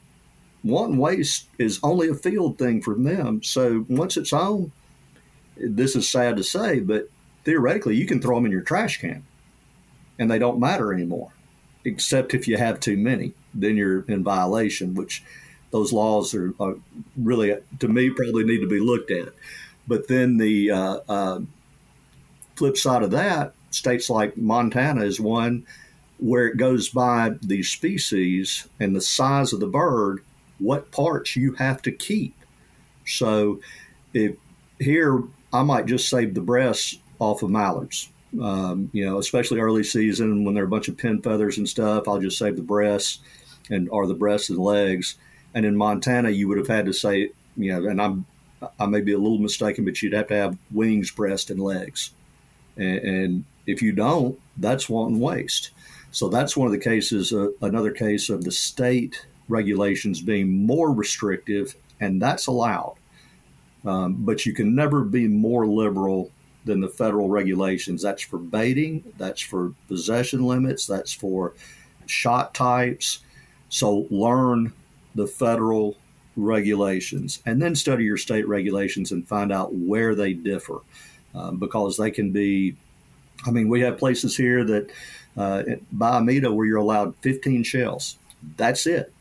wanton 0.62 0.98
waste 0.98 1.48
is 1.58 1.80
only 1.82 2.08
a 2.08 2.14
field 2.14 2.58
thing 2.58 2.82
for 2.82 2.94
them. 2.94 3.42
So 3.42 3.86
once 3.88 4.16
it's 4.16 4.30
home, 4.30 4.72
this 5.56 5.96
is 5.96 6.08
sad 6.08 6.36
to 6.36 6.44
say, 6.44 6.80
but 6.80 7.08
theoretically, 7.44 7.96
you 7.96 8.06
can 8.06 8.20
throw 8.20 8.36
them 8.36 8.46
in 8.46 8.52
your 8.52 8.62
trash 8.62 8.98
can 8.98 9.24
and 10.18 10.30
they 10.30 10.38
don't 10.38 10.60
matter 10.60 10.92
anymore, 10.92 11.32
except 11.84 12.34
if 12.34 12.46
you 12.48 12.56
have 12.56 12.80
too 12.80 12.96
many. 12.96 13.32
Then 13.54 13.76
you're 13.76 14.02
in 14.02 14.22
violation, 14.24 14.94
which 14.94 15.22
those 15.70 15.92
laws 15.92 16.34
are, 16.34 16.54
are 16.60 16.76
really, 17.16 17.56
to 17.80 17.88
me, 17.88 18.10
probably 18.10 18.44
need 18.44 18.60
to 18.60 18.68
be 18.68 18.80
looked 18.80 19.10
at. 19.10 19.28
But 19.86 20.08
then 20.08 20.36
the 20.36 20.70
uh, 20.70 20.98
uh, 21.08 21.40
flip 22.56 22.76
side 22.76 23.02
of 23.02 23.10
that, 23.12 23.54
states 23.70 24.08
like 24.08 24.36
Montana 24.36 25.02
is 25.04 25.18
one 25.20 25.66
where 26.18 26.46
it 26.46 26.56
goes 26.56 26.88
by 26.88 27.32
the 27.42 27.62
species 27.62 28.68
and 28.78 28.94
the 28.94 29.00
size 29.00 29.52
of 29.52 29.60
the 29.60 29.66
bird, 29.66 30.22
what 30.58 30.92
parts 30.92 31.34
you 31.34 31.54
have 31.54 31.82
to 31.82 31.90
keep. 31.90 32.36
So, 33.04 33.60
if 34.14 34.36
here 34.78 35.24
I 35.52 35.62
might 35.62 35.86
just 35.86 36.08
save 36.08 36.34
the 36.34 36.40
breasts 36.40 36.98
off 37.18 37.42
of 37.42 37.50
mallards. 37.50 38.08
Um, 38.40 38.88
you 38.92 39.04
know, 39.04 39.18
especially 39.18 39.60
early 39.60 39.84
season 39.84 40.44
when 40.44 40.54
there 40.54 40.64
are 40.64 40.66
a 40.66 40.70
bunch 40.70 40.88
of 40.88 40.96
pin 40.96 41.20
feathers 41.20 41.58
and 41.58 41.68
stuff, 41.68 42.08
I'll 42.08 42.18
just 42.20 42.38
save 42.38 42.56
the 42.56 42.62
breasts 42.62 43.18
and 43.70 43.88
or 43.90 44.06
the 44.06 44.14
breasts 44.14 44.48
and 44.48 44.58
legs. 44.58 45.16
And 45.54 45.66
in 45.66 45.76
Montana, 45.76 46.30
you 46.30 46.48
would 46.48 46.56
have 46.56 46.68
had 46.68 46.86
to 46.86 46.94
say, 46.94 47.30
you 47.56 47.72
know, 47.72 47.88
and 47.88 48.00
I'm 48.00 48.24
I 48.78 48.86
may 48.86 49.00
be 49.00 49.12
a 49.12 49.18
little 49.18 49.38
mistaken, 49.38 49.84
but 49.84 50.00
you'd 50.00 50.12
have 50.12 50.28
to 50.28 50.36
have 50.36 50.56
wings, 50.70 51.10
breast, 51.10 51.50
and 51.50 51.60
legs. 51.60 52.12
And, 52.76 52.98
and 52.98 53.44
if 53.66 53.82
you 53.82 53.92
don't, 53.92 54.38
that's 54.56 54.88
wanton 54.88 55.20
waste. 55.20 55.70
So 56.10 56.28
that's 56.28 56.56
one 56.56 56.66
of 56.66 56.72
the 56.72 56.78
cases, 56.78 57.32
uh, 57.32 57.48
another 57.60 57.90
case 57.90 58.28
of 58.28 58.44
the 58.44 58.52
state 58.52 59.26
regulations 59.48 60.20
being 60.20 60.66
more 60.66 60.92
restrictive, 60.92 61.74
and 62.00 62.20
that's 62.20 62.46
allowed. 62.46 62.96
Um, 63.84 64.16
but 64.20 64.46
you 64.46 64.52
can 64.52 64.74
never 64.74 65.02
be 65.02 65.26
more 65.26 65.66
liberal 65.66 66.30
than 66.64 66.80
the 66.80 66.88
federal 66.88 67.28
regulations. 67.28 68.02
That's 68.02 68.22
for 68.22 68.38
baiting, 68.38 69.02
that's 69.18 69.40
for 69.40 69.74
possession 69.88 70.44
limits, 70.44 70.86
that's 70.86 71.12
for 71.12 71.54
shot 72.06 72.54
types. 72.54 73.20
So 73.68 74.06
learn 74.10 74.72
the 75.14 75.26
federal 75.26 75.96
regulations 76.36 77.42
and 77.46 77.60
then 77.60 77.74
study 77.74 78.04
your 78.04 78.16
state 78.16 78.46
regulations 78.48 79.12
and 79.12 79.26
find 79.26 79.52
out 79.52 79.74
where 79.74 80.14
they 80.14 80.32
differ 80.32 80.80
um, 81.34 81.58
because 81.58 81.96
they 81.96 82.10
can 82.10 82.30
be. 82.30 82.76
I 83.46 83.50
mean, 83.50 83.68
we 83.68 83.80
have 83.80 83.98
places 83.98 84.36
here 84.36 84.64
that 84.64 84.90
uh, 85.36 85.62
Bayou 85.92 86.20
Meto 86.20 86.54
where 86.54 86.66
you're 86.66 86.78
allowed 86.78 87.14
15 87.22 87.62
shells. 87.64 88.18
That's 88.56 88.86
it, 88.86 89.12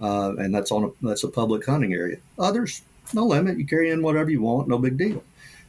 uh, 0.00 0.34
and 0.36 0.54
that's 0.54 0.70
on 0.70 0.84
a 0.84 1.06
that's 1.06 1.24
a 1.24 1.28
public 1.28 1.64
hunting 1.64 1.94
area. 1.94 2.18
Others, 2.38 2.82
no 3.12 3.26
limit. 3.26 3.58
You 3.58 3.66
carry 3.66 3.90
in 3.90 4.02
whatever 4.02 4.30
you 4.30 4.42
want, 4.42 4.68
no 4.68 4.78
big 4.78 4.96
deal. 4.96 5.22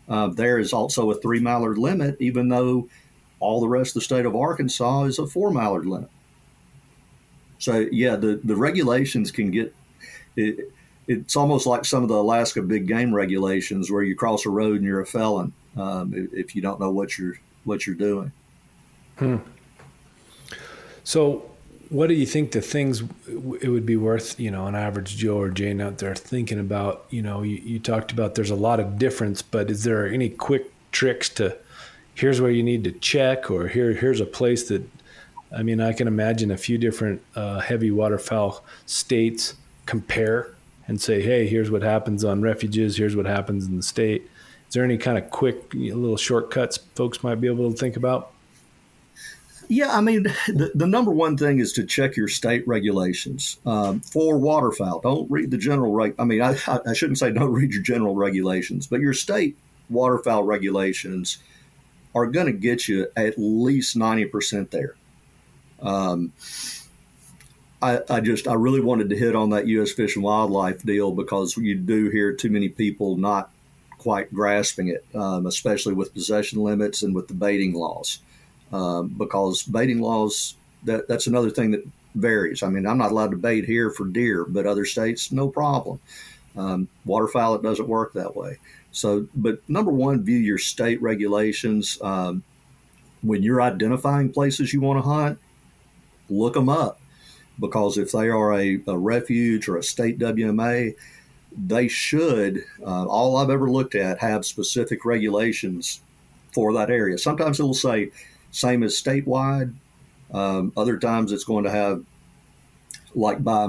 Uh, 0.09 0.27
there 0.27 0.57
is 0.57 0.73
also 0.73 1.11
a 1.11 1.15
three 1.15 1.39
miler 1.39 1.75
limit, 1.75 2.17
even 2.19 2.49
though 2.49 2.89
all 3.39 3.61
the 3.61 3.67
rest 3.67 3.91
of 3.91 3.93
the 3.95 4.01
state 4.01 4.25
of 4.25 4.35
Arkansas 4.35 5.03
is 5.03 5.19
a 5.19 5.27
four 5.27 5.51
miler 5.51 5.83
limit. 5.83 6.09
So 7.59 7.87
yeah, 7.91 8.15
the, 8.15 8.39
the 8.43 8.55
regulations 8.55 9.31
can 9.31 9.51
get 9.51 9.75
it, 10.35 10.71
it's 11.07 11.35
almost 11.35 11.65
like 11.65 11.85
some 11.85 12.03
of 12.03 12.09
the 12.09 12.15
Alaska 12.15 12.61
big 12.61 12.87
game 12.87 13.13
regulations 13.13 13.91
where 13.91 14.03
you 14.03 14.15
cross 14.15 14.45
a 14.45 14.49
road 14.49 14.77
and 14.77 14.85
you're 14.85 15.01
a 15.01 15.05
felon 15.05 15.51
um, 15.75 16.29
if 16.31 16.55
you 16.55 16.61
don't 16.61 16.79
know 16.79 16.91
what 16.91 17.17
you're 17.17 17.39
what 17.65 17.85
you're 17.85 17.95
doing. 17.95 18.31
Hmm. 19.17 19.37
So, 21.03 21.48
what 21.89 22.07
do 22.07 22.13
you 22.13 22.25
think 22.25 22.51
the 22.51 22.61
things 22.61 23.01
it 23.61 23.69
would 23.69 23.85
be 23.85 23.97
worth, 23.97 24.39
you 24.39 24.51
know, 24.51 24.67
an 24.67 24.75
average 24.75 25.17
Joe 25.17 25.39
or 25.39 25.49
Jane 25.49 25.81
out 25.81 25.97
there 25.97 26.13
thinking 26.13 26.59
about? 26.59 27.05
You 27.09 27.21
know, 27.21 27.41
you, 27.41 27.57
you 27.57 27.79
talked 27.79 28.11
about 28.11 28.35
there's 28.35 28.51
a 28.51 28.55
lot 28.55 28.79
of 28.79 28.99
difference, 28.99 29.41
but 29.41 29.71
is 29.71 29.83
there 29.83 30.07
any 30.07 30.29
quick 30.29 30.71
tricks 30.91 31.29
to 31.29 31.57
here's 32.13 32.41
where 32.41 32.51
you 32.51 32.63
need 32.63 32.83
to 32.83 32.91
check, 32.91 33.49
or 33.49 33.67
here 33.67 33.93
here's 33.93 34.21
a 34.21 34.25
place 34.25 34.67
that 34.69 34.87
I 35.55 35.63
mean, 35.63 35.81
I 35.81 35.93
can 35.93 36.07
imagine 36.07 36.51
a 36.51 36.57
few 36.57 36.77
different 36.77 37.23
uh, 37.35 37.59
heavy 37.59 37.89
waterfowl 37.89 38.63
states 38.85 39.55
compare 39.87 40.53
and 40.87 41.01
say, 41.01 41.21
hey, 41.21 41.47
here's 41.47 41.71
what 41.71 41.81
happens 41.81 42.23
on 42.23 42.41
refuges, 42.41 42.97
here's 42.97 43.15
what 43.15 43.25
happens 43.25 43.65
in 43.65 43.75
the 43.75 43.83
state. 43.83 44.29
Is 44.67 44.75
there 44.75 44.83
any 44.83 44.97
kind 44.97 45.17
of 45.17 45.31
quick 45.31 45.73
you 45.73 45.91
know, 45.91 45.97
little 45.97 46.17
shortcuts 46.17 46.77
folks 46.93 47.23
might 47.23 47.41
be 47.41 47.47
able 47.47 47.71
to 47.71 47.77
think 47.77 47.95
about? 47.95 48.31
Yeah, 49.69 49.95
I 49.95 50.01
mean, 50.01 50.23
the, 50.47 50.71
the 50.75 50.87
number 50.87 51.11
one 51.11 51.37
thing 51.37 51.59
is 51.59 51.71
to 51.73 51.85
check 51.85 52.17
your 52.17 52.27
state 52.27 52.67
regulations 52.67 53.57
um, 53.65 54.01
for 54.01 54.37
waterfowl. 54.37 54.99
Don't 54.99 55.31
read 55.31 55.51
the 55.51 55.57
general 55.57 55.93
reg. 55.93 56.15
I 56.19 56.25
mean, 56.25 56.41
I, 56.41 56.57
I 56.67 56.93
shouldn't 56.93 57.19
say 57.19 57.31
don't 57.31 57.53
read 57.53 57.71
your 57.71 57.83
general 57.83 58.15
regulations, 58.15 58.87
but 58.87 58.99
your 58.99 59.13
state 59.13 59.57
waterfowl 59.89 60.43
regulations 60.43 61.37
are 62.13 62.25
going 62.25 62.47
to 62.47 62.51
get 62.51 62.87
you 62.87 63.07
at 63.15 63.35
least 63.37 63.95
ninety 63.95 64.25
percent 64.25 64.71
there. 64.71 64.95
Um, 65.81 66.33
I, 67.81 68.01
I, 68.09 68.19
just 68.19 68.47
I 68.47 68.55
really 68.55 68.81
wanted 68.81 69.09
to 69.11 69.15
hit 69.15 69.35
on 69.35 69.51
that 69.51 69.67
U.S. 69.67 69.93
Fish 69.93 70.15
and 70.15 70.25
Wildlife 70.25 70.83
deal 70.83 71.11
because 71.11 71.55
you 71.55 71.75
do 71.75 72.09
hear 72.09 72.33
too 72.33 72.49
many 72.49 72.67
people 72.67 73.15
not 73.15 73.51
quite 73.97 74.33
grasping 74.33 74.89
it, 74.89 75.05
um, 75.15 75.45
especially 75.45 75.93
with 75.93 76.13
possession 76.13 76.61
limits 76.61 77.03
and 77.03 77.15
with 77.15 77.29
the 77.29 77.33
baiting 77.33 77.73
laws, 77.73 78.19
um, 78.71 79.09
because 79.09 79.63
baiting 79.63 79.99
laws 79.99 80.55
that 80.83 81.07
that's 81.07 81.27
another 81.27 81.49
thing 81.49 81.71
that 81.71 81.85
varies. 82.15 82.63
I 82.63 82.69
mean, 82.69 82.87
I'm 82.87 82.97
not 82.97 83.11
allowed 83.11 83.31
to 83.31 83.37
bait 83.37 83.65
here 83.65 83.89
for 83.91 84.05
deer, 84.05 84.45
but 84.45 84.65
other 84.65 84.85
states 84.85 85.31
no 85.31 85.47
problem. 85.47 85.99
Um, 86.55 86.87
waterfowl 87.05 87.55
it 87.55 87.63
doesn't 87.63 87.87
work 87.87 88.13
that 88.13 88.35
way. 88.35 88.57
So, 88.91 89.27
but 89.35 89.61
number 89.69 89.91
one, 89.91 90.23
view 90.23 90.37
your 90.37 90.57
state 90.57 91.01
regulations 91.01 91.99
um, 92.01 92.43
when 93.21 93.43
you're 93.43 93.61
identifying 93.61 94.31
places 94.31 94.73
you 94.73 94.81
want 94.81 94.97
to 95.03 95.07
hunt 95.07 95.39
look 96.29 96.53
them 96.53 96.69
up 96.69 96.99
because 97.59 97.97
if 97.97 98.11
they 98.11 98.29
are 98.29 98.53
a, 98.53 98.79
a 98.87 98.97
refuge 98.97 99.67
or 99.67 99.77
a 99.77 99.83
state 99.83 100.17
WMA, 100.19 100.95
they 101.51 101.87
should, 101.87 102.63
uh, 102.81 103.05
all 103.05 103.37
I've 103.37 103.49
ever 103.49 103.69
looked 103.69 103.95
at, 103.95 104.19
have 104.19 104.45
specific 104.45 105.03
regulations 105.03 106.01
for 106.53 106.73
that 106.73 106.89
area. 106.89 107.17
Sometimes 107.17 107.59
it'll 107.59 107.73
say 107.73 108.11
same 108.51 108.83
as 108.83 108.99
statewide. 109.01 109.73
Um, 110.33 110.71
other 110.77 110.97
times 110.97 111.31
it's 111.31 111.43
going 111.43 111.63
to 111.63 111.71
have, 111.71 112.03
like 113.15 113.43
by 113.43 113.67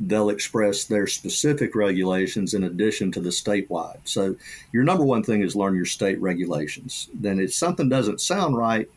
they'll 0.00 0.30
express 0.30 0.84
their 0.84 1.06
specific 1.06 1.74
regulations 1.74 2.54
in 2.54 2.64
addition 2.64 3.12
to 3.12 3.20
the 3.20 3.28
statewide. 3.28 3.98
So 4.04 4.34
your 4.72 4.82
number 4.82 5.04
one 5.04 5.22
thing 5.22 5.42
is 5.42 5.54
learn 5.54 5.76
your 5.76 5.84
state 5.84 6.20
regulations. 6.20 7.08
Then 7.12 7.38
if 7.38 7.52
something 7.52 7.88
doesn't 7.88 8.22
sound 8.22 8.56
right, 8.56 8.88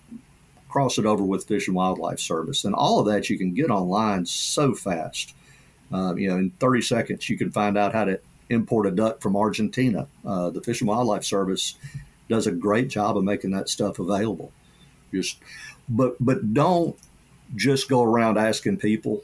cross 0.69 0.98
it 0.98 1.06
over 1.06 1.24
with 1.24 1.46
Fish 1.46 1.67
and 1.67 1.76
Wildlife 1.76 2.19
Service. 2.19 2.63
And 2.63 2.74
all 2.74 3.00
of 3.00 3.06
that 3.08 3.30
you 3.30 3.38
can 3.38 3.54
get 3.54 3.69
online 3.69 4.26
so 4.26 4.74
fast. 4.74 5.36
Uh, 5.91 6.15
you 6.15 6.30
know, 6.30 6.38
in 6.38 6.52
30 6.52 6.82
seconds, 6.82 7.30
you 7.30 7.38
can 7.38 7.52
find 7.52 7.78
out 7.78 7.93
how 7.93 8.06
to 8.06 8.19
import 8.50 8.88
a 8.88 8.91
duck 8.91 9.22
from 9.22 9.36
Argentina. 9.36 10.08
Uh, 10.26 10.50
the 10.50 10.62
Fish 10.62 10.82
and 10.82 10.88
Wildlife 10.88 11.26
Service 11.26 11.76
does 12.30 12.48
a 12.48 12.52
great 12.52 12.88
job 12.88 13.17
of 13.17 13.24
making 13.24 13.52
that 13.52 13.69
stuff 13.69 14.00
available. 14.00 14.52
Just, 15.13 15.38
but 15.88 16.15
but 16.19 16.54
don't 16.54 16.97
just 17.56 17.88
go 17.88 18.04
around 18.04 18.38
asking 18.38 18.78
people 18.78 19.23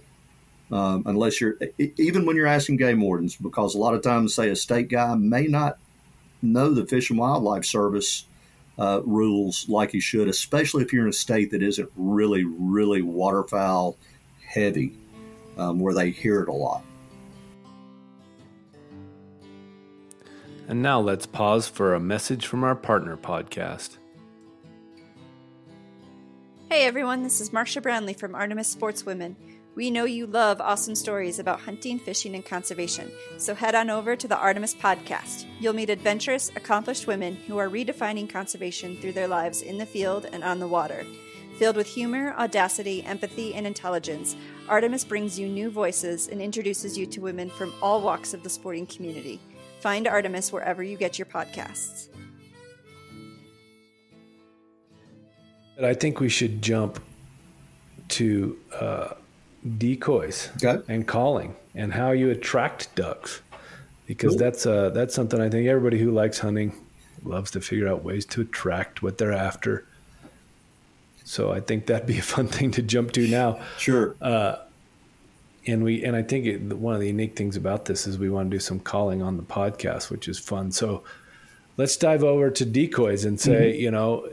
um, 0.71 1.04
unless 1.06 1.41
you're 1.41 1.58
even 1.78 2.25
when 2.25 2.36
you're 2.36 2.47
asking 2.47 2.78
game 2.78 3.02
wardens 3.02 3.36
because 3.36 3.73
a 3.73 3.80
lot 3.80 3.95
of 3.95 4.04
times, 4.04 4.36
say 4.36 4.49
a 4.49 4.56
state 4.56 4.89
guy 4.89 5.15
may 5.15 5.47
not 5.47 5.78
know 6.41 6.73
the 6.73 6.86
Fish 6.86 7.10
and 7.10 7.19
Wildlife 7.19 7.65
Service 7.65 8.25
uh, 8.78 9.02
rules 9.04 9.67
like 9.67 9.93
you 9.93 10.02
should, 10.02 10.28
especially 10.28 10.84
if 10.84 10.93
you're 10.93 11.04
in 11.04 11.10
a 11.10 11.13
state 11.13 11.52
that 11.52 11.62
isn't 11.62 11.89
really, 11.97 12.45
really 12.45 13.02
waterfowl 13.02 13.97
heavy, 14.45 14.97
um, 15.58 15.80
where 15.80 15.93
they 15.93 16.12
hear 16.12 16.41
it 16.41 16.49
a 16.49 16.54
lot. 16.54 16.84
And 20.67 20.84
now 20.84 20.99
let's 20.99 21.25
pause 21.25 21.67
for 21.67 21.95
a 21.95 21.99
message 21.99 22.45
from 22.45 22.63
our 22.63 22.75
partner 22.75 23.17
podcast. 23.17 23.99
Hey 26.71 26.86
everyone, 26.86 27.23
this 27.23 27.41
is 27.41 27.51
Marcia 27.51 27.82
Brownlee 27.82 28.13
from 28.13 28.36
Artemis 28.36 28.75
Sportswomen. 28.75 29.36
We 29.73 29.89
know 29.89 30.05
you 30.05 30.27
love 30.27 30.62
awesome 30.62 30.93
stories 30.93 31.39
about 31.39 31.62
hunting, 31.62 31.97
fishing, 31.97 32.36
and 32.36 32.45
conservation, 32.45 33.12
so 33.39 33.55
head 33.55 33.73
on 33.73 33.89
over 33.89 34.15
to 34.15 34.27
the 34.27 34.38
Artemis 34.38 34.75
Podcast. 34.75 35.47
You'll 35.60 35.73
meet 35.73 35.89
adventurous, 35.89 36.49
accomplished 36.55 37.08
women 37.08 37.38
who 37.47 37.58
are 37.58 37.71
redefining 37.71 38.29
conservation 38.29 38.97
through 38.97 39.13
their 39.13 39.27
lives 39.27 39.63
in 39.63 39.79
the 39.79 39.86
field 39.88 40.27
and 40.32 40.43
on 40.43 40.60
the 40.60 40.67
water. 40.67 41.08
Filled 41.58 41.75
with 41.75 41.88
humor, 41.88 42.36
audacity, 42.38 43.03
empathy, 43.03 43.55
and 43.55 43.65
intelligence, 43.65 44.36
Artemis 44.67 45.03
brings 45.03 45.39
you 45.39 45.47
new 45.47 45.71
voices 45.71 46.27
and 46.27 46.39
introduces 46.39 46.95
you 46.95 47.08
to 47.08 47.19
women 47.19 47.49
from 47.49 47.73
all 47.82 47.99
walks 47.99 48.36
of 48.36 48.43
the 48.43 48.49
sporting 48.49 48.86
community. 48.86 49.39
Find 49.79 50.08
Artemis 50.08 50.53
wherever 50.53 50.84
you 50.84 50.97
get 50.97 51.17
your 51.17 51.25
podcasts. 51.25 52.10
I 55.86 55.94
think 55.94 56.20
we 56.20 56.30
should 56.30 56.62
jump 56.62 57.02
to 58.10 58.58
uh, 58.74 59.13
decoys 59.78 60.50
okay. 60.63 60.82
and 60.88 61.08
calling 61.08 61.56
and 61.76 61.94
how 61.94 62.12
you 62.12 62.30
attract 62.32 62.94
ducks 62.96 63.42
because 64.06 64.32
cool. 64.32 64.39
that's 64.39 64.65
uh, 64.65 64.89
that's 64.89 65.13
something 65.13 65.39
I 65.39 65.50
think 65.50 65.68
everybody 65.68 66.00
who 66.00 66.12
likes 66.12 66.39
hunting 66.39 66.74
loves 67.24 67.52
to 67.52 67.62
figure 67.62 67.88
out 67.88 68.04
ways 68.04 68.26
to 68.28 68.42
attract 68.42 69.04
what 69.04 69.18
they're 69.18 69.34
after. 69.34 69.86
So 71.24 71.52
I 71.52 71.60
think 71.60 71.86
that'd 71.86 72.08
be 72.08 72.18
a 72.18 72.24
fun 72.24 72.48
thing 72.58 72.72
to 72.72 72.82
jump 72.82 73.12
to 73.13 73.28
now. 73.28 73.62
Sure. 73.78 74.15
Uh, 74.22 74.58
and 75.68 75.84
we 75.84 76.04
and 76.04 76.15
I 76.15 76.24
think 76.24 76.46
it, 76.46 76.62
one 76.62 76.96
of 76.96 77.02
the 77.02 77.08
unique 77.08 77.36
things 77.36 77.56
about 77.56 77.86
this 77.86 78.08
is 78.08 78.18
we 78.18 78.30
want 78.30 78.50
to 78.50 78.56
do 78.56 78.60
some 78.60 78.80
calling 78.80 79.22
on 79.22 79.38
the 79.38 79.44
podcast, 79.44 80.10
which 80.10 80.28
is 80.28 80.39
fun. 80.39 80.72
So 80.72 81.04
let's 81.78 81.96
dive 81.96 82.24
over 82.24 82.50
to 82.50 82.65
decoys 82.65 83.26
and 83.26 83.39
say, 83.39 83.74
mm-hmm. 83.74 83.82
you 83.82 83.92
know, 83.92 84.28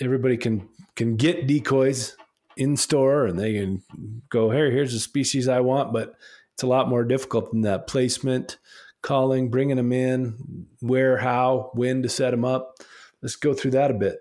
everybody 0.00 0.36
can 0.36 0.68
can 0.94 1.16
get 1.16 1.46
decoys 1.46 2.16
in 2.56 2.76
store 2.76 3.26
and 3.26 3.38
they 3.38 3.52
can 3.52 3.82
go, 4.30 4.50
here, 4.50 4.70
here's 4.70 4.92
the 4.92 4.98
species 4.98 5.46
I 5.46 5.60
want, 5.60 5.92
but 5.92 6.14
it's 6.54 6.62
a 6.62 6.66
lot 6.66 6.88
more 6.88 7.04
difficult 7.04 7.50
than 7.50 7.60
that 7.62 7.86
placement, 7.86 8.56
calling, 9.02 9.50
bringing 9.50 9.76
them 9.76 9.92
in, 9.92 10.66
where, 10.80 11.18
how, 11.18 11.70
when 11.74 12.02
to 12.02 12.08
set 12.08 12.30
them 12.30 12.44
up. 12.44 12.78
Let's 13.20 13.36
go 13.36 13.52
through 13.52 13.72
that 13.72 13.90
a 13.90 13.94
bit. 13.94 14.20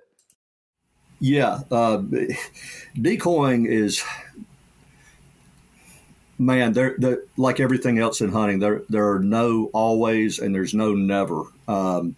Yeah, 1.19 1.61
uh, 1.71 2.03
decoying 3.01 3.65
is 3.65 4.03
man. 6.37 6.73
There, 6.73 6.97
like 7.37 7.61
everything 7.61 7.99
else 7.99 8.19
in 8.19 8.33
hunting, 8.33 8.59
there 8.59 8.81
there 8.89 9.13
are 9.13 9.19
no 9.19 9.69
always 9.73 10.39
and 10.39 10.53
there's 10.53 10.73
no 10.73 10.93
never. 10.93 11.43
Um, 11.69 12.17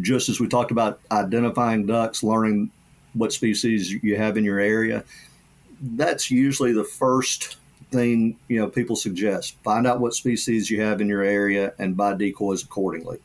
just 0.00 0.28
as 0.28 0.40
we 0.40 0.48
talked 0.48 0.70
about 0.70 1.00
identifying 1.10 1.86
ducks, 1.86 2.22
learning 2.22 2.70
what 3.14 3.32
species 3.32 3.90
you 3.90 4.16
have 4.16 4.36
in 4.36 4.44
your 4.44 4.60
area, 4.60 5.04
that's 5.80 6.30
usually 6.30 6.72
the 6.72 6.84
first 6.84 7.56
thing 7.90 8.36
you 8.48 8.60
know 8.60 8.68
people 8.68 8.96
suggest. 8.96 9.56
Find 9.64 9.86
out 9.86 10.00
what 10.00 10.14
species 10.14 10.70
you 10.70 10.80
have 10.82 11.00
in 11.00 11.08
your 11.08 11.22
area 11.22 11.72
and 11.78 11.96
buy 11.96 12.14
decoys 12.14 12.62
accordingly. 12.62 13.18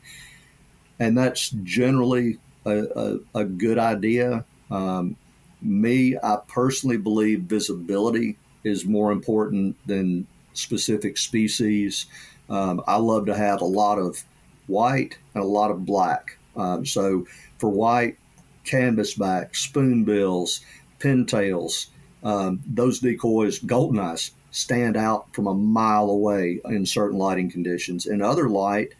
And 0.98 1.16
that's 1.16 1.50
generally 1.62 2.38
a, 2.64 3.20
a, 3.34 3.40
a 3.40 3.44
good 3.44 3.78
idea. 3.78 4.44
Um, 4.70 5.16
me, 5.62 6.16
I 6.22 6.38
personally 6.48 6.96
believe 6.96 7.42
visibility 7.42 8.38
is 8.64 8.84
more 8.84 9.12
important 9.12 9.76
than 9.86 10.26
specific 10.54 11.18
species. 11.18 12.06
Um, 12.48 12.82
I 12.86 12.96
love 12.96 13.26
to 13.26 13.36
have 13.36 13.60
a 13.60 13.66
lot 13.66 13.98
of 13.98 14.24
white 14.66 15.18
and 15.34 15.44
a 15.44 15.46
lot 15.46 15.70
of 15.70 15.84
black. 15.84 16.38
Um, 16.56 16.86
so 16.86 17.26
for 17.58 17.68
white, 17.68 18.16
canvasback, 18.64 19.54
spoonbills, 19.54 20.60
pintails, 20.98 21.86
um, 22.22 22.60
those 22.66 22.98
decoys, 22.98 23.58
golden 23.60 24.00
eyes, 24.00 24.32
stand 24.50 24.96
out 24.96 25.32
from 25.34 25.46
a 25.46 25.54
mile 25.54 26.10
away 26.10 26.60
in 26.64 26.86
certain 26.86 27.18
lighting 27.18 27.50
conditions. 27.50 28.06
In 28.06 28.22
other 28.22 28.48
light, 28.48 28.94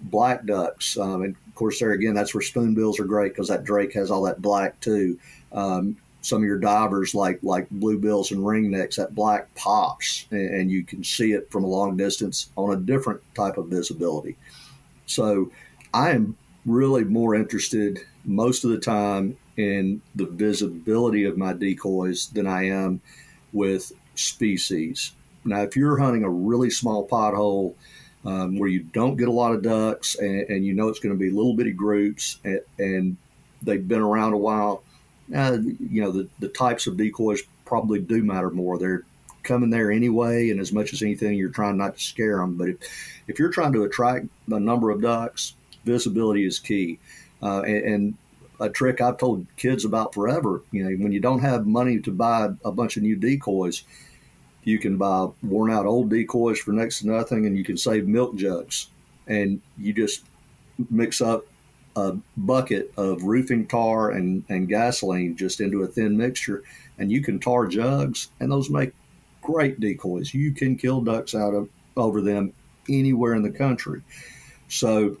black 0.00 0.46
ducks, 0.46 0.96
um, 0.96 1.22
and 1.22 1.36
of 1.46 1.54
course, 1.54 1.80
there 1.80 1.92
again, 1.92 2.14
that's 2.14 2.34
where 2.34 2.42
spoonbills 2.42 2.98
are 2.98 3.04
great 3.04 3.32
because 3.32 3.48
that 3.48 3.64
drake 3.64 3.92
has 3.94 4.10
all 4.10 4.22
that 4.22 4.40
black 4.40 4.80
too. 4.80 5.18
Um, 5.52 5.96
some 6.22 6.40
of 6.40 6.46
your 6.46 6.58
divers 6.58 7.14
like 7.14 7.40
like 7.42 7.68
bluebills 7.70 8.30
and 8.30 8.40
ringnecks, 8.40 8.96
that 8.96 9.14
black 9.14 9.52
pops, 9.54 10.26
and, 10.30 10.54
and 10.54 10.70
you 10.70 10.84
can 10.84 11.02
see 11.04 11.32
it 11.32 11.50
from 11.50 11.64
a 11.64 11.68
long 11.68 11.96
distance 11.96 12.48
on 12.56 12.72
a 12.72 12.80
different 12.80 13.20
type 13.34 13.58
of 13.58 13.66
visibility. 13.66 14.36
So, 15.06 15.50
I 15.92 16.10
am 16.10 16.36
really 16.64 17.04
more 17.04 17.34
interested 17.34 18.00
most 18.24 18.64
of 18.64 18.70
the 18.70 18.78
time 18.78 19.36
in 19.56 20.00
the 20.14 20.26
visibility 20.26 21.24
of 21.24 21.36
my 21.36 21.52
decoys 21.52 22.28
than 22.28 22.46
I 22.46 22.68
am 22.68 23.00
with 23.52 23.92
species. 24.14 25.12
Now, 25.44 25.62
if 25.62 25.76
you're 25.76 25.98
hunting 25.98 26.24
a 26.24 26.30
really 26.30 26.70
small 26.70 27.06
pothole 27.06 27.74
um, 28.24 28.58
where 28.58 28.68
you 28.68 28.80
don't 28.80 29.16
get 29.16 29.28
a 29.28 29.32
lot 29.32 29.52
of 29.52 29.62
ducks 29.62 30.14
and, 30.14 30.48
and 30.48 30.64
you 30.64 30.74
know 30.74 30.88
it's 30.88 31.00
going 31.00 31.14
to 31.14 31.18
be 31.18 31.30
little 31.30 31.54
bitty 31.54 31.72
groups 31.72 32.38
and, 32.44 32.60
and 32.78 33.16
they've 33.62 33.86
been 33.86 34.00
around 34.00 34.32
a 34.32 34.38
while, 34.38 34.82
uh, 35.34 35.58
you 35.62 36.02
know, 36.02 36.10
the, 36.10 36.28
the 36.38 36.48
types 36.48 36.86
of 36.86 36.96
decoys 36.96 37.42
probably 37.64 38.00
do 38.00 38.22
matter 38.22 38.50
more. 38.50 38.78
They're 38.78 39.02
coming 39.42 39.70
there 39.70 39.90
anyway, 39.90 40.50
and 40.50 40.60
as 40.60 40.72
much 40.72 40.92
as 40.92 41.02
anything, 41.02 41.34
you're 41.36 41.50
trying 41.50 41.76
not 41.76 41.96
to 41.96 42.02
scare 42.02 42.38
them. 42.38 42.56
But 42.56 42.68
if, 42.70 42.76
if 43.28 43.38
you're 43.38 43.50
trying 43.50 43.72
to 43.72 43.84
attract 43.84 44.26
a 44.50 44.60
number 44.60 44.90
of 44.90 45.02
ducks, 45.02 45.54
visibility 45.84 46.46
is 46.46 46.58
key. 46.58 46.98
Uh, 47.42 47.62
and, 47.62 47.84
and, 47.84 48.14
a 48.60 48.68
trick 48.68 49.00
I've 49.00 49.18
told 49.18 49.44
kids 49.56 49.84
about 49.84 50.14
forever, 50.14 50.62
you 50.70 50.84
know, 50.84 50.90
when 51.02 51.10
you 51.10 51.18
don't 51.18 51.40
have 51.40 51.66
money 51.66 51.98
to 51.98 52.12
buy 52.12 52.48
a 52.64 52.70
bunch 52.70 52.96
of 52.96 53.02
new 53.02 53.16
decoys, 53.16 53.82
you 54.62 54.78
can 54.78 54.96
buy 54.96 55.26
worn 55.42 55.72
out 55.72 55.84
old 55.84 56.10
decoys 56.10 56.60
for 56.60 56.70
next 56.70 57.00
to 57.00 57.08
nothing, 57.08 57.46
and 57.46 57.58
you 57.58 57.64
can 57.64 57.76
save 57.76 58.06
milk 58.06 58.36
jugs. 58.36 58.88
And 59.26 59.60
you 59.78 59.92
just 59.92 60.24
mix 60.90 61.20
up 61.20 61.44
a 61.96 62.16
bucket 62.36 62.92
of 62.96 63.24
roofing 63.24 63.66
tar 63.66 64.12
and, 64.12 64.44
and 64.48 64.68
gasoline 64.68 65.36
just 65.36 65.60
into 65.60 65.82
a 65.82 65.88
thin 65.88 66.16
mixture, 66.16 66.62
and 66.98 67.10
you 67.10 67.20
can 67.20 67.40
tar 67.40 67.66
jugs, 67.66 68.28
and 68.38 68.50
those 68.50 68.70
make 68.70 68.92
great 69.40 69.80
decoys. 69.80 70.32
You 70.32 70.52
can 70.52 70.76
kill 70.76 71.00
ducks 71.00 71.34
out 71.34 71.54
of 71.54 71.68
over 71.96 72.20
them 72.20 72.52
anywhere 72.88 73.34
in 73.34 73.42
the 73.42 73.50
country. 73.50 74.02
So 74.68 75.16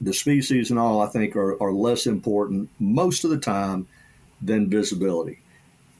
the 0.00 0.12
species 0.12 0.70
and 0.70 0.78
all, 0.78 1.00
I 1.00 1.08
think, 1.08 1.36
are, 1.36 1.60
are 1.62 1.72
less 1.72 2.06
important 2.06 2.68
most 2.78 3.24
of 3.24 3.30
the 3.30 3.38
time 3.38 3.86
than 4.42 4.70
visibility. 4.70 5.40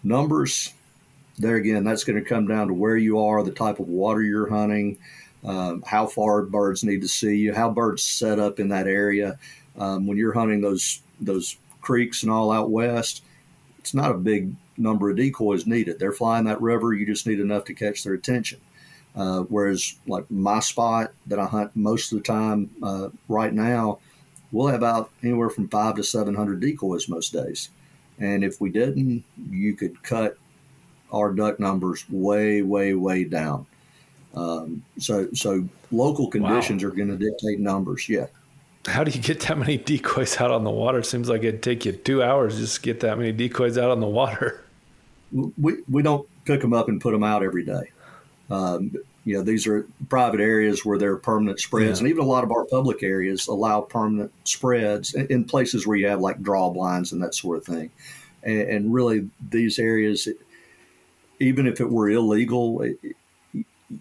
Numbers, 0.02 0.72
there 1.38 1.56
again, 1.56 1.84
that's 1.84 2.04
going 2.04 2.22
to 2.22 2.28
come 2.28 2.46
down 2.46 2.68
to 2.68 2.74
where 2.74 2.96
you 2.96 3.18
are, 3.20 3.42
the 3.42 3.50
type 3.50 3.78
of 3.78 3.88
water 3.88 4.22
you're 4.22 4.50
hunting, 4.50 4.98
um, 5.44 5.82
how 5.86 6.06
far 6.06 6.42
birds 6.42 6.84
need 6.84 7.02
to 7.02 7.08
see 7.08 7.36
you, 7.36 7.54
how 7.54 7.70
birds 7.70 8.02
set 8.02 8.38
up 8.38 8.60
in 8.60 8.68
that 8.68 8.86
area. 8.86 9.38
Um, 9.78 10.06
when 10.06 10.16
you're 10.16 10.32
hunting 10.32 10.60
those 10.60 11.00
those 11.20 11.56
creeks 11.80 12.22
and 12.22 12.32
all 12.32 12.52
out 12.52 12.70
west, 12.70 13.22
it's 13.78 13.94
not 13.94 14.10
a 14.10 14.14
big 14.14 14.54
number 14.76 15.10
of 15.10 15.16
decoys 15.16 15.66
needed. 15.66 15.98
They're 15.98 16.12
flying 16.12 16.44
that 16.44 16.60
river. 16.60 16.92
You 16.92 17.06
just 17.06 17.26
need 17.26 17.40
enough 17.40 17.64
to 17.66 17.74
catch 17.74 18.04
their 18.04 18.14
attention. 18.14 18.60
Uh, 19.16 19.40
whereas, 19.48 19.94
like 20.06 20.30
my 20.30 20.60
spot 20.60 21.12
that 21.26 21.38
I 21.38 21.46
hunt 21.46 21.74
most 21.74 22.12
of 22.12 22.18
the 22.18 22.24
time 22.24 22.70
uh, 22.82 23.08
right 23.28 23.52
now, 23.52 23.98
we'll 24.52 24.66
have 24.68 24.82
out 24.82 25.10
anywhere 25.22 25.48
from 25.48 25.68
five 25.68 25.96
to 25.96 26.04
seven 26.04 26.34
hundred 26.34 26.60
decoys 26.60 27.08
most 27.08 27.32
days. 27.32 27.70
And 28.18 28.44
if 28.44 28.60
we 28.60 28.70
didn't, 28.70 29.24
you 29.50 29.74
could 29.74 30.02
cut 30.02 30.36
our 31.12 31.32
duck 31.32 31.58
numbers 31.58 32.04
way, 32.10 32.62
way, 32.62 32.94
way 32.94 33.24
down. 33.24 33.66
Um, 34.34 34.82
so, 34.98 35.28
so 35.32 35.66
local 35.90 36.28
conditions 36.28 36.82
wow. 36.82 36.90
are 36.90 36.92
going 36.92 37.08
to 37.08 37.16
dictate 37.16 37.58
numbers. 37.58 38.08
Yeah. 38.08 38.26
How 38.86 39.02
do 39.02 39.10
you 39.10 39.20
get 39.20 39.40
that 39.40 39.58
many 39.58 39.78
decoys 39.78 40.38
out 40.40 40.50
on 40.50 40.62
the 40.62 40.70
water? 40.70 40.98
It 40.98 41.06
seems 41.06 41.28
like 41.28 41.42
it'd 41.42 41.62
take 41.62 41.84
you 41.84 41.92
two 41.92 42.22
hours 42.22 42.58
just 42.58 42.76
to 42.76 42.82
get 42.82 43.00
that 43.00 43.18
many 43.18 43.32
decoys 43.32 43.78
out 43.78 43.90
on 43.90 44.00
the 44.00 44.06
water. 44.06 44.62
We 45.32 45.78
we 45.90 46.02
don't 46.02 46.28
pick 46.44 46.60
them 46.60 46.72
up 46.72 46.88
and 46.88 47.00
put 47.00 47.12
them 47.12 47.24
out 47.24 47.42
every 47.42 47.64
day. 47.64 47.90
Um, 48.50 48.94
you 49.24 49.36
know, 49.36 49.42
these 49.42 49.66
are 49.66 49.86
private 50.08 50.40
areas 50.40 50.84
where 50.84 50.98
there 50.98 51.12
are 51.12 51.18
permanent 51.18 51.58
spreads, 51.58 52.00
yeah. 52.00 52.04
and 52.04 52.08
even 52.08 52.24
a 52.24 52.28
lot 52.28 52.44
of 52.44 52.52
our 52.52 52.64
public 52.64 53.02
areas 53.02 53.48
allow 53.48 53.80
permanent 53.80 54.32
spreads 54.44 55.14
in, 55.14 55.26
in 55.26 55.44
places 55.44 55.86
where 55.86 55.96
you 55.96 56.06
have 56.06 56.20
like 56.20 56.42
draw 56.42 56.70
blinds 56.70 57.12
and 57.12 57.22
that 57.22 57.34
sort 57.34 57.58
of 57.58 57.64
thing. 57.64 57.90
And, 58.44 58.60
and 58.60 58.94
really, 58.94 59.28
these 59.50 59.80
areas, 59.80 60.28
even 61.40 61.66
if 61.66 61.80
it 61.80 61.90
were 61.90 62.08
illegal, 62.08 62.82
it, 62.82 62.98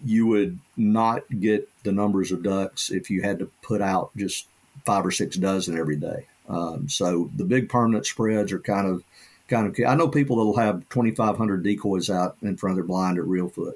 you 0.04 0.26
would 0.26 0.58
not 0.76 1.22
get 1.40 1.68
the 1.82 1.92
numbers 1.92 2.30
of 2.30 2.42
ducks 2.42 2.90
if 2.90 3.10
you 3.10 3.22
had 3.22 3.38
to 3.40 3.50
put 3.62 3.80
out 3.80 4.10
just 4.16 4.46
five 4.84 5.04
or 5.04 5.10
six 5.10 5.36
dozen 5.36 5.78
every 5.78 5.96
day. 5.96 6.26
Um, 6.48 6.88
so 6.88 7.30
the 7.36 7.44
big 7.44 7.68
permanent 7.68 8.06
spreads 8.06 8.52
are 8.52 8.60
kind 8.60 8.86
of 8.86 9.02
kind 9.48 9.66
of. 9.66 9.76
I 9.86 9.94
know 9.94 10.08
people 10.08 10.36
that'll 10.36 10.56
have 10.56 10.88
2,500 10.90 11.62
decoys 11.62 12.10
out 12.10 12.36
in 12.42 12.56
front 12.56 12.72
of 12.72 12.76
their 12.76 12.84
blind 12.86 13.18
at 13.18 13.24
Reelfoot. 13.24 13.74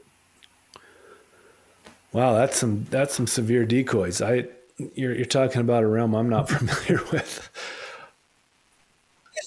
Wow, 2.13 2.35
that's 2.35 2.59
some 2.59 2.87
that's 2.91 3.15
some 3.15 3.27
severe 3.27 3.65
decoys. 3.65 4.21
I 4.21 4.47
you're 4.95 5.15
you're 5.15 5.25
talking 5.25 5.61
about 5.61 5.85
a 5.85 5.87
realm 5.87 6.15
I'm 6.15 6.29
not 6.29 6.49
familiar 6.51 7.03
with. 7.13 7.51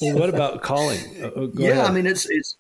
Well, 0.01 0.17
what 0.17 0.29
about 0.29 0.61
calling? 0.61 0.99
Uh, 1.21 1.27
uh 1.27 1.47
yeah, 1.53 1.69
ahead. 1.69 1.85
I 1.85 1.91
mean 1.91 2.05
it's 2.05 2.29
it's. 2.29 2.55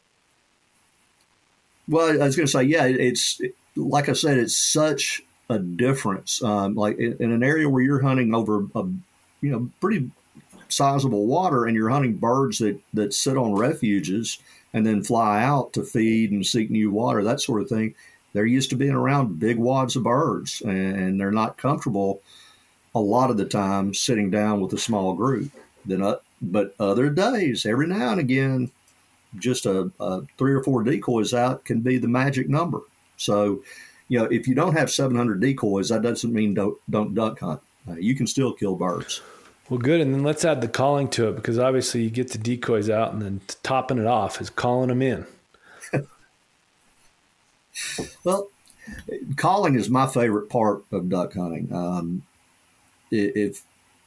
Well, 1.87 2.21
I 2.21 2.25
was 2.25 2.37
going 2.37 2.45
to 2.45 2.51
say, 2.51 2.63
yeah, 2.63 2.85
it's 2.85 3.41
like 3.75 4.07
I 4.07 4.13
said, 4.13 4.37
it's 4.37 4.55
such 4.55 5.21
a 5.49 5.59
difference. 5.59 6.41
Um, 6.41 6.75
like 6.75 6.97
in, 6.97 7.17
in, 7.19 7.31
an 7.33 7.43
area 7.43 7.67
where 7.67 7.83
you're 7.83 8.01
hunting 8.01 8.33
over 8.33 8.65
a, 8.73 8.83
you 9.41 9.51
know, 9.51 9.69
pretty 9.81 10.09
sizable 10.69 11.27
water, 11.27 11.65
and 11.65 11.75
you're 11.75 11.89
hunting 11.89 12.15
birds 12.15 12.59
that 12.59 12.79
that 12.93 13.13
sit 13.13 13.37
on 13.37 13.53
refuges 13.53 14.39
and 14.73 14.85
then 14.85 15.03
fly 15.03 15.43
out 15.43 15.73
to 15.73 15.83
feed 15.83 16.31
and 16.31 16.45
seek 16.45 16.69
new 16.69 16.89
water, 16.89 17.23
that 17.23 17.41
sort 17.41 17.61
of 17.61 17.69
thing. 17.69 17.93
They're 18.33 18.45
used 18.45 18.71
to 18.71 18.75
being 18.75 18.93
around 18.93 19.39
big 19.39 19.57
wads 19.57 19.95
of 19.95 20.03
birds, 20.03 20.61
and 20.61 21.19
they're 21.19 21.31
not 21.31 21.57
comfortable 21.57 22.21
a 22.95 22.99
lot 22.99 23.31
of 23.31 23.37
the 23.37 23.45
time 23.45 23.93
sitting 23.93 24.29
down 24.29 24.61
with 24.61 24.73
a 24.73 24.77
small 24.77 25.13
group. 25.13 25.51
Then, 25.85 26.01
uh, 26.01 26.17
but 26.41 26.75
other 26.79 27.09
days, 27.09 27.65
every 27.65 27.87
now 27.87 28.11
and 28.11 28.19
again, 28.19 28.71
just 29.37 29.65
a, 29.65 29.91
a 29.99 30.21
three 30.37 30.53
or 30.53 30.63
four 30.63 30.83
decoys 30.83 31.33
out 31.33 31.65
can 31.65 31.81
be 31.81 31.97
the 31.97 32.07
magic 32.07 32.49
number. 32.49 32.81
So 33.17 33.63
you 34.07 34.19
know, 34.19 34.25
if 34.25 34.47
you 34.47 34.55
don't 34.55 34.77
have 34.77 34.91
700 34.91 35.39
decoys, 35.39 35.89
that 35.89 36.01
doesn't 36.01 36.33
mean 36.33 36.53
don't, 36.53 36.77
don't 36.89 37.15
duck 37.15 37.39
hunt. 37.39 37.61
Uh, 37.89 37.95
you 37.95 38.15
can 38.15 38.27
still 38.27 38.53
kill 38.53 38.75
birds. 38.75 39.21
Well, 39.69 39.79
good. 39.79 40.01
And 40.01 40.13
then 40.13 40.23
let's 40.23 40.45
add 40.45 40.61
the 40.61 40.67
calling 40.67 41.07
to 41.09 41.29
it 41.29 41.35
because 41.35 41.57
obviously 41.57 42.03
you 42.03 42.09
get 42.09 42.31
the 42.31 42.37
decoys 42.37 42.89
out 42.89 43.13
and 43.13 43.21
then 43.21 43.41
topping 43.63 43.97
it 43.97 44.05
off 44.05 44.41
is 44.41 44.49
calling 44.49 44.89
them 44.89 45.01
in. 45.01 45.25
Well, 48.23 48.49
calling 49.35 49.75
is 49.75 49.89
my 49.89 50.07
favorite 50.07 50.49
part 50.49 50.83
of 50.91 51.09
duck 51.09 51.33
hunting. 51.33 51.73
Um, 51.73 52.23
if 53.11 53.63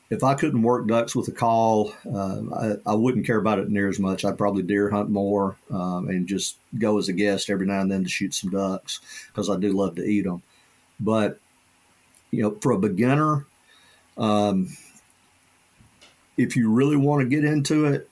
if 0.09 0.23
I 0.23 0.35
couldn't 0.35 0.63
work 0.63 0.87
ducks 0.87 1.17
with 1.17 1.27
a 1.29 1.33
call, 1.33 1.93
uh, 2.09 2.41
I, 2.55 2.93
I, 2.93 2.95
wouldn't 2.95 3.27
care 3.27 3.39
about 3.39 3.59
it 3.59 3.69
near 3.69 3.89
as 3.89 3.99
much. 3.99 4.25
I'd 4.25 4.39
probably 4.39 4.63
deer 4.63 4.89
hunt 4.89 5.11
more 5.11 5.57
um, 5.69 6.09
and 6.09 6.29
just 6.29 6.59
go 6.79 6.99
as 6.99 7.09
a 7.09 7.13
guest 7.13 7.51
every 7.51 7.67
now 7.67 7.81
and 7.81 7.91
then 7.91 8.05
to 8.05 8.09
shoot 8.09 8.33
some 8.33 8.51
ducks 8.51 9.01
because 9.27 9.51
I 9.51 9.57
do 9.57 9.73
love 9.73 9.97
to 9.97 10.05
eat 10.05 10.23
them. 10.23 10.43
But 11.01 11.41
you 12.31 12.43
know, 12.43 12.57
for 12.61 12.73
a 12.73 12.79
beginner, 12.79 13.47
um, 14.17 14.77
if 16.37 16.55
you 16.55 16.71
really 16.71 16.97
want 16.97 17.23
to 17.23 17.29
get 17.29 17.45
into 17.45 17.87
it, 17.87 18.09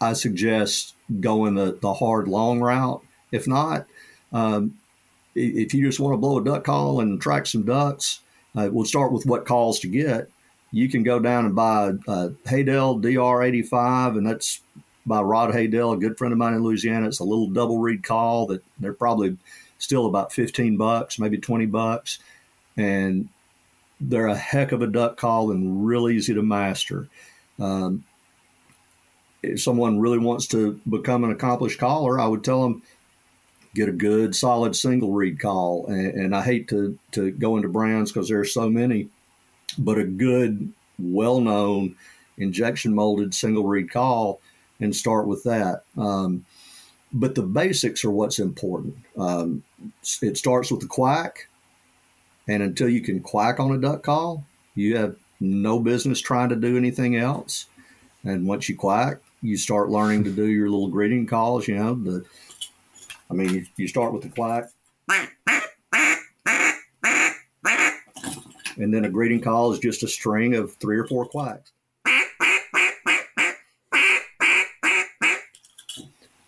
I 0.00 0.12
suggest 0.12 0.94
going 1.20 1.54
the, 1.54 1.78
the 1.80 1.94
hard 1.94 2.28
long 2.28 2.60
route. 2.60 3.02
If 3.32 3.46
not, 3.46 3.86
um, 4.32 4.78
if 5.34 5.74
you 5.74 5.84
just 5.86 6.00
want 6.00 6.14
to 6.14 6.18
blow 6.18 6.38
a 6.38 6.44
duck 6.44 6.64
call 6.64 7.00
and 7.00 7.20
track 7.20 7.46
some 7.46 7.64
ducks, 7.64 8.20
uh, 8.56 8.68
we'll 8.70 8.84
start 8.84 9.12
with 9.12 9.26
what 9.26 9.46
calls 9.46 9.80
to 9.80 9.88
get 9.88 10.30
you 10.70 10.88
can 10.88 11.02
go 11.02 11.18
down 11.18 11.46
and 11.46 11.54
buy 11.54 11.88
a 12.06 12.28
Haydel 12.46 13.02
DR85, 13.02 14.18
and 14.18 14.26
that's 14.26 14.60
by 15.06 15.20
Rod 15.22 15.54
Haydel, 15.54 15.94
a 15.94 15.98
good 15.98 16.18
friend 16.18 16.32
of 16.32 16.38
mine 16.38 16.54
in 16.54 16.62
Louisiana. 16.62 17.06
It's 17.06 17.20
a 17.20 17.24
little 17.24 17.48
double 17.48 17.78
reed 17.78 18.02
call 18.02 18.46
that 18.48 18.62
they're 18.78 18.92
probably 18.92 19.38
still 19.78 20.06
about 20.06 20.32
15 20.32 20.76
bucks, 20.76 21.18
maybe 21.18 21.38
20 21.38 21.66
bucks. 21.66 22.18
And 22.76 23.28
they're 24.00 24.26
a 24.26 24.36
heck 24.36 24.72
of 24.72 24.82
a 24.82 24.86
duck 24.86 25.16
call 25.16 25.50
and 25.50 25.86
real 25.86 26.08
easy 26.08 26.34
to 26.34 26.42
master. 26.42 27.08
Um, 27.58 28.04
if 29.42 29.62
someone 29.62 30.00
really 30.00 30.18
wants 30.18 30.46
to 30.48 30.78
become 30.88 31.24
an 31.24 31.30
accomplished 31.30 31.78
caller, 31.78 32.20
I 32.20 32.26
would 32.26 32.44
tell 32.44 32.62
them 32.62 32.82
get 33.74 33.88
a 33.88 33.92
good, 33.92 34.34
solid 34.34 34.74
single 34.74 35.12
reed 35.12 35.38
call. 35.38 35.86
And, 35.86 36.14
and 36.14 36.36
I 36.36 36.42
hate 36.42 36.68
to, 36.68 36.98
to 37.12 37.30
go 37.30 37.56
into 37.56 37.68
brands 37.68 38.12
because 38.12 38.28
there 38.28 38.40
are 38.40 38.44
so 38.44 38.68
many 38.68 39.08
but 39.76 39.98
a 39.98 40.04
good, 40.04 40.72
well 40.98 41.40
known 41.40 41.96
injection 42.38 42.94
molded 42.94 43.34
single 43.34 43.66
reed 43.66 43.90
call 43.90 44.40
and 44.80 44.94
start 44.94 45.26
with 45.26 45.44
that. 45.44 45.82
Um, 45.96 46.44
but 47.12 47.34
the 47.34 47.42
basics 47.42 48.04
are 48.04 48.10
what's 48.10 48.38
important. 48.38 48.96
Um, 49.16 49.62
it 50.22 50.36
starts 50.36 50.70
with 50.70 50.80
the 50.80 50.86
quack, 50.86 51.48
and 52.46 52.62
until 52.62 52.88
you 52.88 53.00
can 53.00 53.20
quack 53.20 53.58
on 53.60 53.72
a 53.72 53.78
duck 53.78 54.02
call, 54.02 54.44
you 54.74 54.96
have 54.96 55.16
no 55.40 55.78
business 55.78 56.20
trying 56.20 56.50
to 56.50 56.56
do 56.56 56.76
anything 56.76 57.16
else. 57.16 57.66
And 58.24 58.46
once 58.46 58.68
you 58.68 58.76
quack, 58.76 59.18
you 59.40 59.56
start 59.56 59.88
learning 59.88 60.24
to 60.24 60.30
do 60.30 60.46
your 60.46 60.68
little 60.68 60.88
greeting 60.88 61.26
calls. 61.26 61.66
You 61.66 61.76
know, 61.76 61.94
the 61.94 62.24
I 63.30 63.34
mean, 63.34 63.54
you, 63.54 63.66
you 63.76 63.88
start 63.88 64.12
with 64.12 64.22
the 64.22 64.28
quack, 64.30 64.70
and 68.78 68.94
then 68.94 69.04
a 69.04 69.10
greeting 69.10 69.40
call 69.40 69.72
is 69.72 69.78
just 69.78 70.02
a 70.02 70.08
string 70.08 70.54
of 70.54 70.74
three 70.76 70.98
or 70.98 71.06
four 71.06 71.26
quacks. 71.26 71.72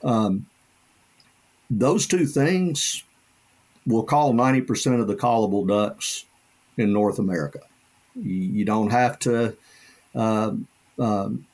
Um, 0.03 0.47
those 1.70 2.07
two 2.07 2.26
things 2.26 3.05
will 3.87 4.03
call 4.03 4.33
90% 4.33 5.01
of 5.01 5.07
the 5.07 5.16
callable 5.16 5.66
ducks 5.66 6.24
in 6.76 6.93
North 6.93 7.18
America. 7.18 7.61
You, 8.14 8.64
don't 8.64 8.91
have 8.91 9.18
to 9.20 9.57
uh, 10.14 10.53
um, 10.99 11.47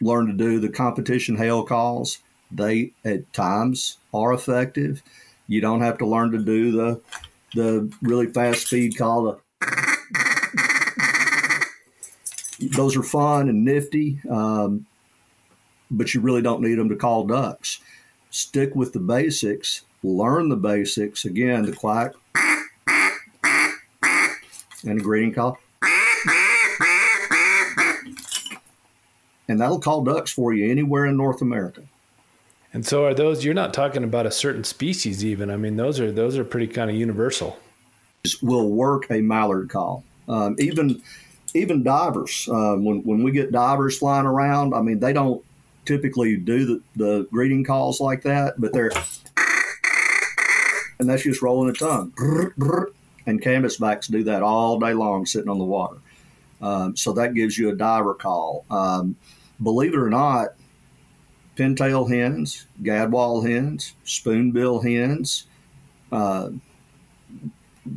learn 0.00 0.26
to 0.26 0.32
do 0.32 0.60
the 0.60 0.68
competition 0.68 1.36
hail 1.36 1.64
calls. 1.64 2.18
They 2.52 2.92
at 3.04 3.32
times 3.32 3.98
are 4.12 4.32
effective. 4.32 5.02
You 5.46 5.60
don't 5.60 5.82
have 5.82 5.98
to 5.98 6.06
learn 6.06 6.32
to 6.32 6.38
do 6.38 6.72
the 6.72 7.00
the 7.54 7.92
really 8.02 8.26
fast 8.26 8.66
speed 8.66 8.96
call. 8.96 9.22
The 9.24 9.38
those 12.60 12.96
are 12.96 13.02
fun 13.02 13.48
and 13.48 13.64
nifty, 13.64 14.20
um, 14.28 14.86
but 15.90 16.12
you 16.12 16.20
really 16.20 16.42
don't 16.42 16.62
need 16.62 16.74
them 16.74 16.90
to 16.90 16.96
call 16.96 17.26
ducks. 17.26 17.80
Stick 18.30 18.74
with 18.74 18.92
the 18.92 19.00
basics. 19.00 19.82
Learn 20.02 20.48
the 20.48 20.56
basics. 20.56 21.24
Again, 21.24 21.64
the 21.64 21.72
quack 21.72 22.12
and 24.84 25.00
a 25.00 25.02
greeting 25.02 25.32
call. 25.32 25.58
And 29.48 29.60
that'll 29.60 29.80
call 29.80 30.04
ducks 30.04 30.30
for 30.30 30.52
you 30.52 30.70
anywhere 30.70 31.06
in 31.06 31.16
North 31.16 31.42
America. 31.42 31.82
And 32.72 32.86
so 32.86 33.04
are 33.04 33.14
those 33.14 33.44
you're 33.44 33.54
not 33.54 33.74
talking 33.74 34.04
about 34.04 34.26
a 34.26 34.30
certain 34.30 34.64
species 34.64 35.24
even. 35.24 35.50
I 35.50 35.56
mean 35.56 35.76
those 35.76 35.98
are 35.98 36.12
those 36.12 36.38
are 36.38 36.44
pretty 36.44 36.68
kind 36.68 36.90
of 36.90 36.96
universal. 36.96 37.58
Will 38.42 38.70
work 38.70 39.10
a 39.10 39.20
mallard 39.20 39.70
call. 39.70 40.04
Um, 40.28 40.54
even 40.58 41.02
even 41.54 41.82
divers, 41.82 42.48
uh, 42.50 42.74
when, 42.76 43.02
when 43.02 43.22
we 43.22 43.32
get 43.32 43.52
divers 43.52 43.98
flying 43.98 44.26
around, 44.26 44.74
I 44.74 44.82
mean, 44.82 45.00
they 45.00 45.12
don't 45.12 45.44
typically 45.84 46.36
do 46.36 46.66
the, 46.66 46.82
the 46.96 47.28
greeting 47.30 47.64
calls 47.64 48.00
like 48.00 48.22
that, 48.22 48.60
but 48.60 48.72
they're, 48.72 48.92
and 50.98 51.08
that's 51.08 51.22
just 51.22 51.42
rolling 51.42 51.72
the 51.72 51.78
tongue. 51.78 52.12
And 53.26 53.42
canvasbacks 53.42 54.10
do 54.10 54.24
that 54.24 54.42
all 54.42 54.78
day 54.78 54.94
long 54.94 55.26
sitting 55.26 55.50
on 55.50 55.58
the 55.58 55.64
water. 55.64 55.96
Um, 56.62 56.96
so 56.96 57.12
that 57.14 57.34
gives 57.34 57.56
you 57.56 57.70
a 57.70 57.74
diver 57.74 58.14
call. 58.14 58.64
Um, 58.70 59.16
believe 59.62 59.94
it 59.94 59.98
or 59.98 60.10
not, 60.10 60.54
pintail 61.56 62.10
hens, 62.10 62.66
gadwall 62.82 63.46
hens, 63.46 63.94
spoonbill 64.04 64.80
hens, 64.80 65.46
uh, 66.12 66.50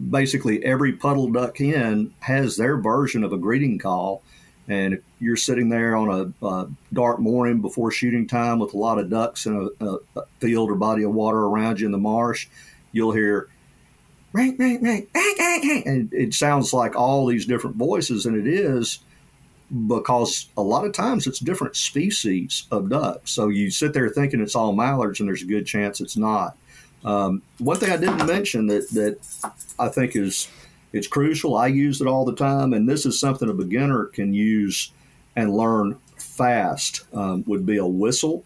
basically 0.09 0.63
every 0.63 0.93
puddle 0.93 1.31
duck 1.31 1.57
hen 1.57 2.13
has 2.19 2.57
their 2.57 2.77
version 2.77 3.23
of 3.23 3.33
a 3.33 3.37
greeting 3.37 3.77
call. 3.77 4.21
And 4.67 4.93
if 4.93 5.01
you're 5.19 5.35
sitting 5.35 5.69
there 5.69 5.95
on 5.95 6.33
a, 6.41 6.67
dark 6.93 7.19
morning 7.19 7.59
before 7.59 7.91
shooting 7.91 8.27
time 8.27 8.59
with 8.59 8.73
a 8.73 8.77
lot 8.77 8.99
of 8.99 9.09
ducks 9.09 9.45
in 9.45 9.69
a, 9.81 9.97
a, 10.15 10.23
field 10.39 10.69
or 10.69 10.75
body 10.75 11.03
of 11.03 11.13
water 11.13 11.39
around 11.39 11.79
you 11.79 11.85
in 11.85 11.91
the 11.91 11.97
marsh, 11.97 12.47
you'll 12.91 13.11
hear 13.11 13.49
ring, 14.31 14.55
ring, 14.57 14.81
ring, 14.81 15.07
ring, 15.13 15.35
ring, 15.37 15.61
ring. 15.67 15.83
And 15.85 16.13
it 16.13 16.33
sounds 16.33 16.73
like 16.73 16.95
all 16.95 17.25
these 17.25 17.45
different 17.45 17.75
voices, 17.75 18.25
and 18.25 18.37
it 18.37 18.47
is 18.47 18.99
because 19.87 20.49
a 20.55 20.61
lot 20.61 20.85
of 20.85 20.93
times 20.93 21.25
it's 21.25 21.39
different 21.39 21.75
species 21.75 22.67
of 22.71 22.89
ducks. 22.89 23.31
So 23.31 23.47
you 23.49 23.71
sit 23.71 23.93
there 23.93 24.09
thinking 24.09 24.39
it's 24.39 24.55
all 24.55 24.73
mallards, 24.73 25.19
and 25.19 25.27
there's 25.27 25.41
a 25.41 25.47
good 25.47 25.65
chance 25.65 25.99
it's 25.99 26.17
not. 26.17 26.55
Um, 27.03 27.41
one 27.57 27.77
thing 27.77 27.91
I 27.91 27.97
didn't 27.97 28.25
mention 28.27 28.67
that 28.67 28.89
that 28.91 29.17
I 29.79 29.89
think 29.89 30.15
is 30.15 30.47
it's 30.93 31.07
crucial. 31.07 31.55
I 31.55 31.67
use 31.67 32.01
it 32.01 32.07
all 32.07 32.23
the 32.23 32.35
time, 32.35 32.73
and 32.73 32.87
this 32.87 33.05
is 33.05 33.19
something 33.19 33.49
a 33.49 33.53
beginner 33.53 34.05
can 34.05 34.33
use 34.33 34.91
and 35.35 35.55
learn 35.55 35.97
fast. 36.17 37.01
Um, 37.13 37.43
would 37.47 37.65
be 37.65 37.77
a 37.77 37.85
whistle. 37.85 38.43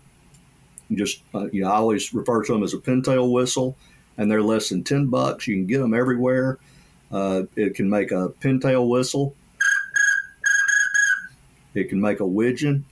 Just 0.91 1.21
uh, 1.35 1.47
you 1.51 1.61
know, 1.61 1.69
I 1.69 1.75
always 1.75 2.13
refer 2.13 2.43
to 2.45 2.53
them 2.53 2.63
as 2.63 2.73
a 2.73 2.77
pintail 2.77 3.31
whistle, 3.31 3.77
and 4.17 4.31
they're 4.31 4.41
less 4.41 4.69
than 4.69 4.83
ten 4.83 5.07
bucks. 5.07 5.45
You 5.45 5.55
can 5.55 5.67
get 5.67 5.79
them 5.79 5.93
everywhere. 5.93 6.57
Uh, 7.11 7.43
it 7.55 7.75
can 7.75 7.89
make 7.89 8.11
a 8.11 8.29
pintail 8.41 8.87
whistle. 8.87 9.35
It 11.77 11.89
can 11.89 12.01
make 12.01 12.21
a 12.21 12.25
widgeon. 12.25 12.83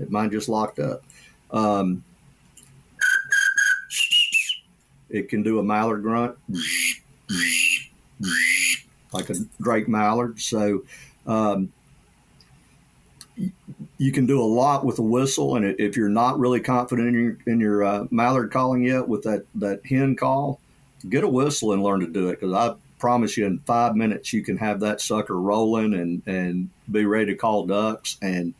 It 0.00 0.10
mine 0.10 0.32
just 0.32 0.48
locked 0.48 0.80
up. 0.80 1.04
Um, 1.52 2.02
it 5.08 5.28
can 5.28 5.44
do 5.44 5.60
a 5.60 5.62
mallard 5.62 6.02
grunt, 6.02 6.36
like 9.12 9.30
a 9.30 9.34
Drake 9.60 9.86
mallard. 9.86 10.40
So 10.40 10.82
um, 11.28 11.72
you 13.98 14.10
can 14.10 14.26
do 14.26 14.42
a 14.42 14.42
lot 14.42 14.84
with 14.84 14.98
a 14.98 15.02
whistle. 15.02 15.54
And 15.54 15.78
if 15.78 15.96
you're 15.96 16.08
not 16.08 16.40
really 16.40 16.58
confident 16.58 17.06
in 17.06 17.14
your, 17.14 17.38
in 17.46 17.60
your 17.60 17.84
uh, 17.84 18.06
mallard 18.10 18.50
calling 18.50 18.82
yet 18.82 19.06
with 19.06 19.22
that, 19.22 19.44
that 19.54 19.86
hen 19.86 20.16
call, 20.16 20.60
get 21.08 21.22
a 21.22 21.28
whistle 21.28 21.72
and 21.72 21.84
learn 21.84 22.00
to 22.00 22.08
do 22.08 22.30
it 22.30 22.40
because 22.40 22.52
I 22.52 22.74
promise 23.00 23.36
you 23.36 23.46
in 23.46 23.58
five 23.60 23.96
minutes 23.96 24.32
you 24.32 24.44
can 24.44 24.58
have 24.58 24.80
that 24.80 25.00
sucker 25.00 25.40
rolling 25.40 25.94
and, 25.94 26.22
and 26.26 26.70
be 26.90 27.04
ready 27.06 27.26
to 27.26 27.34
call 27.34 27.66
ducks. 27.66 28.16
And 28.22 28.54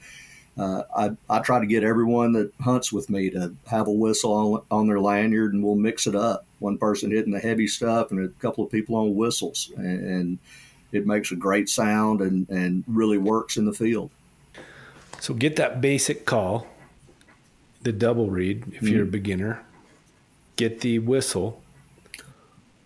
uh, 0.59 0.83
I, 0.97 1.11
I 1.29 1.39
try 1.41 1.61
to 1.61 1.67
get 1.67 1.85
everyone 1.85 2.33
that 2.33 2.53
hunts 2.61 2.93
with 2.93 3.09
me 3.09 3.31
to 3.31 3.55
have 3.67 3.87
a 3.87 3.93
whistle 3.93 4.33
on, 4.33 4.63
on 4.71 4.87
their 4.89 5.01
lanyard 5.01 5.55
and 5.55 5.63
we'll 5.63 5.77
mix 5.77 6.07
it 6.07 6.17
up. 6.17 6.45
One 6.59 6.79
person 6.79 7.11
hitting 7.11 7.33
the 7.33 7.39
heavy 7.39 7.69
stuff 7.69 8.11
and 8.11 8.25
a 8.25 8.29
couple 8.41 8.65
of 8.65 8.71
people 8.71 8.97
on 8.97 9.15
whistles. 9.15 9.71
And, 9.77 10.05
and 10.05 10.39
it 10.93 11.07
makes 11.07 11.31
a 11.31 11.37
great 11.37 11.69
sound 11.69 12.21
and, 12.21 12.49
and 12.49 12.83
really 12.87 13.19
works 13.19 13.57
in 13.57 13.65
the 13.65 13.73
field. 13.73 14.11
So 15.21 15.35
get 15.35 15.57
that 15.57 15.81
basic 15.81 16.25
call, 16.25 16.67
the 17.83 17.93
double 17.93 18.31
reed 18.31 18.65
if 18.69 18.75
mm-hmm. 18.75 18.87
you're 18.87 18.97
a 18.97 19.03
mm-hmm. 19.03 19.11
beginner, 19.13 19.65
get 20.57 20.81
the 20.81 20.99
whistle. 20.99 21.63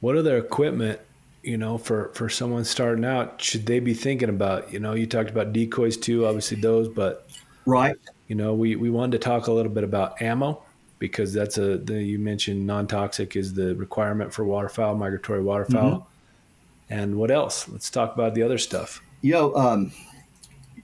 What 0.00 0.16
other 0.16 0.36
equipment 0.36 1.00
you 1.44 1.58
know, 1.58 1.78
for 1.78 2.10
for 2.14 2.28
someone 2.28 2.64
starting 2.64 3.04
out, 3.04 3.40
should 3.40 3.66
they 3.66 3.80
be 3.80 3.94
thinking 3.94 4.28
about? 4.28 4.72
You 4.72 4.80
know, 4.80 4.94
you 4.94 5.06
talked 5.06 5.30
about 5.30 5.52
decoys 5.52 5.96
too, 5.96 6.26
obviously 6.26 6.56
those, 6.56 6.88
but 6.88 7.28
Right. 7.66 7.96
You 8.28 8.36
know, 8.36 8.54
we, 8.54 8.76
we 8.76 8.90
wanted 8.90 9.12
to 9.12 9.18
talk 9.18 9.46
a 9.46 9.52
little 9.52 9.72
bit 9.72 9.84
about 9.84 10.20
ammo 10.20 10.62
because 10.98 11.32
that's 11.32 11.58
a 11.58 11.78
the, 11.78 12.02
you 12.02 12.18
mentioned 12.18 12.66
non-toxic 12.66 13.36
is 13.36 13.54
the 13.54 13.74
requirement 13.76 14.32
for 14.32 14.44
waterfowl, 14.44 14.94
migratory 14.94 15.42
waterfowl. 15.42 15.90
Mm-hmm. 15.90 16.94
And 16.94 17.16
what 17.16 17.30
else? 17.30 17.68
Let's 17.68 17.90
talk 17.90 18.14
about 18.14 18.34
the 18.34 18.42
other 18.42 18.58
stuff. 18.58 19.02
You 19.22 19.32
know, 19.32 19.54
um, 19.56 19.92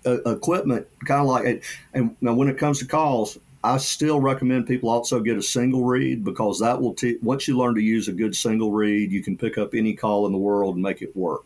uh, 0.06 0.22
equipment 0.22 0.86
kind 1.04 1.20
of 1.20 1.26
like 1.26 1.44
it. 1.44 1.62
And 1.92 2.16
now, 2.20 2.32
when 2.32 2.48
it 2.48 2.56
comes 2.56 2.78
to 2.78 2.86
calls, 2.86 3.38
I 3.62 3.76
still 3.76 4.20
recommend 4.20 4.66
people 4.66 4.88
also 4.88 5.20
get 5.20 5.36
a 5.36 5.42
single 5.42 5.84
reed 5.84 6.24
because 6.24 6.60
that 6.60 6.80
will 6.80 6.94
te- 6.94 7.18
once 7.22 7.46
you 7.46 7.58
learn 7.58 7.74
to 7.74 7.82
use 7.82 8.08
a 8.08 8.12
good 8.12 8.34
single 8.34 8.72
reed, 8.72 9.12
you 9.12 9.22
can 9.22 9.36
pick 9.36 9.58
up 9.58 9.74
any 9.74 9.92
call 9.92 10.26
in 10.26 10.32
the 10.32 10.38
world 10.38 10.76
and 10.76 10.82
make 10.82 11.02
it 11.02 11.14
work 11.14 11.44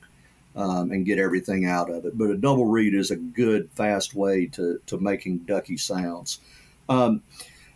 um, 0.54 0.92
and 0.92 1.06
get 1.06 1.18
everything 1.18 1.66
out 1.66 1.90
of 1.90 2.04
it. 2.04 2.16
But 2.16 2.30
a 2.30 2.36
double 2.36 2.66
reed 2.66 2.94
is 2.94 3.10
a 3.10 3.16
good, 3.16 3.68
fast 3.74 4.14
way 4.14 4.46
to, 4.46 4.80
to 4.86 4.98
making 4.98 5.38
ducky 5.38 5.76
sounds. 5.76 6.38
Um, 6.88 7.22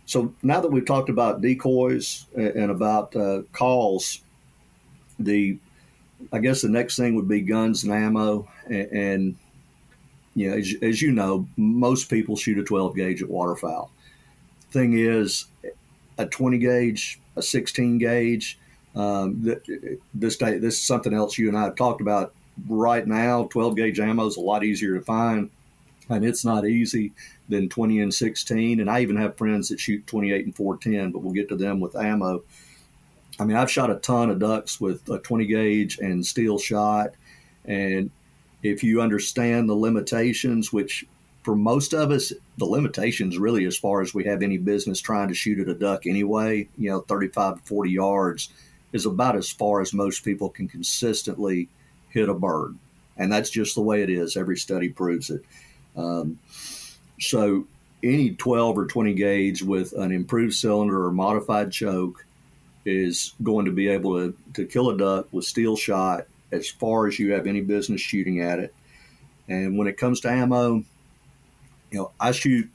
so 0.05 0.33
now 0.41 0.61
that 0.61 0.71
we've 0.71 0.85
talked 0.85 1.09
about 1.09 1.41
decoys 1.41 2.25
and 2.33 2.71
about 2.71 3.15
uh, 3.15 3.41
calls, 3.51 4.21
the 5.19 5.57
I 6.31 6.39
guess 6.39 6.61
the 6.61 6.69
next 6.69 6.97
thing 6.97 7.15
would 7.15 7.27
be 7.27 7.41
guns 7.41 7.83
and 7.83 7.93
ammo. 7.93 8.47
And, 8.65 9.35
and 10.37 10.53
as, 10.53 10.73
as, 10.81 11.01
you 11.01 11.11
know, 11.11 11.47
most 11.57 12.09
people 12.09 12.35
shoot 12.35 12.57
a 12.57 12.63
12 12.63 12.95
gauge 12.95 13.21
at 13.21 13.29
waterfowl. 13.29 13.91
Thing 14.71 14.93
is, 14.93 15.45
a 16.17 16.25
20 16.25 16.57
gauge, 16.57 17.19
a 17.35 17.41
16 17.41 17.97
gauge. 17.97 18.59
Um, 18.95 19.55
this 20.13 20.37
day, 20.37 20.57
this 20.57 20.75
is 20.75 20.83
something 20.83 21.13
else 21.13 21.37
you 21.37 21.47
and 21.47 21.57
I 21.57 21.63
have 21.63 21.75
talked 21.75 22.01
about 22.01 22.33
right 22.67 23.05
now, 23.05 23.45
12 23.45 23.75
gauge 23.75 23.99
ammo 23.99 24.25
is 24.25 24.37
a 24.37 24.41
lot 24.41 24.63
easier 24.63 24.95
to 24.95 25.01
find, 25.01 25.49
and 26.09 26.25
it's 26.25 26.43
not 26.43 26.67
easy 26.67 27.13
than 27.47 27.69
20 27.69 28.01
and 28.01 28.13
16. 28.13 28.79
And 28.79 28.89
I 28.89 29.01
even 29.01 29.15
have 29.15 29.37
friends 29.37 29.69
that 29.69 29.79
shoot 29.79 30.05
28 30.07 30.45
and 30.45 30.55
410, 30.55 31.11
but 31.11 31.19
we'll 31.19 31.33
get 31.33 31.49
to 31.49 31.55
them 31.55 31.79
with 31.79 31.95
ammo. 31.95 32.43
I 33.39 33.45
mean, 33.45 33.55
I've 33.55 33.71
shot 33.71 33.89
a 33.89 33.95
ton 33.95 34.29
of 34.29 34.39
ducks 34.39 34.81
with 34.81 35.07
a 35.09 35.19
20 35.19 35.45
gauge 35.45 35.99
and 35.99 36.25
steel 36.25 36.59
shot, 36.59 37.11
and 37.65 38.11
if 38.63 38.83
you 38.83 39.01
understand 39.01 39.69
the 39.69 39.75
limitations, 39.75 40.73
which 40.73 41.05
for 41.49 41.55
most 41.55 41.95
of 41.95 42.11
us, 42.11 42.31
the 42.59 42.65
limitations 42.65 43.39
really 43.39 43.65
as 43.65 43.75
far 43.75 44.01
as 44.01 44.13
we 44.13 44.23
have 44.23 44.43
any 44.43 44.59
business 44.59 45.01
trying 45.01 45.29
to 45.29 45.33
shoot 45.33 45.57
at 45.57 45.67
a 45.67 45.73
duck 45.73 46.05
anyway, 46.05 46.69
you 46.77 46.91
know, 46.91 46.99
35 46.99 47.55
to 47.55 47.61
40 47.63 47.89
yards 47.89 48.49
is 48.93 49.07
about 49.07 49.35
as 49.35 49.49
far 49.49 49.81
as 49.81 49.91
most 49.91 50.23
people 50.23 50.49
can 50.49 50.67
consistently 50.67 51.67
hit 52.09 52.29
a 52.29 52.35
bird. 52.35 52.77
and 53.17 53.33
that's 53.33 53.49
just 53.49 53.73
the 53.73 53.81
way 53.81 54.03
it 54.03 54.11
is. 54.11 54.37
Every 54.37 54.57
study 54.57 54.89
proves 54.89 55.31
it. 55.31 55.43
Um, 55.97 56.37
so 57.19 57.65
any 58.03 58.35
12 58.35 58.77
or 58.77 58.85
20 58.85 59.15
gauge 59.15 59.63
with 59.63 59.93
an 59.93 60.11
improved 60.11 60.53
cylinder 60.53 61.03
or 61.03 61.11
modified 61.11 61.71
choke 61.71 62.27
is 62.85 63.33
going 63.41 63.65
to 63.65 63.71
be 63.71 63.87
able 63.87 64.19
to, 64.19 64.37
to 64.53 64.67
kill 64.67 64.91
a 64.91 64.97
duck 64.99 65.25
with 65.31 65.45
steel 65.45 65.75
shot 65.75 66.27
as 66.51 66.69
far 66.69 67.07
as 67.07 67.17
you 67.17 67.31
have 67.33 67.47
any 67.47 67.61
business 67.61 68.01
shooting 68.01 68.39
at 68.39 68.59
it. 68.59 68.71
And 69.47 69.79
when 69.79 69.87
it 69.87 69.97
comes 69.97 70.19
to 70.19 70.29
ammo, 70.29 70.83
you 71.91 71.99
know, 71.99 72.11
I 72.19 72.31
shoot 72.31 72.69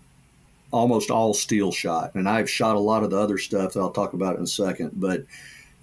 almost 0.71 1.11
all 1.11 1.35
steel 1.35 1.73
shot, 1.73 2.15
and 2.15 2.29
I've 2.29 2.51
shot 2.51 2.77
a 2.77 2.81
lot 2.81 3.05
of 3.05 3.11
the 3.11 3.19
other 3.19 3.39
stuff 3.39 3.73
that 3.73 3.81
I'll 3.81 3.91
talk 3.91 4.12
about 4.12 4.37
in 4.37 4.43
a 4.43 4.47
second. 4.47 4.93
But 4.95 5.25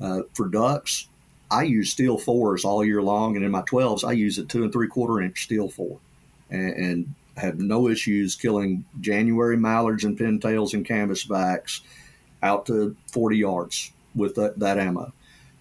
uh, 0.01 0.23
for 0.33 0.47
ducks, 0.47 1.07
I 1.49 1.63
use 1.63 1.91
steel 1.91 2.17
fours 2.17 2.65
all 2.65 2.83
year 2.83 3.01
long, 3.01 3.35
and 3.35 3.45
in 3.45 3.51
my 3.51 3.61
12s, 3.61 4.07
I 4.07 4.13
use 4.13 4.37
a 4.37 4.45
two 4.45 4.63
and 4.63 4.71
three 4.71 4.87
quarter 4.87 5.21
inch 5.21 5.43
steel 5.43 5.69
four, 5.69 5.99
and, 6.49 6.73
and 6.73 7.15
have 7.37 7.59
no 7.59 7.87
issues 7.87 8.35
killing 8.35 8.85
January 8.99 9.57
mallards 9.57 10.03
and 10.03 10.17
pintails 10.17 10.73
and 10.73 10.85
canvasbacks 10.85 11.81
out 12.43 12.65
to 12.65 12.95
40 13.07 13.37
yards 13.37 13.91
with 14.15 14.35
that, 14.35 14.59
that 14.59 14.77
ammo. 14.77 15.13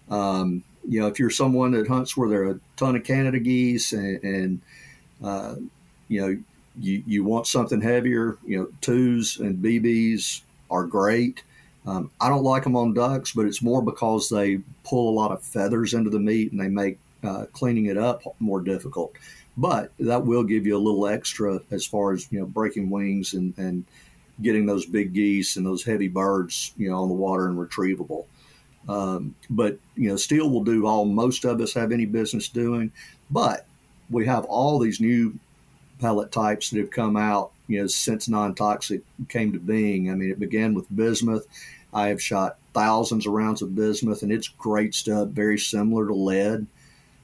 Um, 0.09 0.63
you 0.87 0.99
know, 0.99 1.07
if 1.07 1.19
you're 1.19 1.29
someone 1.29 1.71
that 1.71 1.87
hunts 1.87 2.17
where 2.17 2.27
there 2.27 2.43
are 2.43 2.51
a 2.51 2.59
ton 2.75 2.95
of 2.95 3.03
Canada 3.03 3.39
geese 3.39 3.93
and, 3.93 4.23
and 4.23 4.61
uh, 5.23 5.55
you 6.07 6.21
know, 6.21 6.43
you, 6.79 7.03
you 7.05 7.23
want 7.23 7.47
something 7.47 7.81
heavier, 7.81 8.37
you 8.45 8.57
know, 8.57 8.67
twos 8.81 9.39
and 9.39 9.63
BBs 9.63 10.41
are 10.69 10.85
great. 10.85 11.43
Um, 11.85 12.11
I 12.21 12.29
don't 12.29 12.43
like 12.43 12.63
them 12.63 12.75
on 12.75 12.93
ducks, 12.93 13.33
but 13.33 13.45
it's 13.45 13.61
more 13.61 13.81
because 13.81 14.29
they 14.29 14.59
pull 14.83 15.09
a 15.09 15.17
lot 15.19 15.31
of 15.31 15.43
feathers 15.43 15.93
into 15.93 16.09
the 16.09 16.19
meat 16.19 16.51
and 16.51 16.61
they 16.61 16.67
make 16.67 16.99
uh, 17.23 17.45
cleaning 17.53 17.87
it 17.87 17.97
up 17.97 18.21
more 18.39 18.61
difficult. 18.61 19.13
But 19.57 19.91
that 19.99 20.25
will 20.25 20.43
give 20.43 20.65
you 20.65 20.77
a 20.77 20.79
little 20.79 21.07
extra 21.07 21.59
as 21.71 21.85
far 21.85 22.13
as 22.13 22.31
you 22.31 22.39
know 22.39 22.45
breaking 22.45 22.89
wings 22.89 23.33
and, 23.33 23.53
and 23.57 23.83
getting 24.41 24.65
those 24.65 24.85
big 24.85 25.13
geese 25.13 25.57
and 25.57 25.65
those 25.65 25.83
heavy 25.83 26.07
birds 26.07 26.73
you 26.77 26.89
know 26.89 27.01
on 27.01 27.09
the 27.09 27.15
water 27.15 27.47
and 27.47 27.57
retrievable. 27.57 28.25
Um, 28.87 29.35
but 29.49 29.77
you 29.95 30.09
know, 30.09 30.15
steel 30.15 30.49
will 30.49 30.63
do 30.63 30.87
all 30.87 31.05
most 31.05 31.45
of 31.45 31.59
us 31.61 31.73
have 31.73 31.91
any 31.91 32.05
business 32.05 32.47
doing. 32.47 32.91
But 33.29 33.65
we 34.09 34.25
have 34.25 34.45
all 34.45 34.79
these 34.79 34.99
new 34.99 35.37
pellet 36.01 36.31
types 36.31 36.69
that 36.69 36.79
have 36.79 36.89
come 36.89 37.15
out, 37.15 37.51
you 37.67 37.79
know, 37.79 37.87
since 37.87 38.27
non-toxic 38.27 39.01
came 39.29 39.53
to 39.53 39.59
being. 39.59 40.09
I 40.09 40.15
mean, 40.15 40.31
it 40.31 40.39
began 40.39 40.73
with 40.73 40.93
bismuth. 40.93 41.47
I 41.93 42.07
have 42.07 42.21
shot 42.21 42.57
thousands 42.73 43.27
of 43.27 43.33
rounds 43.33 43.61
of 43.61 43.75
bismuth, 43.75 44.23
and 44.23 44.31
it's 44.31 44.47
great 44.47 44.95
stuff, 44.95 45.29
very 45.29 45.59
similar 45.59 46.07
to 46.07 46.13
lead. 46.13 46.67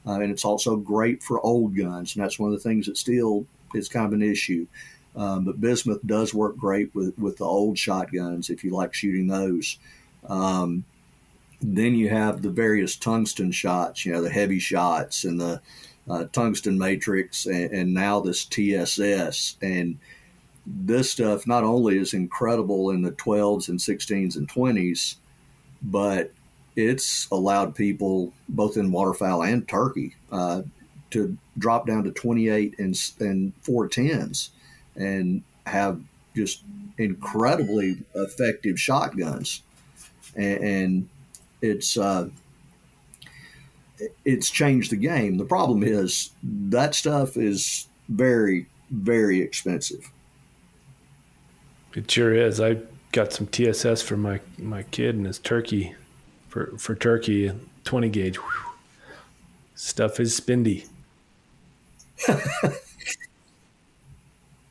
Uh, 0.06 0.20
and 0.20 0.30
it's 0.30 0.44
also 0.44 0.76
great 0.76 1.22
for 1.22 1.44
old 1.44 1.76
guns, 1.76 2.14
and 2.14 2.24
that's 2.24 2.38
one 2.38 2.52
of 2.52 2.56
the 2.56 2.68
things 2.68 2.86
that 2.86 2.96
still 2.96 3.44
is 3.74 3.88
kind 3.88 4.06
of 4.06 4.12
an 4.12 4.22
issue. 4.22 4.66
Um, 5.16 5.44
but 5.44 5.60
bismuth 5.60 6.00
does 6.06 6.32
work 6.32 6.56
great 6.56 6.94
with, 6.94 7.18
with 7.18 7.38
the 7.38 7.44
old 7.44 7.76
shotguns 7.76 8.48
if 8.48 8.62
you 8.62 8.70
like 8.70 8.94
shooting 8.94 9.26
those. 9.26 9.78
Um, 10.28 10.84
then 11.60 11.94
you 11.94 12.08
have 12.08 12.40
the 12.40 12.50
various 12.50 12.94
tungsten 12.94 13.50
shots, 13.50 14.06
you 14.06 14.12
know, 14.12 14.22
the 14.22 14.30
heavy 14.30 14.60
shots 14.60 15.24
and 15.24 15.40
the 15.40 15.60
uh, 16.08 16.24
tungsten 16.32 16.78
matrix, 16.78 17.46
and, 17.46 17.70
and, 17.70 17.94
now 17.94 18.20
this 18.20 18.44
TSS. 18.44 19.56
And 19.60 19.98
this 20.66 21.10
stuff 21.10 21.46
not 21.46 21.64
only 21.64 21.98
is 21.98 22.14
incredible 22.14 22.90
in 22.90 23.02
the 23.02 23.12
12s 23.12 23.68
and 23.68 23.78
16s 23.78 24.36
and 24.36 24.48
20s, 24.48 25.16
but 25.82 26.32
it's 26.76 27.28
allowed 27.30 27.74
people, 27.74 28.32
both 28.48 28.76
in 28.76 28.92
waterfowl 28.92 29.42
and 29.42 29.66
turkey, 29.66 30.14
uh, 30.30 30.62
to 31.10 31.36
drop 31.58 31.86
down 31.86 32.04
to 32.04 32.10
28 32.10 32.78
and, 32.78 33.12
and 33.20 33.52
410s 33.62 34.50
and 34.96 35.42
have 35.66 36.00
just 36.36 36.62
incredibly 36.98 37.96
effective 38.14 38.78
shotguns. 38.78 39.62
And, 40.36 40.58
and 40.58 41.08
it's 41.62 41.96
uh, 41.96 42.28
it's 44.24 44.50
changed 44.50 44.90
the 44.90 44.96
game. 44.96 45.38
The 45.38 45.44
problem 45.44 45.82
is 45.82 46.30
that 46.42 46.94
stuff 46.94 47.36
is 47.36 47.88
very 48.08 48.66
very 48.90 49.40
expensive. 49.40 50.10
It 51.94 52.10
sure 52.10 52.34
is. 52.34 52.60
I 52.60 52.78
got 53.12 53.32
some 53.32 53.46
TSS 53.46 54.02
for 54.02 54.16
my 54.16 54.40
my 54.58 54.82
kid 54.84 55.14
and 55.14 55.26
his 55.26 55.38
turkey 55.38 55.94
for 56.48 56.72
for 56.78 56.94
turkey 56.94 57.52
20 57.84 58.08
gauge. 58.08 58.36
Whew. 58.36 58.64
Stuff 59.74 60.20
is 60.20 60.38
spendy. 60.38 60.86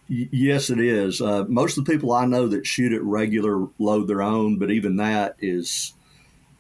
yes, 0.08 0.70
it 0.70 0.80
is. 0.80 1.22
Uh, 1.22 1.46
most 1.48 1.78
of 1.78 1.86
the 1.86 1.92
people 1.92 2.12
I 2.12 2.26
know 2.26 2.48
that 2.48 2.68
shoot 2.68 2.92
it 2.92 3.02
regular 3.04 3.68
load 3.80 4.08
their 4.08 4.22
own, 4.22 4.58
but 4.58 4.70
even 4.70 4.98
that 4.98 5.38
is 5.40 5.94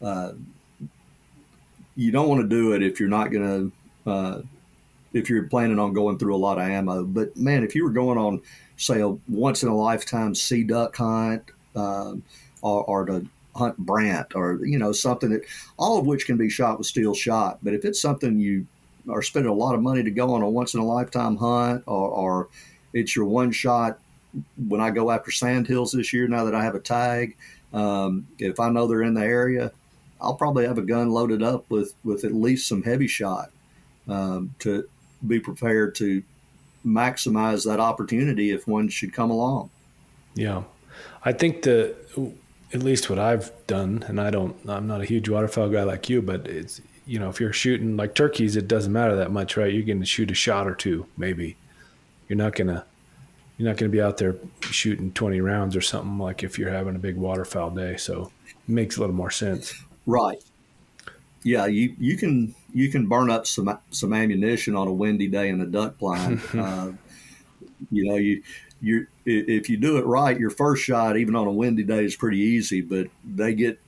uh, 0.02 0.32
you 1.98 2.12
don't 2.12 2.30
want 2.30 2.42
to 2.42 2.48
do 2.48 2.74
it 2.74 2.84
if 2.84 3.00
you're 3.00 3.10
not 3.10 3.32
going 3.32 3.72
to 4.06 4.10
uh, 4.10 4.42
if 5.14 5.30
you're 5.30 5.48
planning 5.48 5.80
on 5.80 5.92
going 5.92 6.18
through 6.18 6.36
a 6.36 6.38
lot 6.38 6.60
of 6.60 6.64
ammo. 6.64 7.04
But 7.04 7.36
man, 7.36 7.64
if 7.64 7.76
you 7.76 7.84
were 7.84 7.90
going 7.90 8.18
on 8.18 8.42
say 8.78 9.02
a 9.02 9.10
once 9.28 9.64
in 9.64 9.70
a 9.70 9.76
lifetime 9.76 10.36
sea 10.36 10.64
duck 10.64 10.96
hunt 10.96 11.44
um, 11.76 12.24
or, 12.62 12.84
or 12.84 13.06
to 13.06 13.28
hunt 13.56 13.76
brant 13.78 14.36
or 14.36 14.60
you 14.64 14.78
know 14.78 14.92
something 14.92 15.32
that 15.32 15.42
all 15.78 15.98
of 15.98 16.06
which 16.06 16.28
can 16.28 16.38
be 16.38 16.50
shot 16.50 16.78
with 16.78 16.88
steel 16.88 17.14
shot. 17.14 17.58
But 17.64 17.74
if 17.74 17.84
it's 17.84 18.00
something 18.00 18.40
you 18.40 18.68
are 19.10 19.24
spending 19.24 19.52
a 19.52 19.56
lot 19.56 19.74
of 19.74 19.82
money 19.82 20.04
to 20.04 20.12
go 20.12 20.34
on 20.36 20.44
a 20.44 20.50
once 20.50 20.76
in 20.76 20.80
a 20.80 20.86
lifetime 20.86 21.36
hunt 21.36 21.84
or, 21.88 22.10
or 22.10 22.50
it's 22.94 23.16
your 23.16 23.26
one 23.26 23.52
shot 23.52 24.00
when 24.68 24.82
I 24.82 24.92
go 24.92 25.10
after 25.10 25.32
sandhills 25.32 25.92
this 25.92 26.14
year, 26.14 26.28
now 26.28 26.46
that 26.46 26.54
I 26.54 26.64
have 26.64 26.76
a 26.76 26.80
tag, 26.80 27.36
um, 27.74 28.28
if 28.38 28.60
I 28.60 28.70
know 28.70 28.86
they're 28.86 29.02
in 29.02 29.14
the 29.14 29.24
area, 29.24 29.72
I'll 30.20 30.36
probably 30.36 30.66
have 30.66 30.78
a 30.78 30.84
gun 30.84 31.12
loaded 31.12 31.44
up 31.44 31.70
with 31.70 31.94
with 32.04 32.24
at 32.24 32.34
least 32.34 32.68
some 32.68 32.84
heavy 32.84 33.08
shot 33.08 33.52
um, 34.08 34.56
to 34.60 34.88
be 35.26 35.40
prepared 35.40 35.96
to 35.96 36.24
maximize 36.86 37.66
that 37.66 37.80
opportunity 37.80 38.52
if 38.52 38.68
one 38.68 38.88
should 38.88 39.14
come 39.14 39.30
along. 39.30 39.70
Yeah, 40.36 40.64
I 41.24 41.34
think 41.34 41.64
the 41.64 41.96
at 42.74 42.84
least 42.84 43.10
what 43.10 43.20
I've 43.20 43.52
done, 43.66 44.04
and 44.08 44.20
I 44.20 44.30
don't, 44.30 44.56
I'm 44.68 44.88
not 44.88 45.02
a 45.02 45.06
huge 45.06 45.30
waterfowl 45.30 45.70
guy 45.70 45.84
like 45.84 46.10
you, 46.10 46.22
but 46.22 46.48
it's 46.48 46.82
you 47.06 47.20
know 47.20 47.30
if 47.30 47.40
you're 47.40 47.54
shooting 47.54 47.98
like 47.98 48.16
turkeys, 48.16 48.56
it 48.56 48.68
doesn't 48.68 48.92
matter 48.92 49.16
that 49.16 49.32
much, 49.32 49.58
right? 49.58 49.74
You're 49.74 49.84
going 49.84 50.00
to 50.00 50.06
shoot 50.06 50.32
a 50.32 50.36
shot 50.36 50.68
or 50.68 50.76
two, 50.76 51.06
maybe. 51.18 51.58
You're 52.28 52.38
not 52.38 52.56
gonna 52.56 52.86
you're 53.58 53.68
not 53.68 53.78
going 53.78 53.92
to 53.92 53.96
be 53.96 54.02
out 54.02 54.18
there 54.18 54.36
shooting 54.62 55.12
20 55.12 55.42
rounds 55.42 55.76
or 55.76 55.82
something 55.82 56.20
like 56.20 56.44
if 56.44 56.60
you're 56.60 56.70
having 56.70 56.96
a 56.96 57.00
big 57.00 57.18
waterfowl 57.18 57.72
day. 57.72 57.98
So 57.98 58.32
it 58.48 58.56
makes 58.68 58.98
a 58.98 59.00
little 59.00 59.16
more 59.16 59.32
sense. 59.32 59.74
Right. 60.08 60.42
Yeah, 61.44 61.68
you, 61.68 61.96
you 62.00 62.18
can 62.18 62.56
you 62.74 62.90
can 62.90 63.08
burn 63.08 63.30
up 63.30 63.46
some 63.46 63.78
some 63.92 64.14
ammunition 64.14 64.76
on 64.76 64.88
a 64.88 64.94
windy 64.94 65.28
day 65.28 65.50
in 65.50 65.62
a 65.62 65.66
duck 65.66 66.00
blind. 66.00 66.42
uh, 66.54 66.92
you 67.92 68.06
know, 68.06 68.16
you 68.16 68.42
you 68.82 69.06
if 69.26 69.70
you 69.70 69.78
do 69.78 69.98
it 69.98 70.06
right, 70.06 70.40
your 70.40 70.50
first 70.50 70.84
shot, 70.84 71.18
even 71.18 71.36
on 71.36 71.46
a 71.46 71.52
windy 71.52 71.84
day, 71.84 72.06
is 72.06 72.16
pretty 72.16 72.40
easy. 72.40 72.82
But 72.82 73.08
they 73.24 73.54
get 73.54 73.80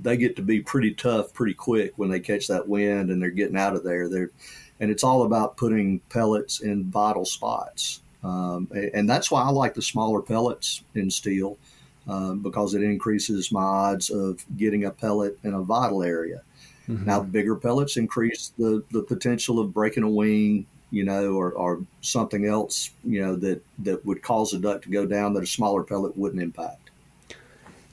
they 0.00 0.16
get 0.16 0.36
to 0.36 0.42
be 0.42 0.60
pretty 0.60 0.94
tough 0.94 1.32
pretty 1.34 1.54
quick 1.54 1.92
when 1.96 2.08
they 2.08 2.20
catch 2.20 2.46
that 2.46 2.68
wind 2.68 3.10
and 3.10 3.20
they're 3.20 3.30
getting 3.30 3.56
out 3.56 3.74
of 3.74 3.82
there. 3.82 4.08
They're 4.08 4.30
and 4.78 4.90
it's 4.90 5.04
all 5.04 5.24
about 5.24 5.56
putting 5.56 6.00
pellets 6.08 6.60
in 6.60 6.84
vital 6.84 7.24
spots. 7.24 8.00
Um, 8.22 8.68
and 8.94 9.08
that's 9.08 9.30
why 9.30 9.42
I 9.42 9.50
like 9.50 9.74
the 9.74 9.82
smaller 9.82 10.20
pellets 10.20 10.82
in 10.94 11.10
steel 11.10 11.58
um, 12.06 12.40
because 12.40 12.74
it 12.74 12.82
increases 12.82 13.50
my 13.50 13.62
odds 13.62 14.10
of 14.10 14.44
getting 14.56 14.84
a 14.84 14.90
pellet 14.90 15.38
in 15.42 15.54
a 15.54 15.62
vital 15.62 16.02
area. 16.02 16.42
Mm-hmm. 16.88 17.04
Now, 17.04 17.20
bigger 17.22 17.56
pellets 17.56 17.96
increase 17.96 18.52
the, 18.58 18.84
the 18.92 19.02
potential 19.02 19.58
of 19.58 19.74
breaking 19.74 20.04
a 20.04 20.10
wing, 20.10 20.66
you 20.90 21.04
know, 21.04 21.34
or, 21.34 21.52
or 21.52 21.82
something 22.00 22.46
else, 22.46 22.90
you 23.04 23.20
know, 23.20 23.36
that, 23.36 23.64
that 23.80 24.06
would 24.06 24.22
cause 24.22 24.52
a 24.52 24.58
duck 24.58 24.82
to 24.82 24.88
go 24.88 25.04
down 25.04 25.34
that 25.34 25.42
a 25.42 25.46
smaller 25.46 25.82
pellet 25.82 26.16
wouldn't 26.16 26.42
impact. 26.42 26.90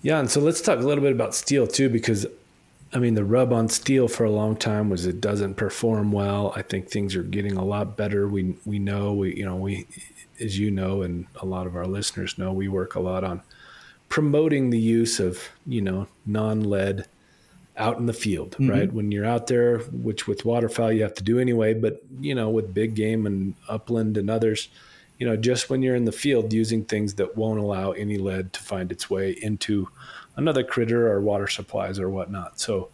Yeah, 0.04 0.20
and 0.20 0.30
so 0.30 0.42
let's 0.42 0.62
talk 0.62 0.80
a 0.80 0.84
little 0.84 1.02
bit 1.02 1.12
about 1.12 1.34
steel 1.34 1.66
too, 1.66 1.90
because 1.90 2.28
I 2.96 3.00
mean, 3.00 3.16
the 3.16 3.24
rub 3.24 3.52
on 3.52 3.70
steel 3.70 4.08
for 4.08 4.24
a 4.24 4.30
long 4.30 4.56
time 4.56 4.90
was 4.90 5.08
it 5.08 5.20
doesn't 5.20 5.56
perform 5.56 6.12
well. 6.12 6.54
I 6.56 6.62
think 6.62 6.90
things 6.90 7.16
are 7.16 7.24
getting 7.24 7.58
a 7.58 7.66
lot 7.66 7.98
better. 7.98 8.28
We 8.28 8.56
we 8.66 8.78
know 8.78 9.14
we 9.14 9.36
you 9.36 9.46
know 9.46 9.56
we, 9.56 9.88
as 10.40 10.60
you 10.60 10.70
know, 10.70 11.02
and 11.02 11.26
a 11.38 11.46
lot 11.46 11.66
of 11.66 11.76
our 11.76 11.88
listeners 11.88 12.38
know, 12.38 12.54
we 12.54 12.68
work 12.68 12.94
a 12.94 13.00
lot 13.00 13.24
on 13.24 13.42
promoting 14.14 14.70
the 14.70 14.80
use 14.80 15.20
of 15.20 15.50
you 15.66 15.82
know 15.82 16.06
non-lead 16.28 17.06
out 17.78 17.98
in 17.98 18.06
the 18.06 18.14
field 18.14 18.52
mm-hmm. 18.52 18.70
right 18.70 18.94
when 18.94 19.12
you're 19.12 19.26
out 19.26 19.48
there 19.48 19.80
which 19.80 20.28
with 20.28 20.46
waterfowl 20.46 20.92
you 20.92 21.02
have 21.02 21.16
to 21.16 21.24
do 21.24 21.40
anyway 21.40 21.74
but 21.74 22.04
you 22.20 22.36
know 22.36 22.48
with 22.48 22.76
big 22.76 22.94
game 22.94 23.26
and 23.26 23.56
upland 23.68 24.16
and 24.16 24.30
others 24.30 24.70
you 25.18 25.26
know 25.26 25.36
just 25.36 25.68
when 25.68 25.82
you're 25.82 25.96
in 25.96 26.06
the 26.06 26.12
field 26.12 26.54
using 26.54 26.86
things 26.86 27.16
that 27.16 27.36
won't 27.36 27.60
allow 27.60 27.92
any 27.94 28.20
lead 28.20 28.54
to 28.54 28.60
find 28.60 28.92
its 28.92 29.10
way 29.10 29.32
into 29.42 29.90
another 30.36 30.64
critter 30.64 31.12
or 31.12 31.20
water 31.20 31.48
supplies 31.48 31.98
or 31.98 32.08
whatnot 32.08 32.60
so 32.60 32.90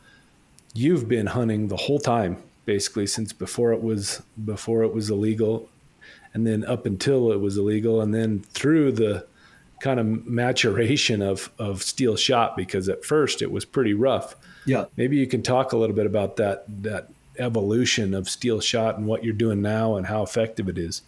you've 0.74 1.10
been 1.10 1.28
hunting 1.28 1.68
the 1.68 1.76
whole 1.76 2.00
time 2.00 2.42
basically 2.70 3.08
since 3.08 3.34
before 3.34 3.74
it 3.74 3.82
was 3.82 4.22
before 4.46 4.84
it 4.84 4.94
was 4.94 5.10
illegal, 5.10 5.68
and 6.36 6.46
then 6.46 6.64
up 6.66 6.86
until 6.86 7.32
it 7.32 7.40
was 7.42 7.58
illegal, 7.58 8.00
and 8.00 8.14
then 8.14 8.42
through 8.54 8.92
the 8.92 9.26
kind 9.82 10.00
of 10.00 10.26
maturation 10.26 11.22
of 11.22 11.52
of 11.60 11.82
steel 11.82 12.16
shot 12.16 12.58
because 12.58 12.90
at 12.90 13.04
first 13.06 13.42
it 13.42 13.52
was 13.52 13.66
pretty 13.66 13.94
rough. 13.94 14.36
Yeah. 14.66 14.86
Maybe 14.98 15.18
you 15.18 15.28
can 15.28 15.42
talk 15.42 15.72
a 15.74 15.78
little 15.78 15.96
bit 15.96 16.06
about 16.06 16.36
that 16.38 16.66
that 16.84 17.10
evolution 17.38 18.14
of 18.14 18.30
steel 18.30 18.60
shot 18.60 18.98
and 18.98 19.08
what 19.08 19.24
you're 19.24 19.34
doing 19.34 19.62
now 19.62 19.96
and 19.96 20.06
how 20.06 20.24
effective 20.24 20.68
it 20.68 20.78
is. 20.78 21.02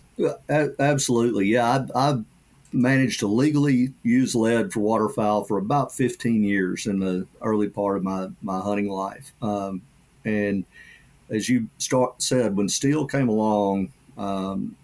Absolutely. 0.50 1.48
Yeah, 1.48 1.86
I, 1.94 2.12
I 2.12 2.22
managed 2.74 3.20
to 3.20 3.28
legally 3.28 3.94
use 4.04 4.34
lead 4.36 4.72
for 4.72 4.80
waterfowl 4.80 5.44
for 5.44 5.58
about 5.58 5.92
15 5.92 6.44
years 6.44 6.88
in 6.88 7.00
the 7.00 7.28
early 7.42 7.68
part 7.68 7.98
of 7.98 8.04
my, 8.04 8.30
my 8.42 8.60
hunting 8.60 8.90
life. 8.90 9.34
Um, 9.42 9.82
and 10.24 10.64
as 11.30 11.50
you 11.50 11.68
start, 11.78 12.22
said, 12.22 12.56
when 12.56 12.70
steel 12.70 13.06
came 13.06 13.30
along, 13.30 13.92
um, 14.18 14.76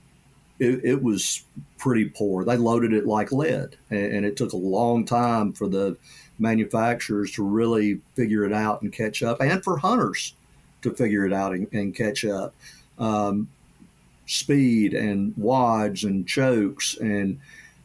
it, 0.60 0.84
it, 0.84 1.04
was 1.04 1.44
pretty 1.78 2.06
poor. 2.06 2.44
They 2.44 2.58
loaded 2.58 2.94
it 2.94 3.06
like 3.06 3.32
lead, 3.32 3.78
and, 3.90 4.14
and, 4.14 4.26
it 4.26 4.36
took 4.36 4.54
a 4.54 4.58
long 4.58 5.06
time 5.06 5.54
for 5.54 5.68
the 5.68 5.98
manufacturers 6.40 7.32
to 7.34 7.44
really 7.44 8.02
figure 8.16 8.44
it 8.44 8.54
out 8.54 8.82
and 8.82 8.92
catch 8.92 9.22
up, 9.24 9.42
and 9.42 9.64
for 9.64 9.78
hunters 9.78 10.34
to 10.82 10.94
figure 10.94 11.26
it 11.26 11.34
out 11.34 11.54
and, 11.54 11.68
and 11.74 11.96
catch 11.96 12.26
up. 12.26 12.54
Um, 12.98 13.50
speed 14.28 14.94
and 14.94 15.34
wads 15.38 16.04
and 16.04 16.28
chokes 16.28 16.98
and 16.98 17.40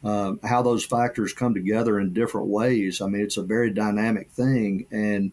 um, 0.05 0.41
how 0.43 0.63
those 0.63 0.85
factors 0.85 1.33
come 1.33 1.55
together 1.55 2.01
in 2.01 2.13
different 2.13 2.49
ways. 2.49 3.01
I 3.01 3.07
mean, 3.07 3.23
it's 3.23 3.37
a 3.37 3.43
very 3.43 3.71
dynamic 3.71 4.31
thing. 4.31 4.87
And 4.91 5.31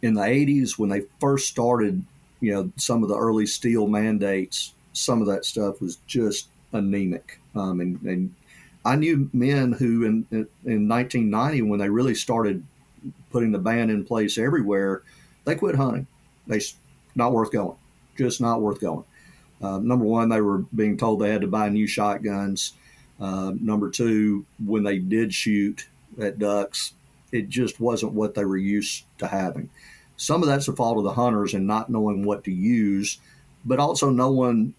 in 0.00 0.14
the 0.14 0.22
80s, 0.22 0.78
when 0.78 0.88
they 0.88 1.02
first 1.20 1.48
started, 1.48 2.04
you 2.40 2.52
know, 2.52 2.72
some 2.76 3.02
of 3.02 3.10
the 3.10 3.16
early 3.16 3.46
steel 3.46 3.86
mandates, 3.86 4.72
some 4.92 5.20
of 5.20 5.26
that 5.28 5.44
stuff 5.44 5.80
was 5.80 5.96
just 6.06 6.48
anemic. 6.72 7.40
Um, 7.54 7.80
and, 7.80 8.00
and, 8.02 8.34
I 8.84 8.96
knew 8.96 9.30
men 9.32 9.70
who, 9.70 10.04
in, 10.04 10.26
in 10.32 10.88
1990, 10.88 11.62
when 11.62 11.78
they 11.78 11.88
really 11.88 12.16
started 12.16 12.64
putting 13.30 13.52
the 13.52 13.58
ban 13.60 13.90
in 13.90 14.04
place 14.04 14.38
everywhere, 14.38 15.02
they 15.44 15.54
quit 15.54 15.76
hunting. 15.76 16.08
They 16.48 16.60
not 17.14 17.32
worth 17.32 17.52
going, 17.52 17.76
just 18.18 18.40
not 18.40 18.60
worth 18.60 18.80
going. 18.80 19.04
Uh, 19.62 19.78
number 19.78 20.04
one, 20.04 20.28
they 20.28 20.40
were 20.40 20.58
being 20.74 20.96
told 20.96 21.20
they 21.20 21.30
had 21.30 21.42
to 21.42 21.46
buy 21.46 21.68
new 21.68 21.86
shotguns. 21.86 22.72
Uh, 23.20 23.52
number 23.60 23.88
two, 23.88 24.44
when 24.64 24.82
they 24.82 24.98
did 24.98 25.32
shoot 25.32 25.86
at 26.20 26.40
ducks, 26.40 26.94
it 27.30 27.48
just 27.48 27.80
wasn't 27.80 28.12
what 28.12 28.34
they 28.34 28.44
were 28.44 28.56
used 28.56 29.04
to 29.18 29.26
having. 29.26 29.70
Some 30.16 30.42
of 30.42 30.48
that's 30.48 30.66
the 30.66 30.72
fault 30.72 30.98
of 30.98 31.04
the 31.04 31.12
hunters 31.12 31.54
and 31.54 31.66
not 31.66 31.88
knowing 31.88 32.24
what 32.24 32.44
to 32.44 32.52
use, 32.52 33.18
but 33.64 33.78
also 33.78 34.10
no 34.10 34.30
one 34.30 34.74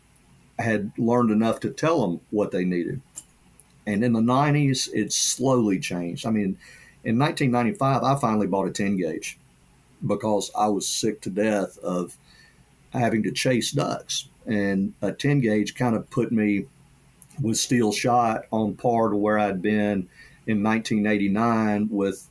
had 0.60 0.92
learned 0.98 1.32
enough 1.32 1.60
to 1.62 1.70
tell 1.70 2.02
them 2.02 2.22
what 2.30 2.52
they 2.52 2.64
needed. 2.66 3.02
And 3.86 4.04
in 4.04 4.14
the 4.14 4.22
90s, 4.22 4.90
it 4.94 5.12
slowly 5.12 5.80
changed. 5.80 6.26
I 6.26 6.30
mean, 6.30 6.58
in 7.04 7.20
1995, 7.20 8.04
I 8.04 8.20
finally 8.20 8.48
bought 8.48 8.68
a 8.68 8.72
10 8.72 8.98
gauge 8.98 9.38
because 10.06 10.52
I 10.58 10.68
was 10.68 10.88
sick 10.88 11.22
to 11.22 11.30
death 11.30 11.78
of 11.80 12.18
having 12.92 13.24
to 13.24 13.32
chase 13.32 13.72
ducks. 13.72 14.30
And 14.46 14.94
a 15.02 15.12
10 15.12 15.42
gauge 15.42 15.76
kind 15.76 15.96
of 15.96 16.10
put 16.10 16.32
me 16.32 16.66
with 17.42 17.58
steel 17.58 17.92
shot 17.92 18.46
on 18.52 18.76
par 18.76 19.10
to 19.10 19.16
where 19.16 19.40
I'd 19.40 19.62
been 19.62 20.08
in 20.46 20.64
1989 20.64 21.90
with 21.90 22.28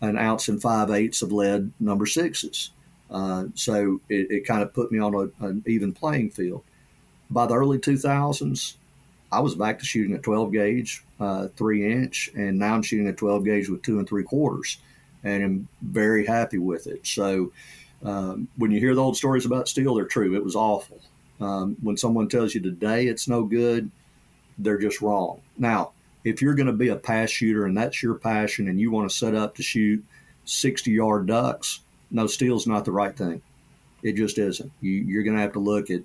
an 0.00 0.16
ounce 0.16 0.48
and 0.48 0.60
five 0.60 0.90
eighths 0.90 1.22
of 1.22 1.32
lead 1.32 1.72
number 1.80 2.06
sixes. 2.06 2.70
Uh, 3.10 3.44
so 3.54 4.00
it, 4.08 4.30
it, 4.30 4.46
kind 4.46 4.62
of 4.62 4.74
put 4.74 4.90
me 4.90 4.98
on 4.98 5.14
a, 5.14 5.46
an 5.46 5.62
even 5.66 5.92
playing 5.92 6.30
field. 6.30 6.64
By 7.30 7.46
the 7.46 7.54
early 7.54 7.78
2000s, 7.78 8.74
I 9.32 9.40
was 9.40 9.54
back 9.54 9.78
to 9.80 9.84
shooting 9.84 10.14
a 10.14 10.18
12 10.18 10.52
gauge, 10.52 11.04
uh, 11.18 11.48
three 11.56 11.90
inch, 11.90 12.30
and 12.36 12.58
now 12.58 12.74
I'm 12.74 12.82
shooting 12.82 13.08
a 13.08 13.12
12 13.12 13.44
gauge 13.44 13.68
with 13.68 13.82
two 13.82 13.98
and 13.98 14.08
three 14.08 14.22
quarters, 14.22 14.78
and 15.24 15.42
I'm 15.42 15.68
very 15.82 16.24
happy 16.24 16.58
with 16.58 16.86
it. 16.86 17.06
So 17.06 17.52
um, 18.04 18.48
when 18.56 18.70
you 18.70 18.78
hear 18.78 18.94
the 18.94 19.02
old 19.02 19.16
stories 19.16 19.44
about 19.44 19.68
steel, 19.68 19.94
they're 19.94 20.04
true. 20.04 20.36
It 20.36 20.44
was 20.44 20.54
awful. 20.54 21.00
Um, 21.40 21.76
when 21.82 21.96
someone 21.96 22.28
tells 22.28 22.54
you 22.54 22.60
today 22.60 23.06
it's 23.06 23.28
no 23.28 23.44
good, 23.44 23.90
they're 24.58 24.78
just 24.78 25.02
wrong. 25.02 25.42
Now, 25.58 25.92
if 26.24 26.40
you're 26.40 26.54
going 26.54 26.66
to 26.66 26.72
be 26.72 26.88
a 26.88 26.96
pass 26.96 27.30
shooter 27.30 27.66
and 27.66 27.76
that's 27.76 28.02
your 28.02 28.14
passion 28.14 28.68
and 28.68 28.80
you 28.80 28.90
want 28.90 29.10
to 29.10 29.16
set 29.16 29.34
up 29.34 29.54
to 29.56 29.62
shoot 29.62 30.04
60 30.44 30.90
yard 30.90 31.26
ducks, 31.26 31.80
no, 32.10 32.26
steel's 32.26 32.66
not 32.66 32.84
the 32.84 32.92
right 32.92 33.16
thing. 33.16 33.42
It 34.02 34.12
just 34.12 34.38
isn't. 34.38 34.72
You, 34.80 35.20
are 35.20 35.22
going 35.22 35.36
to 35.36 35.42
have 35.42 35.52
to 35.54 35.58
look 35.58 35.90
at 35.90 36.02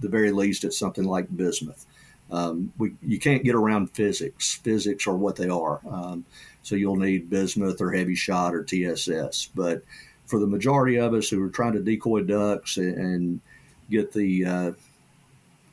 the 0.00 0.08
very 0.08 0.32
least 0.32 0.64
it's 0.64 0.78
something 0.78 1.04
like 1.04 1.34
bismuth. 1.36 1.86
Um, 2.30 2.72
we, 2.78 2.94
you 3.02 3.18
can't 3.18 3.44
get 3.44 3.54
around 3.54 3.90
physics. 3.90 4.54
Physics 4.54 5.06
are 5.06 5.16
what 5.16 5.36
they 5.36 5.48
are. 5.48 5.80
Um, 5.88 6.24
so 6.62 6.74
you'll 6.74 6.96
need 6.96 7.30
bismuth 7.30 7.80
or 7.80 7.92
heavy 7.92 8.14
shot 8.14 8.54
or 8.54 8.64
TSS. 8.64 9.50
But 9.54 9.82
for 10.26 10.38
the 10.38 10.46
majority 10.46 10.96
of 10.96 11.14
us 11.14 11.28
who 11.28 11.42
are 11.44 11.50
trying 11.50 11.74
to 11.74 11.80
decoy 11.80 12.22
ducks 12.22 12.76
and, 12.76 12.96
and 12.96 13.40
get 13.90 14.12
the 14.12 14.44
uh, 14.44 14.72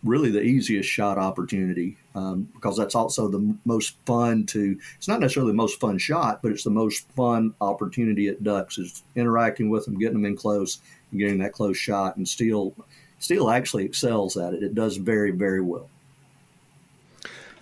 really 0.04 0.32
the 0.32 0.42
easiest 0.42 0.90
shot 0.90 1.18
opportunity 1.18 1.98
um, 2.16 2.50
because 2.54 2.76
that's 2.76 2.96
also 2.96 3.28
the 3.28 3.56
most 3.66 3.96
fun 4.06 4.46
to 4.48 4.78
it's 4.98 5.08
not 5.08 5.20
necessarily 5.20 5.52
the 5.52 5.58
most 5.58 5.80
fun 5.80 5.98
shot 5.98 6.42
but 6.42 6.52
it's 6.52 6.64
the 6.64 6.70
most 6.70 7.08
fun 7.12 7.54
opportunity 7.62 8.28
at 8.28 8.44
ducks 8.44 8.78
is 8.78 9.04
interacting 9.16 9.70
with 9.70 9.86
them 9.86 9.98
getting 10.00 10.16
them 10.16 10.26
in 10.26 10.36
close 10.36 10.80
and 11.12 11.20
getting 11.20 11.38
that 11.38 11.54
close 11.54 11.78
shot 11.78 12.18
and 12.18 12.28
steel 12.28 12.74
steel 13.22 13.50
actually 13.50 13.86
excels 13.86 14.36
at 14.36 14.54
it 14.54 14.64
it 14.64 14.76
does 14.76 14.98
very 14.98 15.32
very 15.32 15.62
well 15.62 15.90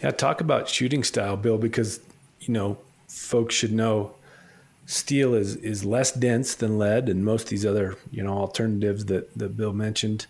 yeah 0.02 0.12
talk 0.12 0.42
about 0.42 0.68
shooting 0.68 1.04
style 1.04 1.38
bill 1.38 1.58
because 1.58 2.00
you 2.40 2.54
know 2.54 2.78
folks 3.08 3.54
should 3.54 3.72
know 3.72 4.14
steel 4.86 5.36
is 5.36 5.56
is 5.58 5.86
less 5.86 6.12
dense 6.12 6.56
than 6.56 6.80
lead 6.80 7.08
and 7.08 7.24
most 7.24 7.44
of 7.44 7.50
these 7.50 7.66
other 7.66 7.96
you 8.10 8.24
know 8.24 8.34
alternatives 8.34 9.06
that 9.06 9.32
that 9.38 9.56
bill 9.56 9.74
mentioned 9.74 10.26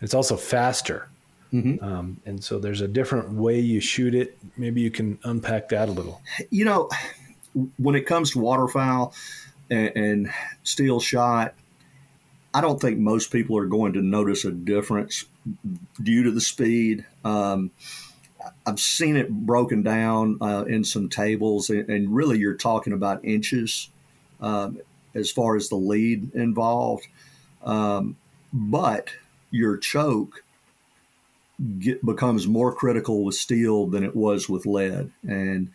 it's 0.00 0.14
also 0.14 0.36
faster 0.36 1.08
Mm-hmm. 1.54 1.84
Um, 1.84 2.20
and 2.26 2.42
so 2.42 2.58
there's 2.58 2.80
a 2.80 2.88
different 2.88 3.30
way 3.30 3.60
you 3.60 3.80
shoot 3.80 4.14
it. 4.14 4.36
Maybe 4.56 4.80
you 4.80 4.90
can 4.90 5.18
unpack 5.22 5.68
that 5.68 5.88
a 5.88 5.92
little. 5.92 6.20
You 6.50 6.64
know, 6.64 6.90
when 7.78 7.94
it 7.94 8.06
comes 8.06 8.32
to 8.32 8.40
waterfowl 8.40 9.14
and, 9.70 9.92
and 9.94 10.30
steel 10.64 10.98
shot, 10.98 11.54
I 12.54 12.60
don't 12.60 12.80
think 12.80 12.98
most 12.98 13.32
people 13.32 13.58
are 13.58 13.66
going 13.66 13.94
to 13.94 14.00
notice 14.00 14.44
a 14.44 14.52
difference 14.52 15.24
due 16.00 16.22
to 16.22 16.30
the 16.30 16.40
speed. 16.40 17.04
Um, 17.24 17.72
I've 18.64 18.78
seen 18.78 19.16
it 19.16 19.28
broken 19.28 19.82
down 19.82 20.38
uh, 20.40 20.64
in 20.68 20.84
some 20.84 21.08
tables, 21.08 21.68
and, 21.68 22.14
really 22.14 22.38
you're 22.38 22.54
talking 22.54 22.92
about 22.92 23.24
inches 23.24 23.88
um, 24.40 24.78
as 25.14 25.32
far 25.32 25.56
as 25.56 25.68
the 25.68 25.76
lead 25.76 26.32
involved. 26.34 27.08
Um, 27.64 28.16
but 28.52 29.10
your 29.50 29.76
choke 29.76 30.44
get, 31.78 32.04
becomes 32.04 32.46
more 32.46 32.72
critical 32.72 33.24
with 33.24 33.34
steel 33.34 33.86
than 33.86 34.04
it 34.04 34.14
was 34.14 34.48
with 34.48 34.66
lead. 34.66 35.10
And 35.26 35.70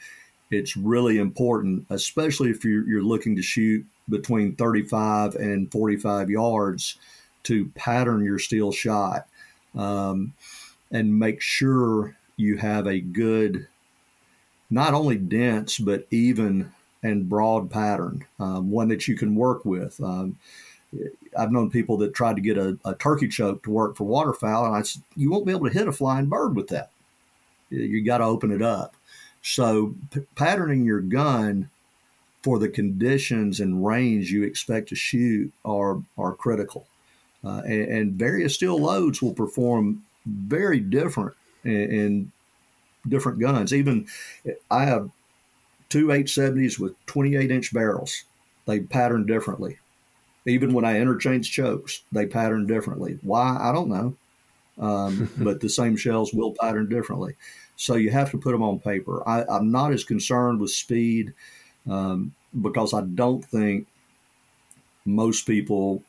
it's 0.50 0.78
really 0.78 1.18
important, 1.18 1.88
especially 1.90 2.52
if 2.52 2.64
you're, 2.64 2.88
you're 2.88 3.04
looking 3.04 3.36
to 3.36 3.42
shoot 3.42 3.86
between 4.10 4.56
35 4.56 5.36
and 5.36 5.72
45 5.72 6.30
yards, 6.30 6.98
to 7.44 7.68
pattern 7.76 8.24
your 8.24 8.40
steel 8.40 8.72
shot 8.72 9.28
um, 9.76 10.34
and 10.92 11.18
make 11.18 11.42
sure 11.42 12.16
you 12.38 12.58
have 12.58 12.88
a 12.88 13.00
good, 13.00 13.68
not 14.70 14.94
only 14.94 15.16
dense, 15.16 15.78
but 15.78 16.08
even 16.12 16.72
and 17.02 17.30
broad 17.30 17.72
pattern, 17.72 18.26
um, 18.40 18.72
one 18.72 18.90
that 18.90 19.08
you 19.08 19.16
can 19.16 19.36
work 19.36 19.64
with. 19.64 20.02
Um, 20.02 20.38
I've 21.38 21.52
known 21.52 21.70
people 21.70 21.98
that 21.98 22.14
tried 22.14 22.36
to 22.36 22.42
get 22.42 22.58
a, 22.58 22.78
a, 22.84 22.94
turkey 22.96 23.28
choke 23.28 23.64
to 23.64 23.72
work 23.72 23.96
for 23.96 24.04
waterfowl, 24.06 24.66
and 24.66 24.76
I 24.76 24.82
said, 24.82 25.04
you 25.16 25.32
won't 25.32 25.46
be 25.46 25.52
able 25.52 25.68
to 25.68 25.74
hit 25.74 25.88
a 25.88 25.94
flying 25.94 26.26
bird 26.26 26.56
with 26.56 26.68
that. 26.70 26.92
You 27.70 28.04
got 28.04 28.18
to 28.18 28.26
open 28.26 28.52
it 28.52 28.62
up. 28.62 28.96
So, 29.42 29.96
p- 30.12 30.26
patterning 30.36 30.86
your 30.86 31.00
gun 31.00 31.70
for 32.42 32.60
the 32.60 32.70
conditions 32.70 33.60
and 33.60 33.86
range 33.86 34.32
you 34.32 34.44
expect 34.44 34.90
to 34.90 34.96
shoot 34.96 35.52
are 35.66 36.02
are 36.18 36.34
critical. 36.34 36.88
Uh, 37.44 37.62
and, 37.66 37.92
and, 37.92 38.14
various 38.14 38.56
steel 38.56 38.78
loads 38.78 39.22
will 39.22 39.34
perform 39.34 40.04
very 40.26 40.82
different 40.82 41.34
in, 41.64 41.72
in 41.72 42.32
different 43.08 43.40
guns. 43.40 43.74
Even 43.74 44.08
I 44.70 44.84
have 44.84 45.10
two 45.88 46.08
870s 46.08 46.78
with 46.78 46.94
28 47.06 47.50
inch 47.50 47.74
barrels. 47.74 48.26
They 48.66 48.82
pattern 48.82 49.26
differently. 49.26 49.78
Even 50.46 50.74
when 50.74 50.84
I 50.84 51.00
interchange 51.00 51.50
chokes, 51.50 52.02
they 52.12 52.26
pattern 52.26 52.68
differently. 52.68 53.20
Why? 53.22 53.58
I 53.60 53.72
don't 53.72 53.90
know. 53.90 54.16
Um, 54.78 55.30
but 55.38 55.62
the 55.62 55.70
same 55.70 55.96
shells 55.96 56.34
will 56.34 56.56
pattern 56.60 56.90
differently. 56.90 57.36
So 57.76 57.96
you 57.96 58.12
have 58.12 58.32
to 58.32 58.38
put 58.38 58.52
them 58.52 58.64
on 58.64 58.80
paper. 58.80 59.28
I, 59.28 59.46
am 59.50 59.72
not 59.72 59.94
as 59.94 60.04
concerned 60.04 60.60
with 60.60 60.72
speed 60.72 61.34
um, 61.90 62.34
because 62.62 62.94
I 62.94 63.02
don't 63.02 63.44
think 63.44 63.88
most 65.06 65.48
people 65.48 66.04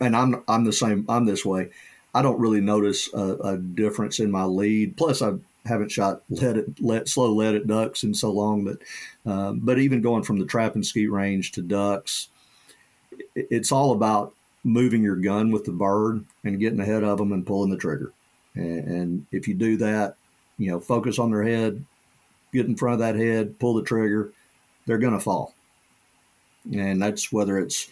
and 0.00 0.16
I'm 0.16 0.42
I'm 0.48 0.64
the 0.64 0.72
same. 0.72 1.04
I'm 1.08 1.24
this 1.24 1.44
way. 1.44 1.70
I 2.14 2.22
don't 2.22 2.40
really 2.40 2.60
notice 2.60 3.12
a, 3.12 3.36
a 3.36 3.58
difference 3.58 4.18
in 4.20 4.30
my 4.30 4.44
lead. 4.44 4.96
Plus, 4.96 5.22
I 5.22 5.34
haven't 5.66 5.92
shot 5.92 6.22
leaded, 6.30 6.76
let 6.80 7.08
slow 7.08 7.32
leaded 7.32 7.66
ducks 7.66 8.02
in 8.02 8.14
so 8.14 8.30
long 8.30 8.64
that. 8.64 8.78
Uh, 9.26 9.52
but 9.52 9.78
even 9.78 10.00
going 10.00 10.22
from 10.22 10.38
the 10.38 10.46
trap 10.46 10.74
and 10.74 10.86
skeet 10.86 11.10
range 11.10 11.52
to 11.52 11.62
ducks, 11.62 12.28
it, 13.34 13.48
it's 13.50 13.72
all 13.72 13.92
about 13.92 14.34
moving 14.64 15.02
your 15.02 15.16
gun 15.16 15.50
with 15.50 15.64
the 15.64 15.72
bird 15.72 16.24
and 16.44 16.60
getting 16.60 16.80
ahead 16.80 17.04
of 17.04 17.18
them 17.18 17.32
and 17.32 17.46
pulling 17.46 17.70
the 17.70 17.76
trigger. 17.76 18.12
And, 18.54 18.88
and 18.88 19.26
if 19.32 19.46
you 19.46 19.54
do 19.54 19.76
that, 19.78 20.16
you 20.58 20.70
know, 20.70 20.80
focus 20.80 21.18
on 21.18 21.30
their 21.30 21.44
head, 21.44 21.84
get 22.52 22.66
in 22.66 22.76
front 22.76 22.94
of 22.94 22.98
that 23.00 23.16
head, 23.16 23.58
pull 23.58 23.74
the 23.74 23.82
trigger, 23.82 24.32
they're 24.86 24.98
going 24.98 25.12
to 25.12 25.20
fall. 25.20 25.54
And 26.72 27.00
that's 27.00 27.32
whether 27.32 27.58
it's, 27.58 27.88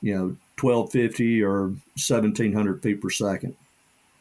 you 0.00 0.14
know, 0.14 0.36
1250 0.60 1.42
or 1.42 1.68
1700 1.68 2.82
feet 2.82 3.00
per 3.00 3.10
second. 3.10 3.56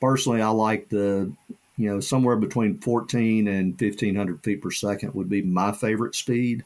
Personally, 0.02 0.42
I 0.42 0.50
like 0.50 0.90
the, 0.90 1.32
you 1.78 1.90
know, 1.90 2.00
somewhere 2.00 2.36
between 2.36 2.80
14 2.80 3.48
and 3.48 3.80
1500 3.80 4.44
feet 4.44 4.62
per 4.62 4.72
second 4.72 5.14
would 5.14 5.30
be 5.30 5.42
my 5.42 5.72
favorite 5.72 6.16
speed. 6.16 6.64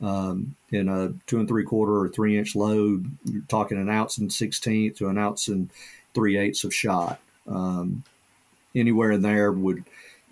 Um, 0.00 0.54
in 0.70 0.88
a 0.88 1.12
two 1.26 1.40
and 1.40 1.48
three 1.48 1.64
quarter 1.64 1.96
or 1.96 2.08
three 2.08 2.38
inch 2.38 2.54
load, 2.54 3.10
you're 3.24 3.42
talking 3.48 3.78
an 3.78 3.88
ounce 3.88 4.18
and 4.18 4.30
16th 4.30 4.96
to 4.98 5.08
an 5.08 5.18
ounce 5.18 5.48
and 5.48 5.70
three 6.14 6.36
eighths 6.36 6.62
of 6.62 6.72
shot. 6.72 7.18
Um, 7.48 8.04
anywhere 8.76 9.12
in 9.12 9.22
there 9.22 9.50
would, 9.50 9.82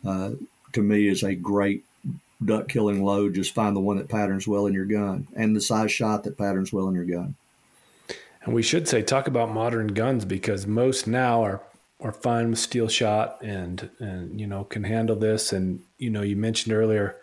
uh, 0.07 0.31
to 0.73 0.83
me, 0.83 1.09
is 1.09 1.25
a 1.25 1.35
great 1.35 1.85
duck 2.45 2.69
killing 2.69 3.03
load. 3.03 3.35
Just 3.35 3.55
find 3.55 3.75
the 3.75 3.81
one 3.81 3.97
that 3.97 4.09
patterns 4.09 4.47
well 4.47 4.67
in 4.67 4.75
your 4.75 4.85
gun 4.85 5.29
and 5.35 5.55
the 5.55 5.61
size 5.61 5.93
shot 5.93 6.25
that 6.25 6.39
patterns 6.39 6.73
well 6.73 6.89
in 6.89 6.95
your 6.95 7.05
gun. 7.05 7.35
And 8.43 8.55
we 8.55 8.63
should 8.63 8.87
say, 8.87 9.03
talk 9.03 9.27
about 9.27 9.53
modern 9.53 9.89
guns 9.89 10.25
because 10.25 10.67
most 10.67 11.07
now 11.07 11.43
are 11.43 11.63
are 12.01 12.13
fine 12.13 12.51
with 12.51 12.59
steel 12.59 12.89
shot 12.89 13.39
and 13.43 13.89
and 13.99 14.39
you 14.41 14.47
know 14.47 14.65
can 14.65 14.85
handle 14.85 15.17
this. 15.17 15.53
And 15.53 15.81
you 15.99 16.11
know, 16.11 16.23
you 16.23 16.37
mentioned 16.37 16.75
earlier 16.75 17.17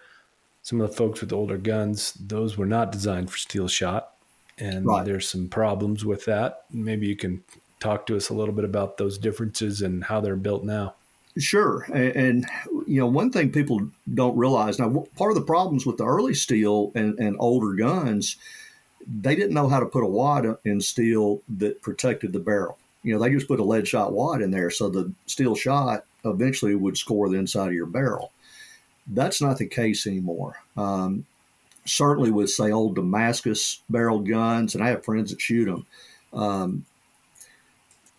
some 0.62 0.80
of 0.80 0.90
the 0.90 0.96
folks 0.96 1.22
with 1.22 1.34
older 1.34 1.58
guns; 1.58 2.14
those 2.14 2.58
were 2.58 2.66
not 2.66 2.92
designed 2.92 3.32
for 3.32 3.38
steel 3.38 3.68
shot, 3.68 4.14
and 4.58 4.86
right. 4.86 5.06
there's 5.06 5.30
some 5.30 5.48
problems 5.48 6.04
with 6.04 6.26
that. 6.26 6.66
Maybe 6.72 7.08
you 7.08 7.16
can 7.16 7.44
talk 7.80 8.06
to 8.08 8.16
us 8.16 8.30
a 8.30 8.34
little 8.34 8.54
bit 8.54 8.66
about 8.66 8.98
those 8.98 9.18
differences 9.18 9.82
and 9.82 10.06
how 10.06 10.22
they're 10.22 10.36
built 10.36 10.64
now. 10.64 10.96
Sure, 11.38 11.84
and, 11.92 12.16
and, 12.16 12.46
you 12.86 13.00
know 13.00 13.08
one 13.08 13.32
thing 13.32 13.52
people 13.52 13.90
don't 14.14 14.38
realize 14.38 14.78
now. 14.78 15.06
Part 15.16 15.32
of 15.32 15.36
the 15.36 15.42
problems 15.42 15.86
with 15.86 15.98
the 15.98 16.06
early 16.06 16.36
steel 16.36 16.92
and, 16.94 17.18
and 17.18 17.36
older 17.40 17.74
guns 17.74 18.38
they 19.08 19.36
didn't 19.36 19.54
know 19.54 19.68
how 19.68 19.80
to 19.80 19.86
put 19.86 20.04
a 20.04 20.08
wad 20.08 20.58
in 20.64 20.82
steel 20.82 21.42
that 21.58 21.82
protected 21.82 22.34
the 22.34 22.40
barrel. 22.40 22.78
You 23.04 23.14
know, 23.14 23.22
they 23.22 23.32
just 23.32 23.48
put 23.48 23.60
a 23.60 23.64
lead 23.64 23.88
shot 23.88 24.14
wad 24.14 24.42
in 24.42 24.52
there, 24.52 24.70
so 24.70 24.90
the 24.90 25.12
steel 25.26 25.56
shot 25.56 26.06
eventually 26.24 26.76
would 26.76 26.98
score 26.98 27.30
the 27.30 27.38
inside 27.38 27.68
of 27.68 27.74
your 27.74 27.86
barrel. 27.86 28.32
That's 29.08 29.42
not 29.42 29.58
the 29.58 29.68
case 29.68 30.08
anymore. 30.08 30.62
Um, 30.78 31.26
certainly, 31.86 32.32
with 32.32 32.50
say 32.50 32.72
old 32.72 32.96
Damascus 32.96 33.82
barreled 33.90 34.28
guns, 34.28 34.74
and 34.74 34.84
I 34.84 34.90
have 34.90 35.04
friends 35.04 35.32
that 35.32 35.42
shoot 35.42 35.66
them. 35.66 35.86
Um, 36.32 36.86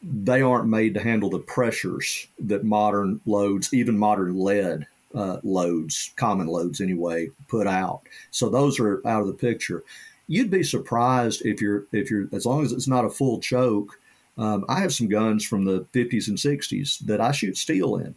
they 0.04 0.42
aren't 0.42 0.68
made 0.68 0.94
to 0.94 1.02
handle 1.02 1.30
the 1.30 1.38
pressures 1.38 2.26
that 2.38 2.64
modern 2.64 3.20
loads, 3.26 3.72
even 3.72 3.98
modern 3.98 4.38
lead 4.38 4.86
uh, 5.14 5.38
loads, 5.42 6.12
common 6.16 6.46
loads 6.46 6.80
anyway, 6.80 7.28
put 7.48 7.66
out. 7.66 8.02
So 8.30 8.48
those 8.48 8.78
are 8.78 9.00
out 9.06 9.22
of 9.22 9.28
the 9.28 9.34
picture 9.34 9.82
you'd 10.26 10.50
be 10.50 10.62
surprised 10.62 11.44
if 11.44 11.60
you're 11.60 11.84
if 11.92 12.10
you're 12.10 12.28
as 12.32 12.46
long 12.46 12.64
as 12.64 12.72
it's 12.72 12.88
not 12.88 13.04
a 13.04 13.10
full 13.10 13.40
choke. 13.40 13.98
Um, 14.36 14.64
I 14.68 14.80
have 14.80 14.92
some 14.92 15.08
guns 15.08 15.44
from 15.44 15.64
the 15.64 15.86
50s 15.94 16.26
and 16.26 16.36
60s 16.36 16.98
that 17.06 17.20
I 17.20 17.30
shoot 17.30 17.56
steel 17.56 17.96
in. 17.96 18.16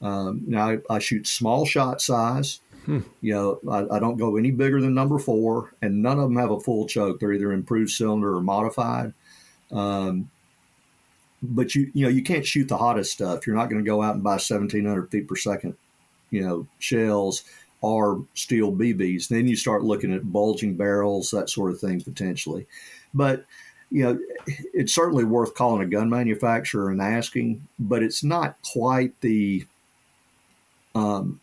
Um, 0.00 0.42
now 0.46 0.70
I, 0.70 0.78
I, 0.88 0.98
shoot 0.98 1.26
small 1.26 1.66
shot 1.66 2.00
size. 2.00 2.60
Hmm. 2.86 3.00
You 3.20 3.34
know, 3.34 3.60
I, 3.70 3.96
I, 3.96 3.98
don't 3.98 4.16
go 4.16 4.36
any 4.36 4.50
bigger 4.50 4.80
than 4.80 4.94
number 4.94 5.18
four, 5.18 5.74
and 5.82 6.00
none 6.00 6.18
of 6.18 6.22
them 6.22 6.36
have 6.36 6.52
a 6.52 6.60
full 6.60 6.86
choke. 6.86 7.20
They're 7.20 7.34
either 7.34 7.52
improved 7.52 7.90
cylinder 7.90 8.34
or 8.34 8.40
modified. 8.40 9.12
Um, 9.70 10.30
but 11.42 11.74
you 11.74 11.90
you 11.94 12.04
know 12.04 12.10
you 12.10 12.22
can't 12.22 12.46
shoot 12.46 12.68
the 12.68 12.76
hottest 12.76 13.12
stuff. 13.12 13.46
You're 13.46 13.56
not 13.56 13.70
going 13.70 13.82
to 13.82 13.88
go 13.88 14.02
out 14.02 14.14
and 14.14 14.24
buy 14.24 14.32
1,700 14.32 15.10
feet 15.10 15.28
per 15.28 15.36
second, 15.36 15.76
you 16.30 16.42
know, 16.42 16.66
shells 16.78 17.44
are 17.82 18.18
steel 18.34 18.72
BBs. 18.72 19.28
Then 19.28 19.46
you 19.46 19.56
start 19.56 19.84
looking 19.84 20.12
at 20.12 20.32
bulging 20.32 20.74
barrels, 20.74 21.30
that 21.30 21.48
sort 21.48 21.70
of 21.70 21.80
thing 21.80 22.00
potentially. 22.00 22.66
But 23.14 23.44
you 23.90 24.02
know, 24.04 24.18
it's 24.74 24.94
certainly 24.94 25.24
worth 25.24 25.54
calling 25.54 25.82
a 25.82 25.86
gun 25.86 26.10
manufacturer 26.10 26.90
and 26.90 27.00
asking, 27.00 27.66
but 27.78 28.02
it's 28.02 28.22
not 28.22 28.56
quite 28.72 29.18
the. 29.20 29.66
Um, 30.94 31.40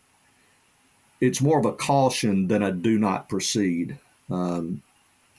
it's 1.20 1.40
more 1.40 1.58
of 1.58 1.64
a 1.64 1.72
caution 1.72 2.46
than 2.46 2.62
a 2.62 2.70
do 2.70 2.98
not 2.98 3.28
proceed. 3.28 3.98
Um, 4.30 4.82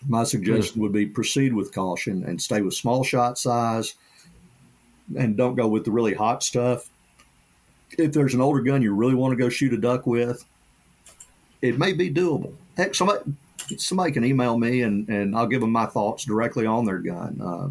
my 0.07 0.23
suggestion 0.23 0.81
would 0.81 0.91
be 0.91 1.05
proceed 1.05 1.53
with 1.53 1.73
caution 1.73 2.23
and 2.23 2.41
stay 2.41 2.61
with 2.61 2.73
small 2.73 3.03
shot 3.03 3.37
size, 3.37 3.95
and 5.15 5.37
don't 5.37 5.55
go 5.55 5.67
with 5.67 5.85
the 5.85 5.91
really 5.91 6.13
hot 6.13 6.43
stuff. 6.43 6.89
If 7.97 8.11
there's 8.11 8.33
an 8.33 8.41
older 8.41 8.61
gun 8.61 8.81
you 8.81 8.93
really 8.93 9.15
want 9.15 9.31
to 9.31 9.37
go 9.37 9.49
shoot 9.49 9.73
a 9.73 9.77
duck 9.77 10.05
with, 10.05 10.43
it 11.61 11.77
may 11.77 11.93
be 11.93 12.11
doable. 12.11 12.53
Heck, 12.75 12.93
somebody 12.93 13.21
somebody 13.77 14.11
can 14.11 14.23
email 14.23 14.57
me 14.57 14.81
and, 14.83 15.07
and 15.09 15.35
I'll 15.35 15.47
give 15.47 15.61
them 15.61 15.71
my 15.71 15.85
thoughts 15.85 16.25
directly 16.25 16.65
on 16.65 16.85
their 16.85 16.99
gun. 16.99 17.41
Uh, 17.41 17.69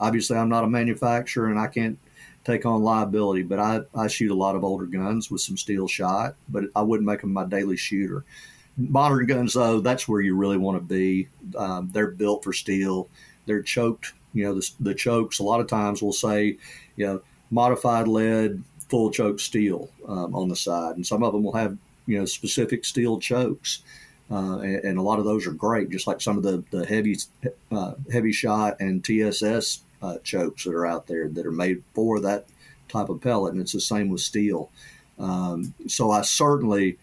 obviously, 0.00 0.36
I'm 0.36 0.48
not 0.48 0.64
a 0.64 0.68
manufacturer 0.68 1.48
and 1.48 1.58
I 1.58 1.66
can't 1.66 1.98
take 2.44 2.66
on 2.66 2.82
liability, 2.82 3.42
but 3.42 3.58
I, 3.58 3.80
I 3.94 4.06
shoot 4.06 4.30
a 4.30 4.34
lot 4.34 4.56
of 4.56 4.64
older 4.64 4.86
guns 4.86 5.30
with 5.30 5.40
some 5.40 5.56
steel 5.56 5.88
shot, 5.88 6.36
but 6.48 6.64
I 6.76 6.82
wouldn't 6.82 7.06
make 7.06 7.20
them 7.20 7.32
my 7.32 7.44
daily 7.44 7.76
shooter. 7.76 8.24
Modern 8.76 9.26
guns, 9.26 9.54
though, 9.54 9.80
that's 9.80 10.08
where 10.08 10.20
you 10.20 10.36
really 10.36 10.56
want 10.56 10.76
to 10.76 10.84
be. 10.84 11.28
Um, 11.56 11.90
they're 11.92 12.10
built 12.10 12.42
for 12.42 12.52
steel. 12.52 13.08
They're 13.46 13.62
choked. 13.62 14.14
You 14.34 14.44
know, 14.44 14.54
the, 14.54 14.70
the 14.80 14.94
chokes, 14.94 15.38
a 15.38 15.44
lot 15.44 15.60
of 15.60 15.68
times 15.68 16.02
will 16.02 16.12
say, 16.12 16.58
you 16.96 17.06
know, 17.06 17.22
modified 17.50 18.08
lead, 18.08 18.62
full 18.88 19.10
choke 19.10 19.40
steel 19.40 19.88
um, 20.06 20.34
on 20.34 20.48
the 20.48 20.56
side. 20.56 20.96
And 20.96 21.06
some 21.06 21.22
of 21.22 21.32
them 21.32 21.44
will 21.44 21.54
have 21.54 21.78
you 22.06 22.18
know 22.18 22.24
specific 22.24 22.84
steel 22.84 23.18
chokes, 23.18 23.82
uh, 24.30 24.58
and, 24.58 24.84
and, 24.84 24.98
a 24.98 25.02
lot 25.02 25.18
of 25.18 25.24
those 25.24 25.46
are 25.46 25.52
great. 25.52 25.90
Just 25.90 26.06
like 26.06 26.20
some 26.20 26.36
of 26.36 26.42
the 26.42 26.62
the 26.70 26.84
heavy 26.86 27.16
uh, 27.72 27.94
heavy 28.12 28.32
shot 28.32 28.76
and 28.80 29.04
TSS 29.04 29.80
uh, 30.02 30.18
chokes 30.18 30.64
that 30.64 30.74
are 30.74 30.86
out 30.86 31.06
there 31.06 31.28
that 31.28 31.46
are 31.46 31.52
made 31.52 31.82
for 31.94 32.20
that 32.20 32.46
type 32.88 33.08
of 33.08 33.20
pellet, 33.20 33.52
and 33.52 33.60
it's 33.60 33.72
the 33.72 33.80
same 33.80 34.10
with 34.10 34.20
steel. 34.20 34.70
Um, 35.18 35.74
so 35.86 36.10
I 36.10 36.22
certainly 36.22 36.98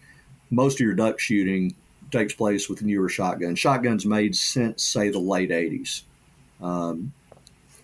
most 0.50 0.74
of 0.74 0.80
your 0.80 0.94
duck 0.94 1.18
shooting 1.18 1.74
takes 2.10 2.34
place 2.34 2.68
with 2.68 2.82
newer 2.82 3.08
shotguns. 3.08 3.58
Shotguns 3.58 4.04
made 4.04 4.36
since 4.36 4.84
say 4.84 5.10
the 5.10 5.18
late 5.18 5.50
'80s. 5.50 6.02
Um, 6.60 7.12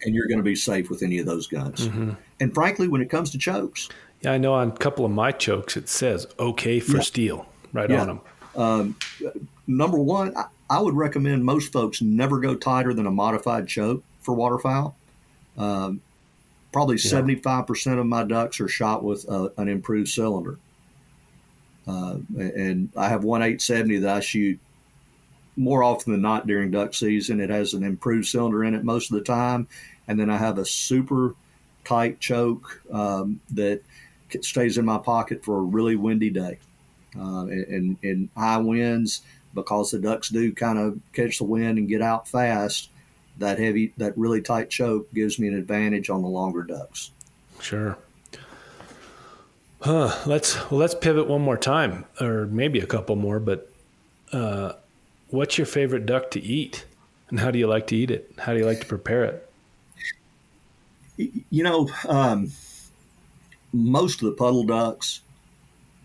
and 0.04 0.14
you're 0.14 0.26
going 0.26 0.38
to 0.38 0.44
be 0.44 0.54
safe 0.54 0.90
with 0.90 1.02
any 1.02 1.18
of 1.18 1.26
those 1.26 1.46
guns. 1.46 1.88
Mm-hmm. 1.88 2.12
And 2.40 2.54
frankly, 2.54 2.88
when 2.88 3.00
it 3.00 3.10
comes 3.10 3.30
to 3.30 3.38
chokes, 3.38 3.88
yeah, 4.20 4.32
I 4.32 4.38
know 4.38 4.54
on 4.54 4.68
a 4.68 4.76
couple 4.76 5.04
of 5.04 5.10
my 5.10 5.32
chokes 5.32 5.76
it 5.76 5.88
says 5.88 6.26
"okay 6.38 6.80
for 6.80 6.96
yeah. 6.96 7.02
steel" 7.02 7.46
right 7.72 7.88
yeah. 7.88 8.00
on 8.00 8.06
them. 8.06 8.20
Um, 8.56 8.96
number 9.66 9.98
one, 9.98 10.36
I, 10.36 10.46
I, 10.68 10.80
would 10.80 10.94
recommend 10.94 11.44
most 11.44 11.72
folks 11.72 12.02
never 12.02 12.40
go 12.40 12.56
tighter 12.56 12.92
than 12.92 13.06
a 13.06 13.10
modified 13.10 13.68
choke 13.68 14.02
for 14.20 14.34
waterfowl. 14.34 14.96
Um, 15.56 16.00
probably 16.72 16.98
seventy 16.98 17.36
five 17.36 17.66
percent 17.66 18.00
of 18.00 18.06
my 18.06 18.24
ducks 18.24 18.60
are 18.60 18.68
shot 18.68 19.04
with 19.04 19.28
uh, 19.28 19.50
an 19.56 19.68
improved 19.68 20.08
cylinder, 20.08 20.58
uh, 21.86 22.16
and 22.36 22.90
I 22.96 23.08
have 23.08 23.22
one 23.22 23.42
eight 23.42 23.62
seventy 23.62 23.98
that 23.98 24.16
I 24.16 24.20
shoot 24.20 24.58
more 25.58 25.82
often 25.82 26.12
than 26.12 26.22
not 26.22 26.46
during 26.46 26.70
duck 26.70 26.94
season. 26.94 27.40
It 27.40 27.50
has 27.50 27.74
an 27.74 27.82
improved 27.82 28.26
cylinder 28.26 28.64
in 28.64 28.74
it 28.74 28.84
most 28.84 29.10
of 29.10 29.18
the 29.18 29.24
time, 29.24 29.66
and 30.06 30.18
then 30.18 30.30
I 30.30 30.36
have 30.36 30.58
a 30.58 30.64
super 30.64 31.34
tight 31.84 32.20
choke 32.20 32.80
um, 32.92 33.40
that 33.50 33.82
stays 34.40 34.78
in 34.78 34.84
my 34.84 34.98
pocket 34.98 35.44
for 35.44 35.58
a 35.58 35.62
really 35.62 35.96
windy 35.96 36.30
day. 36.30 36.58
Uh, 37.18 37.46
and 37.46 37.96
in 38.02 38.28
high 38.36 38.58
winds, 38.58 39.22
because 39.54 39.90
the 39.90 39.98
ducks 39.98 40.28
do 40.28 40.52
kind 40.52 40.78
of 40.78 41.00
catch 41.12 41.38
the 41.38 41.44
wind 41.44 41.78
and 41.78 41.88
get 41.88 42.02
out 42.02 42.28
fast, 42.28 42.90
that 43.38 43.58
heavy, 43.58 43.92
that 43.96 44.16
really 44.16 44.42
tight 44.42 44.70
choke 44.70 45.12
gives 45.14 45.38
me 45.38 45.48
an 45.48 45.54
advantage 45.54 46.10
on 46.10 46.22
the 46.22 46.28
longer 46.28 46.62
ducks. 46.62 47.10
Sure. 47.60 47.96
Huh. 49.80 50.14
Let's 50.26 50.56
well, 50.70 50.80
let's 50.80 50.94
pivot 50.94 51.26
one 51.28 51.40
more 51.40 51.56
time, 51.56 52.04
or 52.20 52.46
maybe 52.46 52.80
a 52.80 52.86
couple 52.86 53.16
more. 53.16 53.40
But 53.40 53.70
uh, 54.32 54.72
what's 55.30 55.58
your 55.58 55.66
favorite 55.66 56.06
duck 56.06 56.30
to 56.32 56.40
eat, 56.40 56.84
and 57.30 57.40
how 57.40 57.50
do 57.50 57.58
you 57.58 57.66
like 57.66 57.86
to 57.88 57.96
eat 57.96 58.10
it? 58.10 58.30
How 58.38 58.52
do 58.52 58.58
you 58.58 58.66
like 58.66 58.80
to 58.80 58.86
prepare 58.86 59.24
it? 59.24 59.50
You 61.50 61.64
know, 61.64 61.90
um, 62.08 62.52
most 63.72 64.22
of 64.22 64.26
the 64.26 64.36
puddle 64.36 64.64
ducks 64.64 65.20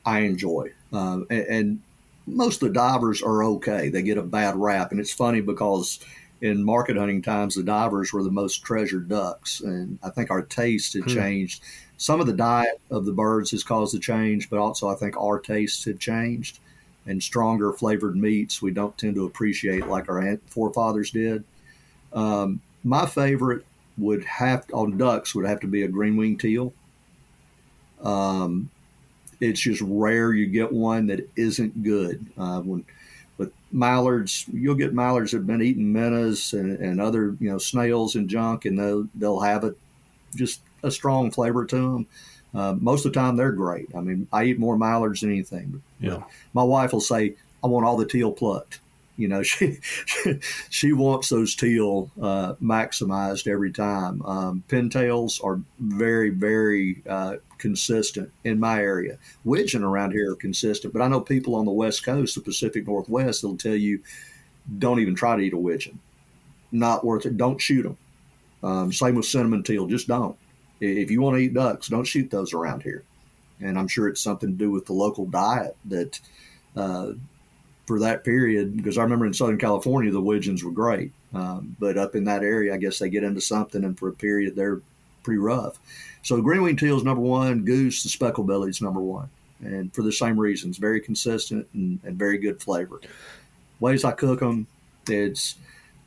I 0.06 0.20
enjoy, 0.22 0.72
um, 0.92 1.28
and, 1.30 1.46
and, 1.48 1.82
most 2.26 2.64
of 2.64 2.70
the 2.70 2.74
divers 2.74 3.22
are 3.22 3.44
okay. 3.44 3.90
They 3.90 4.02
get 4.02 4.18
a 4.18 4.24
bad 4.24 4.56
rap, 4.56 4.92
and 4.92 5.00
it's 5.02 5.12
funny 5.12 5.42
because 5.42 6.00
in 6.40 6.64
market 6.64 6.96
hunting 6.96 7.22
times, 7.22 7.56
the 7.56 7.64
divers 7.64 8.14
were 8.14 8.24
the 8.24 8.32
most 8.32 8.64
treasured 8.64 9.10
ducks, 9.10 9.60
and 9.60 10.00
I 10.04 10.10
think 10.10 10.32
our 10.32 10.42
taste 10.42 10.94
had 10.94 11.04
hmm. 11.04 11.10
changed. 11.10 11.64
Some 11.98 12.22
of 12.22 12.28
the 12.28 12.34
diet 12.34 12.80
of 12.90 13.06
the 13.06 13.12
birds 13.12 13.52
has 13.52 13.64
caused 13.64 13.94
the 13.94 14.00
change, 14.00 14.50
but 14.50 14.60
also 14.60 14.88
I 14.88 14.96
think 14.96 15.18
our 15.18 15.38
tastes 15.38 15.84
had 15.84 16.00
changed, 16.00 16.60
and 17.06 17.22
stronger 17.22 17.74
flavored 17.74 18.16
meats 18.16 18.62
we 18.62 18.72
don't 18.72 18.98
tend 18.98 19.16
to 19.16 19.26
appreciate 19.26 19.88
like 19.88 20.10
our 20.10 20.38
forefathers 20.48 21.12
did. 21.12 21.44
Um, 22.14 22.62
my 22.84 23.06
favorite 23.06 23.66
would 23.98 24.24
have 24.24 24.66
on 24.74 24.98
ducks 24.98 25.36
would 25.36 25.46
have 25.46 25.60
to 25.62 25.68
be 25.68 25.84
a 25.84 25.88
green 25.88 26.18
wing 26.18 26.38
teal. 26.38 26.74
Um, 28.02 28.70
it's 29.40 29.60
just 29.60 29.82
rare 29.82 30.34
you 30.34 30.48
get 30.48 30.72
one 30.72 31.08
that 31.08 31.30
isn't 31.36 31.84
good. 31.84 32.26
Uh, 32.38 32.62
when 32.62 32.86
with 33.38 33.52
mallards, 33.72 34.46
you'll 34.54 34.76
get 34.76 34.94
mallards 34.94 35.32
that 35.32 35.38
have 35.38 35.48
been 35.48 35.62
eating 35.62 35.92
minnows 35.92 36.54
and, 36.54 36.78
and 36.80 37.02
other 37.02 37.36
you 37.40 37.50
know 37.50 37.58
snails 37.58 38.16
and 38.16 38.30
junk, 38.30 38.66
and 38.66 38.78
they'll 38.78 39.08
they'll 39.16 39.40
have 39.40 39.64
a 39.64 39.76
just 40.36 40.62
a 40.84 40.92
strong 40.92 41.32
flavor 41.32 41.66
to 41.66 41.76
them. 41.76 42.08
Uh, 42.54 42.76
most 42.80 43.06
of 43.06 43.14
the 43.14 43.20
time, 43.20 43.36
they're 43.36 43.52
great. 43.52 43.90
I 43.96 44.02
mean, 44.02 44.28
I 44.32 44.46
eat 44.46 44.60
more 44.60 44.78
mallards 44.78 45.22
than 45.22 45.32
anything. 45.32 45.82
Yeah. 46.00 46.24
My 46.54 46.64
wife 46.64 46.94
will 46.94 47.02
say, 47.02 47.36
"I 47.64 47.68
want 47.68 47.86
all 47.86 47.98
the 47.98 48.06
teal 48.06 48.32
plucked." 48.32 48.80
You 49.18 49.28
know, 49.28 49.44
she 49.44 49.80
she 50.70 50.94
wants 50.94 51.30
those 51.30 51.56
teal 51.56 52.12
uh, 52.22 52.54
maximized 52.62 53.48
every 53.48 53.72
time. 53.72 54.22
Um, 54.24 54.64
pintails 54.68 55.44
are 55.44 55.60
very, 55.80 56.30
very 56.30 57.02
uh, 57.08 57.38
consistent 57.58 58.32
in 58.44 58.60
my 58.60 58.80
area. 58.80 59.18
Widgeon 59.44 59.84
around 59.84 60.12
here 60.12 60.32
are 60.32 60.36
consistent, 60.36 60.94
but 60.94 61.02
I 61.02 61.08
know 61.08 61.22
people 61.22 61.56
on 61.56 61.66
the 61.66 61.72
West 61.72 62.04
Coast, 62.04 62.36
the 62.36 62.42
Pacific 62.42 62.88
Northwest, 62.88 63.42
they'll 63.42 63.56
tell 63.56 63.76
you, 63.76 64.02
don't 64.80 65.00
even 65.00 65.16
try 65.16 65.36
to 65.36 65.42
eat 65.42 65.54
a 65.54 65.58
widgeon. 65.58 66.00
Not 66.72 67.06
worth 67.06 67.26
it. 67.26 67.38
Don't 67.38 67.62
shoot 67.62 67.84
them. 67.84 67.98
Um, 68.64 68.92
same 68.94 69.16
with 69.16 69.26
cinnamon 69.26 69.62
teal. 69.64 69.88
Just 69.88 70.08
don't. 70.08 70.38
If 70.80 71.12
you 71.12 71.22
want 71.22 71.38
to 71.38 71.42
eat 71.42 71.54
ducks, 71.54 71.88
don't 71.88 72.04
shoot 72.04 72.30
those 72.30 72.54
around 72.54 72.84
here. 72.84 73.04
And 73.62 73.78
I'm 73.80 73.88
sure 73.88 74.08
it's 74.08 74.22
something 74.22 74.50
to 74.50 74.56
do 74.56 74.72
with 74.72 74.86
the 74.86 74.94
local 74.94 75.26
diet 75.26 75.78
that 75.86 76.20
uh, 76.76 77.14
for 77.86 78.00
that 78.00 78.24
period, 78.24 78.76
because 78.76 78.98
I 78.98 79.04
remember 79.04 79.26
in 79.26 79.34
Southern 79.34 79.58
California, 79.58 80.12
the 80.12 80.22
widgeons 80.22 80.64
were 80.64 80.72
great. 80.72 81.12
Um, 81.34 81.76
but 81.80 81.98
up 81.98 82.16
in 82.16 82.26
that 82.26 82.44
area, 82.44 82.74
I 82.74 82.78
guess 82.78 83.00
they 83.00 83.10
get 83.10 83.24
into 83.24 83.42
something, 83.42 83.84
and 83.84 83.98
for 83.98 84.10
a 84.10 84.14
period, 84.14 84.56
they're 84.56 84.82
pretty 85.24 85.40
rough. 85.40 85.80
So 86.22 86.42
green 86.42 86.62
winged 86.62 86.80
teal 86.80 86.98
is 86.98 87.04
number 87.04 87.22
one. 87.22 87.66
Goose, 87.66 88.04
the 88.04 88.10
speckled 88.10 88.48
belly 88.48 88.70
is 88.70 88.82
number 88.82 89.00
one, 89.00 89.30
and 89.62 89.94
for 89.94 90.04
the 90.04 90.12
same 90.12 90.40
reasons, 90.40 90.78
very 90.78 91.02
consistent 91.02 91.68
and, 91.74 92.00
and 92.04 92.18
very 92.18 92.38
good 92.38 92.62
flavor. 92.62 93.02
Ways 93.80 94.04
I 94.04 94.12
cook 94.12 94.40
them, 94.40 94.68
it's 95.08 95.56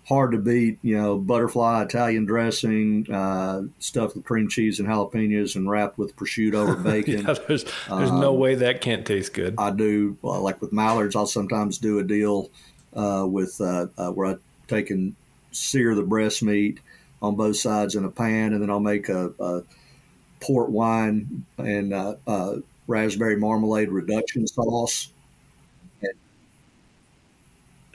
hard 0.06 0.32
to 0.32 0.38
beat. 0.38 0.78
You 0.82 0.96
know, 0.96 1.18
butterfly 1.18 1.82
Italian 1.82 2.24
dressing, 2.24 3.10
uh, 3.12 3.62
stuffed 3.78 4.16
with 4.16 4.24
cream 4.24 4.48
cheese 4.48 4.80
and 4.80 4.88
jalapenos, 4.88 5.56
and 5.56 5.68
wrapped 5.68 5.98
with 5.98 6.16
prosciutto 6.16 6.68
or 6.68 6.74
bacon. 6.82 7.26
yeah, 7.26 7.34
there's 7.46 7.64
there's 7.64 8.10
um, 8.10 8.20
no 8.20 8.32
way 8.32 8.54
that 8.54 8.80
can't 8.80 9.06
taste 9.06 9.34
good. 9.34 9.54
I 9.58 9.70
do 9.70 10.16
well, 10.22 10.40
like 10.40 10.60
with 10.60 10.72
mallards. 10.72 11.16
I'll 11.16 11.26
sometimes 11.26 11.78
do 11.78 11.98
a 11.98 12.04
deal 12.04 12.50
uh, 12.94 13.26
with 13.28 13.60
uh, 13.60 13.86
uh 13.98 14.10
where 14.10 14.28
I 14.28 14.36
take 14.68 14.90
and 14.90 15.14
sear 15.52 15.94
the 15.94 16.02
breast 16.02 16.42
meat 16.42 16.80
on 17.22 17.34
both 17.34 17.56
sides 17.56 17.94
in 17.94 18.04
a 18.04 18.10
pan, 18.10 18.52
and 18.52 18.62
then 18.62 18.70
I'll 18.70 18.80
make 18.80 19.08
a, 19.08 19.32
a 19.38 19.62
port 20.40 20.70
wine 20.70 21.44
and 21.58 21.92
uh, 21.92 22.16
uh, 22.26 22.56
raspberry 22.86 23.36
marmalade 23.36 23.90
reduction 23.90 24.46
sauce. 24.46 25.12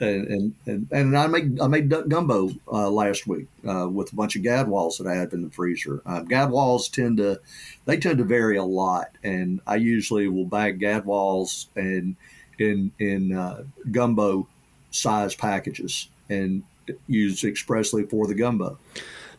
And, 0.02 0.54
and, 0.66 0.88
and, 0.90 1.16
I 1.16 1.28
made 1.28 1.60
I 1.60 1.68
made 1.68 1.88
gumbo 2.08 2.50
uh, 2.66 2.90
last 2.90 3.26
week 3.28 3.46
uh, 3.66 3.88
with 3.88 4.12
a 4.12 4.16
bunch 4.16 4.34
of 4.34 4.42
gadwalls 4.42 4.98
that 4.98 5.06
I 5.06 5.14
had 5.14 5.32
in 5.32 5.42
the 5.42 5.50
freezer. 5.50 6.02
Uh, 6.04 6.22
gadwalls 6.22 6.90
tend 6.90 7.18
to 7.18 7.40
they 7.84 7.98
tend 7.98 8.18
to 8.18 8.24
vary 8.24 8.56
a 8.56 8.64
lot, 8.64 9.10
and 9.22 9.60
I 9.64 9.76
usually 9.76 10.26
will 10.26 10.44
bag 10.44 10.80
gadwalls 10.80 11.66
and 11.76 12.16
in 12.58 12.90
in 12.98 13.32
uh, 13.32 13.62
gumbo 13.92 14.48
size 14.90 15.36
packages 15.36 16.08
and 16.28 16.64
use 17.06 17.44
expressly 17.44 18.04
for 18.04 18.26
the 18.26 18.34
gumbo. 18.34 18.78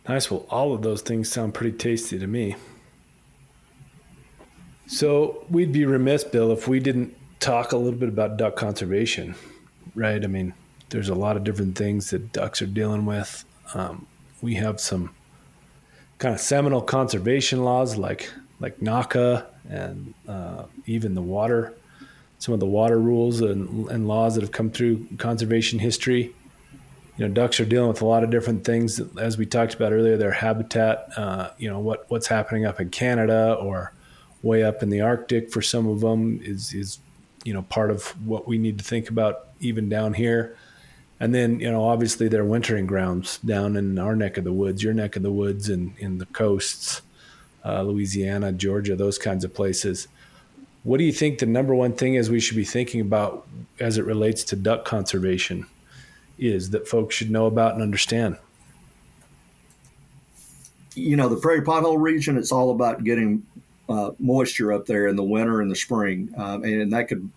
Nice. 0.08 0.32
Well, 0.32 0.46
all 0.50 0.74
of 0.74 0.82
those 0.82 1.02
things 1.02 1.30
sound 1.30 1.54
pretty 1.54 1.78
tasty 1.78 2.20
to 2.20 2.28
me. 2.28 2.56
So 4.88 5.46
we'd 5.50 5.72
be 5.72 5.86
remiss, 5.86 6.24
Bill, 6.24 6.52
if 6.52 6.68
we 6.68 6.80
didn't 6.80 7.16
talk 7.40 7.72
a 7.72 7.78
little 7.78 8.00
bit 8.00 8.10
about 8.10 8.38
duck 8.38 8.56
conservation, 8.56 9.36
right? 9.96 10.24
I 10.24 10.28
mean, 10.28 10.54
there's 10.90 11.10
a 11.10 11.16
lot 11.16 11.38
of 11.38 11.44
different 11.44 11.78
things 11.78 12.10
that 12.12 12.32
ducks 12.32 12.62
are 12.62 12.68
dealing 12.68 13.06
with. 13.06 13.46
Um, 13.74 14.08
we 14.42 14.56
have 14.56 14.80
some 14.80 15.14
kind 16.18 16.34
of 16.34 16.42
seminal 16.42 16.82
conservation 16.82 17.64
laws 17.64 17.98
like 17.98 18.32
like 18.60 18.80
NAWCA 18.80 19.46
and 19.70 20.14
uh, 20.28 20.66
even 20.86 21.16
the 21.16 21.22
water, 21.22 21.74
some 22.40 22.54
of 22.54 22.60
the 22.60 22.66
water 22.66 23.00
rules 23.00 23.42
and, 23.42 23.90
and 23.90 24.08
laws 24.08 24.36
that 24.36 24.42
have 24.42 24.52
come 24.52 24.70
through 24.70 25.08
conservation 25.18 25.80
history 25.80 26.34
you 27.18 27.28
know, 27.28 27.34
ducks 27.34 27.60
are 27.60 27.66
dealing 27.66 27.90
with 27.90 28.02
a 28.02 28.06
lot 28.06 28.24
of 28.24 28.32
different 28.32 28.64
things. 28.64 29.00
As 29.20 29.38
we 29.38 29.46
talked 29.46 29.76
about 29.76 29.92
earlier, 29.92 30.18
their 30.18 30.32
habitat, 30.32 31.10
uh, 31.16 31.52
you 31.58 31.70
know, 31.70 31.80
what 31.80 32.06
what's 32.10 32.28
happening 32.28 32.66
up 32.66 32.80
in 32.80 32.90
Canada 32.90 33.56
or 33.62 33.94
way 34.42 34.64
up 34.64 34.82
in 34.82 34.90
the 34.90 35.02
Arctic 35.02 35.52
for 35.52 35.62
some 35.62 35.88
of 35.88 36.02
them 36.02 36.40
is 36.44 36.74
is 36.74 37.00
you 37.44 37.54
know 37.54 37.62
part 37.64 37.92
of 37.92 38.08
what 38.26 38.48
we 38.48 38.58
need 38.58 38.80
to 38.80 38.84
think 38.84 39.10
about 39.10 39.50
even 39.64 39.90
down 39.90 40.14
here. 40.14 40.58
And 41.20 41.34
then 41.34 41.60
you 41.60 41.72
know, 41.72 41.84
obviously, 41.84 42.28
their 42.28 42.44
wintering 42.44 42.86
grounds 42.86 43.38
down 43.38 43.76
in 43.78 43.98
our 43.98 44.16
neck 44.16 44.38
of 44.38 44.44
the 44.44 44.54
woods, 44.54 44.84
your 44.84 44.94
neck 44.94 45.16
of 45.16 45.24
the 45.24 45.32
woods, 45.32 45.70
and 45.70 45.98
in 45.98 46.18
the 46.18 46.26
coasts, 46.28 47.02
uh, 47.64 47.82
Louisiana, 47.82 48.52
Georgia, 48.52 48.96
those 48.96 49.18
kinds 49.18 49.44
of 49.44 49.54
places. 49.54 50.08
What 50.84 50.98
do 50.98 51.06
you 51.06 51.14
think 51.14 51.40
the 51.40 51.46
number 51.46 51.74
one 51.74 51.94
thing 51.94 52.16
is 52.16 52.30
we 52.30 52.42
should 52.42 52.58
be 52.58 52.66
thinking 52.66 53.00
about 53.00 53.48
as 53.80 53.98
it 53.98 54.06
relates 54.06 54.44
to 54.46 54.58
duck 54.58 54.84
conservation? 54.84 55.66
is 56.38 56.72
that 56.72 56.88
folks 56.88 57.16
should 57.16 57.32
know 57.32 57.46
about 57.46 57.74
and 57.74 57.84
understand? 57.84 58.38
You 60.96 61.16
know, 61.16 61.30
the 61.30 61.38
prairie 61.38 61.62
pothole 61.62 62.00
region, 62.00 62.38
it's 62.38 62.52
all 62.52 62.72
about 62.72 63.04
getting 63.04 63.44
uh, 63.90 64.12
moisture 64.20 64.74
up 64.74 64.86
there 64.86 65.08
in 65.08 65.16
the 65.16 65.24
winter 65.24 65.62
and 65.62 65.72
the 65.72 65.76
spring. 65.76 66.34
Um, 66.38 66.64
and 66.64 66.94
that 66.94 67.08
could 67.08 67.30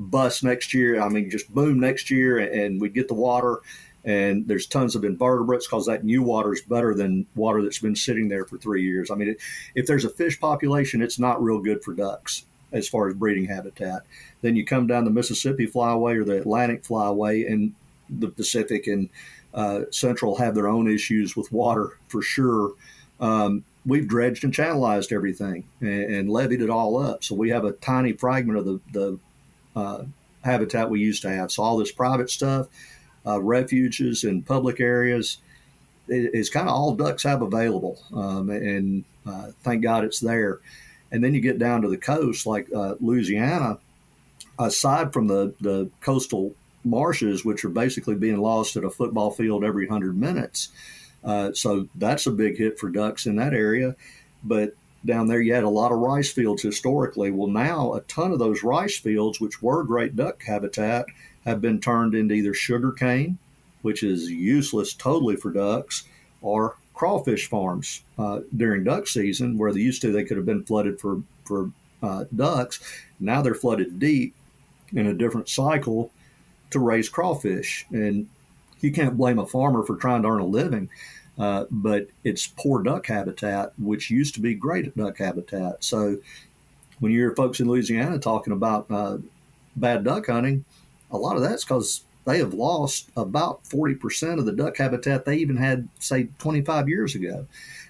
bust 0.00 0.42
next 0.42 0.72
year. 0.72 1.00
I 1.00 1.08
mean, 1.08 1.30
just 1.30 1.52
boom 1.52 1.78
next 1.80 2.10
year, 2.10 2.38
and 2.38 2.80
we 2.80 2.88
get 2.88 3.08
the 3.08 3.14
water. 3.14 3.58
And 4.02 4.48
there's 4.48 4.66
tons 4.66 4.96
of 4.96 5.04
invertebrates 5.04 5.66
because 5.66 5.86
that 5.86 6.04
new 6.04 6.22
water 6.22 6.54
is 6.54 6.62
better 6.62 6.94
than 6.94 7.26
water 7.34 7.62
that's 7.62 7.80
been 7.80 7.96
sitting 7.96 8.28
there 8.28 8.46
for 8.46 8.56
three 8.56 8.82
years. 8.82 9.10
I 9.10 9.14
mean, 9.14 9.36
if 9.74 9.86
there's 9.86 10.06
a 10.06 10.10
fish 10.10 10.40
population, 10.40 11.02
it's 11.02 11.18
not 11.18 11.42
real 11.42 11.58
good 11.58 11.84
for 11.84 11.92
ducks 11.92 12.46
as 12.72 12.88
far 12.88 13.08
as 13.08 13.14
breeding 13.14 13.44
habitat. 13.44 14.02
Then 14.40 14.56
you 14.56 14.64
come 14.64 14.86
down 14.86 15.04
the 15.04 15.10
Mississippi 15.10 15.66
flyway 15.66 16.16
or 16.16 16.24
the 16.24 16.38
Atlantic 16.38 16.82
flyway, 16.82 17.46
and 17.50 17.74
the 18.08 18.28
Pacific 18.28 18.86
and 18.86 19.10
uh, 19.52 19.82
Central 19.90 20.36
have 20.36 20.54
their 20.54 20.68
own 20.68 20.88
issues 20.88 21.36
with 21.36 21.52
water 21.52 21.98
for 22.08 22.22
sure. 22.22 22.72
Um, 23.20 23.64
we've 23.84 24.08
dredged 24.08 24.44
and 24.44 24.52
channelized 24.52 25.12
everything 25.12 25.64
and, 25.80 26.14
and, 26.14 26.30
levied 26.30 26.62
it 26.62 26.70
all 26.70 26.98
up. 26.98 27.24
So 27.24 27.34
we 27.34 27.50
have 27.50 27.64
a 27.64 27.72
tiny 27.72 28.12
fragment 28.12 28.58
of 28.58 28.64
the, 28.64 28.80
the 28.92 29.18
uh, 29.80 30.04
habitat 30.42 30.90
we 30.90 31.00
used 31.00 31.22
to 31.22 31.30
have. 31.30 31.50
So 31.50 31.62
all 31.62 31.76
this 31.76 31.92
private 31.92 32.30
stuff, 32.30 32.68
uh, 33.26 33.40
refuges 33.40 34.24
and 34.24 34.44
public 34.44 34.80
areas, 34.80 35.38
is 36.08 36.50
kind 36.50 36.68
of 36.68 36.74
all 36.74 36.94
ducks 36.94 37.22
have 37.22 37.42
available. 37.42 38.02
Um, 38.12 38.50
and 38.50 39.04
uh, 39.26 39.48
thank 39.62 39.82
God 39.82 40.04
it's 40.04 40.20
there. 40.20 40.58
And 41.12 41.22
then 41.22 41.34
you 41.34 41.40
get 41.40 41.58
down 41.58 41.82
to 41.82 41.88
the 41.88 41.96
coast, 41.96 42.46
like 42.46 42.68
uh, 42.74 42.94
Louisiana. 43.00 43.78
Aside 44.58 45.12
from 45.12 45.26
the, 45.26 45.54
the 45.60 45.88
coastal 46.00 46.54
marshes, 46.84 47.44
which 47.44 47.64
are 47.64 47.70
basically 47.70 48.14
being 48.14 48.38
lost 48.38 48.76
at 48.76 48.84
a 48.84 48.90
football 48.90 49.30
field 49.30 49.64
every 49.64 49.86
100 49.86 50.18
minutes. 50.18 50.68
Uh, 51.24 51.52
so 51.52 51.88
that's 51.94 52.26
a 52.26 52.30
big 52.30 52.58
hit 52.58 52.78
for 52.78 52.90
ducks 52.90 53.26
in 53.26 53.36
that 53.36 53.54
area. 53.54 53.94
But 54.44 54.74
down 55.04 55.26
there, 55.26 55.40
you 55.40 55.54
had 55.54 55.64
a 55.64 55.68
lot 55.68 55.92
of 55.92 55.98
rice 55.98 56.30
fields 56.30 56.62
historically. 56.62 57.30
Well, 57.30 57.48
now 57.48 57.94
a 57.94 58.00
ton 58.02 58.32
of 58.32 58.38
those 58.38 58.62
rice 58.62 58.98
fields, 58.98 59.40
which 59.40 59.62
were 59.62 59.82
great 59.82 60.16
duck 60.16 60.42
habitat, 60.42 61.06
have 61.44 61.60
been 61.60 61.80
turned 61.80 62.14
into 62.14 62.34
either 62.34 62.54
sugar 62.54 62.92
cane, 62.92 63.38
which 63.82 64.02
is 64.02 64.30
useless 64.30 64.92
totally 64.92 65.36
for 65.36 65.50
ducks, 65.50 66.04
or 66.42 66.76
crawfish 66.94 67.48
farms 67.48 68.02
uh, 68.18 68.40
during 68.54 68.84
duck 68.84 69.06
season, 69.06 69.56
where 69.56 69.72
they 69.72 69.80
used 69.80 70.02
to 70.02 70.12
they 70.12 70.24
could 70.24 70.36
have 70.36 70.46
been 70.46 70.64
flooded 70.64 71.00
for 71.00 71.22
for 71.44 71.70
uh, 72.02 72.24
ducks. 72.34 72.80
Now 73.18 73.42
they're 73.42 73.54
flooded 73.54 73.98
deep 73.98 74.34
in 74.92 75.06
a 75.06 75.14
different 75.14 75.48
cycle 75.48 76.10
to 76.70 76.78
raise 76.78 77.08
crawfish. 77.08 77.86
And 77.90 78.28
you 78.80 78.92
can't 78.92 79.16
blame 79.16 79.38
a 79.38 79.46
farmer 79.46 79.82
for 79.82 79.96
trying 79.96 80.22
to 80.22 80.28
earn 80.28 80.40
a 80.40 80.46
living, 80.46 80.88
uh, 81.40 81.64
but 81.70 82.08
it's 82.22 82.46
poor 82.46 82.82
duck 82.82 83.06
habitat, 83.06 83.72
which 83.78 84.10
used 84.10 84.34
to 84.34 84.40
be 84.40 84.54
great 84.54 84.94
duck 84.94 85.16
habitat. 85.16 85.82
So 85.82 86.18
when 86.98 87.12
you 87.12 87.18
hear 87.18 87.34
folks 87.34 87.60
in 87.60 87.66
Louisiana 87.66 88.18
talking 88.18 88.52
about 88.52 88.86
uh, 88.90 89.16
bad 89.74 90.04
duck 90.04 90.26
hunting, 90.26 90.66
a 91.10 91.16
lot 91.16 91.36
of 91.36 91.42
that's 91.42 91.64
because 91.64 92.04
they 92.26 92.38
have 92.38 92.52
lost 92.52 93.08
about 93.16 93.64
40% 93.64 94.38
of 94.38 94.44
the 94.44 94.52
duck 94.52 94.76
habitat 94.76 95.24
they 95.24 95.36
even 95.36 95.56
had, 95.56 95.88
say, 95.98 96.28
25 96.38 96.90
years 96.90 97.14
ago. 97.14 97.46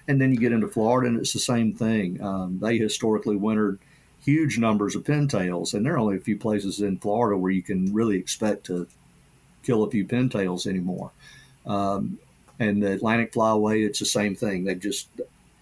And 0.07 0.21
then 0.21 0.31
you 0.31 0.39
get 0.39 0.53
into 0.53 0.69
Florida, 0.69 1.09
and 1.09 1.19
it's 1.19 1.33
the 1.33 1.39
same 1.39 1.73
thing. 1.73 2.23
Um, 2.23 2.57
they 2.59 2.77
historically 2.77 3.35
wintered 3.35 3.79
huge 4.23 4.59
numbers 4.59 4.95
of 4.95 5.03
pintails, 5.03 5.73
and 5.73 5.85
there 5.85 5.95
are 5.95 5.99
only 5.99 6.15
a 6.15 6.21
few 6.21 6.37
places 6.37 6.79
in 6.79 6.99
Florida 6.99 7.37
where 7.37 7.51
you 7.51 7.61
can 7.61 7.93
really 7.93 8.17
expect 8.17 8.65
to 8.67 8.87
kill 9.63 9.83
a 9.83 9.91
few 9.91 10.05
pintails 10.05 10.65
anymore. 10.65 11.11
Um, 11.65 12.17
and 12.61 12.83
the 12.83 12.91
Atlantic 12.91 13.33
flyway, 13.33 13.83
it's 13.83 13.97
the 13.97 14.05
same 14.05 14.35
thing. 14.35 14.63
They've 14.63 14.79
just 14.79 15.07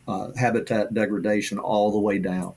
uh, 0.05 0.31
habitat 0.37 0.93
degradation 0.93 1.57
all 1.57 1.91
the 1.91 1.99
way 1.99 2.19
down. 2.19 2.53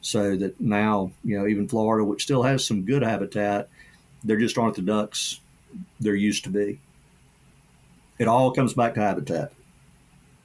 So 0.00 0.34
that 0.36 0.58
now, 0.58 1.12
you 1.22 1.38
know, 1.38 1.46
even 1.46 1.68
Florida, 1.68 2.02
which 2.02 2.22
still 2.22 2.42
has 2.42 2.66
some 2.66 2.86
good 2.86 3.02
habitat, 3.02 3.68
there 4.24 4.38
just 4.38 4.56
aren't 4.56 4.76
the 4.76 4.82
ducks 4.82 5.40
there 6.00 6.14
used 6.14 6.44
to 6.44 6.50
be. 6.50 6.80
It 8.18 8.28
all 8.28 8.50
comes 8.52 8.72
back 8.72 8.94
to 8.94 9.00
habitat. 9.00 9.52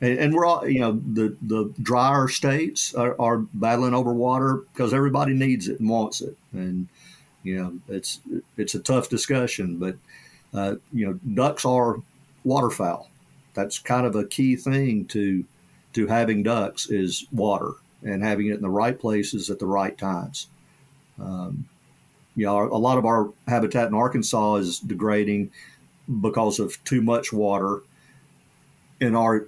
And, 0.02 0.36
we're 0.36 0.46
all, 0.46 0.68
you 0.68 0.82
know, 0.82 0.92
the, 0.92 1.36
the 1.42 1.74
drier 1.82 2.28
states 2.28 2.94
are, 2.94 3.16
are 3.20 3.38
battling 3.38 3.96
over 3.96 4.14
water 4.14 4.62
because 4.74 4.94
everybody 4.94 5.34
needs 5.34 5.70
it 5.70 5.80
and 5.80 5.90
wants 5.90 6.22
it. 6.22 6.38
And, 6.52 6.88
you 7.44 7.58
know, 7.58 7.80
it's, 7.88 8.20
it's 8.58 8.76
a 8.76 8.80
tough 8.80 9.10
discussion, 9.10 9.78
but, 9.78 9.96
uh, 10.54 10.76
you 10.94 11.08
know, 11.08 11.14
ducks 11.34 11.66
are 11.66 11.96
waterfowl. 12.44 13.10
That's 13.58 13.80
kind 13.80 14.06
of 14.06 14.16
a 14.16 14.24
key 14.24 14.56
thing 14.56 15.06
to, 15.06 15.44
to 15.94 16.06
having 16.06 16.44
ducks 16.44 16.90
is 16.90 17.26
water 17.32 17.72
and 18.04 18.24
having 18.24 18.48
it 18.48 18.54
in 18.54 18.62
the 18.62 18.70
right 18.70 18.98
places 18.98 19.50
at 19.50 19.58
the 19.58 19.66
right 19.66 19.98
times. 19.98 20.48
Um, 21.20 21.68
you 22.36 22.46
know, 22.46 22.66
a 22.66 22.78
lot 22.78 23.00
of 23.00 23.06
our 23.06 23.32
habitat 23.48 23.88
in 23.88 23.96
Arkansas 23.96 24.56
is 24.58 24.80
degrading 24.80 25.50
because 26.22 26.60
of 26.60 26.82
too 26.84 27.02
much 27.02 27.34
water. 27.34 27.82
In 29.00 29.16
our 29.16 29.48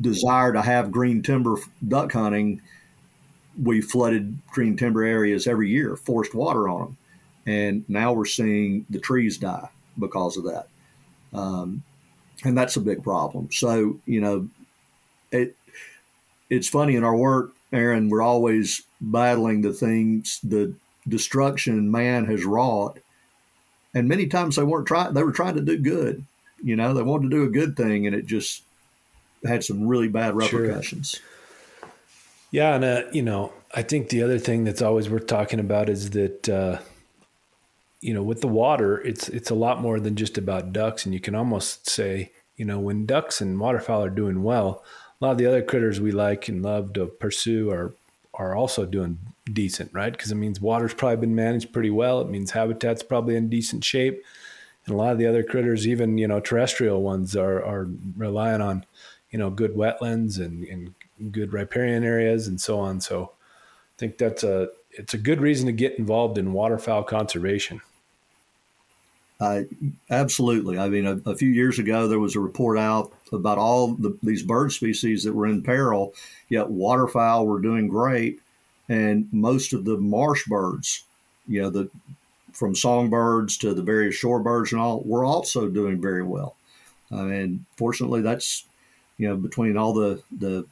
desire 0.00 0.52
to 0.52 0.62
have 0.62 0.92
green 0.92 1.22
timber 1.22 1.56
duck 1.86 2.12
hunting, 2.12 2.62
we 3.60 3.80
flooded 3.80 4.38
green 4.46 4.76
timber 4.76 5.02
areas 5.02 5.48
every 5.48 5.70
year, 5.70 5.96
forced 5.96 6.34
water 6.34 6.68
on 6.68 6.80
them, 6.80 6.96
and 7.46 7.84
now 7.88 8.12
we're 8.12 8.24
seeing 8.26 8.86
the 8.90 9.00
trees 9.00 9.38
die 9.38 9.68
because 9.98 10.36
of 10.36 10.44
that, 10.44 10.68
um, 11.32 11.82
and 12.44 12.56
that's 12.56 12.76
a 12.76 12.80
big 12.80 13.02
problem. 13.02 13.50
So 13.50 14.00
you 14.06 14.20
know, 14.20 14.48
it 15.32 15.56
it's 16.50 16.68
funny 16.68 16.94
in 16.96 17.04
our 17.04 17.16
work, 17.16 17.52
Aaron. 17.72 18.08
We're 18.08 18.22
always 18.22 18.82
battling 19.00 19.62
the 19.62 19.72
things 19.72 20.40
the 20.42 20.74
destruction 21.08 21.90
man 21.90 22.26
has 22.26 22.44
wrought. 22.44 22.98
And 23.94 24.08
many 24.08 24.26
times 24.26 24.56
they 24.56 24.64
weren't 24.64 24.86
trying, 24.86 25.14
they 25.14 25.22
were 25.22 25.32
trying 25.32 25.54
to 25.54 25.60
do 25.60 25.78
good. 25.78 26.24
You 26.62 26.76
know, 26.76 26.94
they 26.94 27.02
wanted 27.02 27.30
to 27.30 27.36
do 27.36 27.44
a 27.44 27.50
good 27.50 27.76
thing 27.76 28.06
and 28.06 28.16
it 28.16 28.26
just 28.26 28.62
had 29.44 29.62
some 29.62 29.86
really 29.86 30.08
bad 30.08 30.34
repercussions. 30.34 31.10
Sure. 31.10 31.90
Yeah. 32.50 32.74
And, 32.74 32.84
uh, 32.84 33.02
you 33.12 33.22
know, 33.22 33.52
I 33.74 33.82
think 33.82 34.08
the 34.08 34.22
other 34.22 34.38
thing 34.38 34.64
that's 34.64 34.82
always 34.82 35.10
worth 35.10 35.26
talking 35.26 35.60
about 35.60 35.88
is 35.88 36.10
that, 36.10 36.48
uh, 36.48 36.78
you 38.04 38.12
know, 38.12 38.22
with 38.22 38.42
the 38.42 38.48
water, 38.48 39.00
it's 39.00 39.30
it's 39.30 39.48
a 39.48 39.54
lot 39.54 39.80
more 39.80 39.98
than 39.98 40.14
just 40.14 40.36
about 40.36 40.74
ducks, 40.74 41.06
and 41.06 41.14
you 41.14 41.20
can 41.20 41.34
almost 41.34 41.88
say, 41.88 42.32
you 42.54 42.66
know, 42.66 42.78
when 42.78 43.06
ducks 43.06 43.40
and 43.40 43.58
waterfowl 43.58 44.04
are 44.04 44.10
doing 44.10 44.42
well, 44.42 44.84
a 45.18 45.24
lot 45.24 45.32
of 45.32 45.38
the 45.38 45.46
other 45.46 45.62
critters 45.62 46.02
we 46.02 46.12
like 46.12 46.46
and 46.46 46.62
love 46.62 46.92
to 46.92 47.06
pursue 47.06 47.70
are 47.70 47.94
are 48.34 48.54
also 48.54 48.84
doing 48.84 49.18
decent, 49.50 49.90
right? 49.94 50.12
Because 50.12 50.30
it 50.30 50.34
means 50.34 50.60
water's 50.60 50.92
probably 50.92 51.16
been 51.16 51.34
managed 51.34 51.72
pretty 51.72 51.90
well. 51.90 52.20
It 52.20 52.28
means 52.28 52.50
habitat's 52.50 53.02
probably 53.02 53.36
in 53.36 53.48
decent 53.48 53.84
shape. 53.84 54.22
And 54.84 54.94
a 54.94 54.98
lot 54.98 55.12
of 55.12 55.18
the 55.18 55.26
other 55.26 55.42
critters, 55.42 55.88
even, 55.88 56.18
you 56.18 56.28
know, 56.28 56.40
terrestrial 56.40 57.00
ones 57.00 57.34
are, 57.34 57.64
are 57.64 57.88
relying 58.18 58.60
on, 58.60 58.84
you 59.30 59.38
know, 59.38 59.48
good 59.48 59.76
wetlands 59.76 60.38
and, 60.38 60.64
and 60.64 61.32
good 61.32 61.54
riparian 61.54 62.04
areas 62.04 62.48
and 62.48 62.60
so 62.60 62.78
on. 62.80 63.00
So 63.00 63.30
I 63.32 63.94
think 63.96 64.18
that's 64.18 64.42
a, 64.42 64.68
it's 64.90 65.14
a 65.14 65.18
good 65.18 65.40
reason 65.40 65.66
to 65.66 65.72
get 65.72 65.98
involved 65.98 66.36
in 66.36 66.52
waterfowl 66.52 67.04
conservation. 67.04 67.80
Uh, 69.40 69.62
absolutely. 70.10 70.78
I 70.78 70.88
mean, 70.88 71.06
a, 71.06 71.30
a, 71.30 71.36
few 71.36 71.48
years 71.48 71.78
ago, 71.78 72.06
there 72.06 72.20
was 72.20 72.36
a 72.36 72.40
report 72.40 72.78
out 72.78 73.12
about 73.32 73.58
all 73.58 73.88
the, 73.88 74.16
these 74.22 74.44
bird 74.44 74.72
species 74.72 75.24
that 75.24 75.34
were 75.34 75.46
in 75.46 75.62
peril, 75.62 76.14
yet 76.48 76.70
waterfowl 76.70 77.46
were 77.46 77.60
doing 77.60 77.88
great 77.88 78.40
and 78.88 79.28
most 79.32 79.72
of 79.72 79.84
the 79.84 79.96
marsh 79.96 80.46
birds, 80.46 81.04
you 81.46 81.62
know, 81.62 81.70
the 81.70 81.90
from 82.52 82.74
songbirds 82.74 83.56
to 83.58 83.74
the 83.74 83.82
various 83.82 84.20
shorebirds 84.20 84.70
and 84.70 84.80
all, 84.80 85.02
were 85.04 85.24
also 85.24 85.68
doing 85.68 86.00
very 86.00 86.22
well. 86.22 86.54
Mean, 87.10 87.64
fortunately, 87.76 88.22
that's 88.22 88.64
you 89.18 89.28
know 89.28 89.36
between 89.36 89.76
all 89.76 89.92
the 89.92 90.22
the 90.36 90.66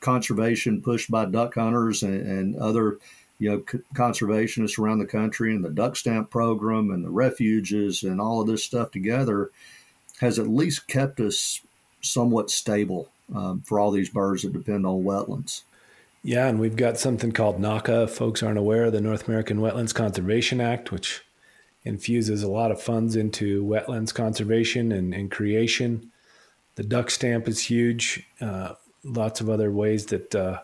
conservation 0.00 0.82
pushed 0.82 1.10
by 1.10 1.24
duck 1.24 1.54
hunters 1.54 2.02
and, 2.02 2.26
and 2.26 2.56
other 2.56 2.98
you 3.44 3.50
know 3.50 3.62
c- 3.70 3.80
conservationists 3.94 4.78
around 4.78 4.98
the 5.00 5.06
country 5.06 5.54
and 5.54 5.62
the 5.62 5.70
duck 5.70 5.96
stamp 5.96 6.30
program 6.30 6.90
and 6.90 7.04
the 7.04 7.10
refuges 7.10 8.02
and 8.02 8.18
all 8.18 8.40
of 8.40 8.46
this 8.46 8.64
stuff 8.64 8.90
together 8.90 9.50
has 10.20 10.38
at 10.38 10.48
least 10.48 10.88
kept 10.88 11.20
us 11.20 11.60
somewhat 12.00 12.50
stable 12.50 13.10
um, 13.34 13.60
for 13.60 13.78
all 13.78 13.90
these 13.90 14.08
birds 14.08 14.42
that 14.42 14.54
depend 14.54 14.86
on 14.86 15.04
wetlands. 15.04 15.62
Yeah, 16.22 16.46
and 16.46 16.58
we've 16.58 16.76
got 16.76 16.96
something 16.96 17.32
called 17.32 17.60
NAWCA. 17.60 18.08
folks 18.08 18.42
aren't 18.42 18.58
aware, 18.58 18.84
of 18.84 18.92
the 18.92 19.00
North 19.02 19.28
American 19.28 19.58
Wetlands 19.58 19.94
Conservation 19.94 20.58
Act, 20.58 20.90
which 20.90 21.22
infuses 21.84 22.42
a 22.42 22.50
lot 22.50 22.70
of 22.70 22.80
funds 22.80 23.14
into 23.14 23.62
wetlands 23.62 24.14
conservation 24.14 24.90
and, 24.90 25.12
and 25.12 25.30
creation. 25.30 26.10
The 26.76 26.82
duck 26.82 27.10
stamp 27.10 27.46
is 27.46 27.60
huge. 27.60 28.26
Uh, 28.40 28.74
lots 29.04 29.42
of 29.42 29.50
other 29.50 29.70
ways 29.70 30.06
that 30.06 30.34
uh, 30.34 30.60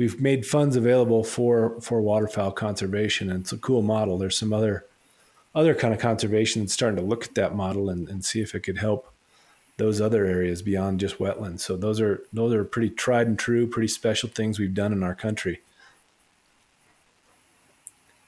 we've 0.00 0.18
made 0.18 0.46
funds 0.46 0.76
available 0.76 1.22
for 1.22 1.78
for 1.82 2.00
waterfowl 2.00 2.52
conservation, 2.52 3.30
and 3.30 3.42
it's 3.42 3.52
a 3.52 3.58
cool 3.58 3.82
model. 3.82 4.16
There's 4.16 4.38
some 4.38 4.50
other 4.50 4.86
other 5.54 5.74
kind 5.74 5.92
of 5.92 6.00
conservation 6.00 6.62
that's 6.62 6.72
starting 6.72 6.96
to 6.96 7.02
look 7.02 7.24
at 7.24 7.34
that 7.34 7.54
model 7.54 7.90
and, 7.90 8.08
and 8.08 8.24
see 8.24 8.40
if 8.40 8.54
it 8.54 8.60
could 8.60 8.78
help 8.78 9.12
those 9.76 10.00
other 10.00 10.24
areas 10.24 10.62
beyond 10.62 11.00
just 11.00 11.18
wetlands. 11.18 11.60
So 11.60 11.76
those 11.76 12.00
are 12.00 12.22
those 12.32 12.54
are 12.54 12.64
pretty 12.64 12.88
tried 12.88 13.26
and 13.26 13.38
true, 13.38 13.66
pretty 13.66 13.88
special 13.88 14.30
things 14.30 14.58
we've 14.58 14.72
done 14.72 14.94
in 14.94 15.02
our 15.02 15.14
country. 15.14 15.60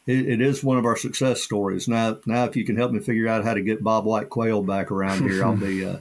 it, 0.06 0.28
it 0.28 0.40
is 0.42 0.62
one 0.62 0.76
of 0.76 0.84
our 0.84 0.96
success 0.96 1.40
stories. 1.40 1.88
Now, 1.88 2.18
now, 2.26 2.44
if 2.44 2.54
you 2.54 2.66
can 2.66 2.76
help 2.76 2.92
me 2.92 3.00
figure 3.00 3.28
out 3.28 3.44
how 3.44 3.54
to 3.54 3.62
get 3.62 3.82
bobwhite 3.82 4.28
quail 4.28 4.62
back 4.62 4.90
around 4.90 5.22
here, 5.22 5.42
I'll 5.42 5.56
be, 5.56 5.84
uh, 5.86 5.98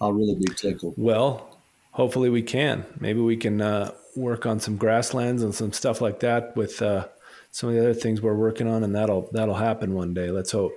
I'll 0.00 0.12
really 0.12 0.34
be 0.34 0.52
tickled. 0.54 0.94
Well, 0.96 1.53
hopefully 1.94 2.28
we 2.28 2.42
can. 2.42 2.84
Maybe 3.00 3.20
we 3.20 3.36
can 3.36 3.60
uh, 3.60 3.92
work 4.14 4.46
on 4.46 4.60
some 4.60 4.76
grasslands 4.76 5.42
and 5.42 5.54
some 5.54 5.72
stuff 5.72 6.00
like 6.00 6.20
that 6.20 6.56
with 6.56 6.82
uh, 6.82 7.06
some 7.50 7.70
of 7.70 7.74
the 7.74 7.80
other 7.80 7.94
things 7.94 8.20
we're 8.20 8.34
working 8.34 8.68
on, 8.68 8.84
and 8.84 8.94
that'll 8.94 9.28
that'll 9.32 9.54
happen 9.54 9.94
one 9.94 10.12
day. 10.12 10.30
Let's 10.30 10.52
hope 10.52 10.74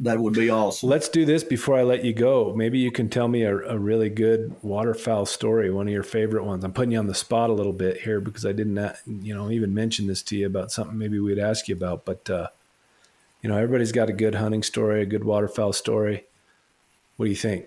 that 0.00 0.18
would 0.18 0.34
be 0.34 0.50
awesome. 0.50 0.88
Let's 0.88 1.08
do 1.08 1.24
this 1.24 1.44
before 1.44 1.76
I 1.78 1.82
let 1.82 2.04
you 2.04 2.12
go. 2.12 2.54
Maybe 2.54 2.78
you 2.78 2.90
can 2.90 3.08
tell 3.08 3.28
me 3.28 3.42
a, 3.42 3.56
a, 3.56 3.78
really 3.78 4.08
good 4.08 4.54
waterfowl 4.62 5.26
story, 5.26 5.70
one 5.70 5.86
of 5.86 5.92
your 5.92 6.02
favorite 6.02 6.44
ones. 6.44 6.64
I'm 6.64 6.72
putting 6.72 6.92
you 6.92 6.98
on 6.98 7.08
the 7.08 7.14
spot 7.14 7.50
a 7.50 7.52
little 7.52 7.72
bit 7.74 8.00
here 8.00 8.20
because 8.20 8.46
I 8.46 8.52
didn't, 8.52 8.78
uh, 8.78 8.94
you 9.06 9.34
know, 9.34 9.50
even 9.50 9.74
mention 9.74 10.06
this 10.06 10.22
to 10.22 10.36
you 10.36 10.46
about 10.46 10.72
something 10.72 10.96
maybe 10.96 11.18
we'd 11.18 11.38
ask 11.38 11.68
you 11.68 11.76
about. 11.76 12.04
But 12.04 12.30
uh, 12.30 12.48
you 13.42 13.50
know, 13.50 13.56
everybody's 13.56 13.92
got 13.92 14.08
a 14.08 14.14
good 14.14 14.36
hunting 14.36 14.62
story, 14.62 15.02
a 15.02 15.06
good 15.06 15.24
waterfowl 15.24 15.72
story. 15.72 16.24
What 17.16 17.26
do 17.26 17.30
you 17.30 17.36
think? 17.36 17.66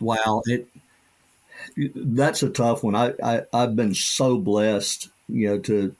Wow, 0.00 0.42
it 0.46 0.68
that's 1.94 2.42
a 2.42 2.50
tough 2.50 2.82
one. 2.82 2.94
I, 2.94 3.12
I 3.22 3.42
I've 3.52 3.76
been 3.76 3.94
so 3.94 4.38
blessed, 4.38 5.08
you 5.28 5.48
know, 5.48 5.58
to 5.60 5.94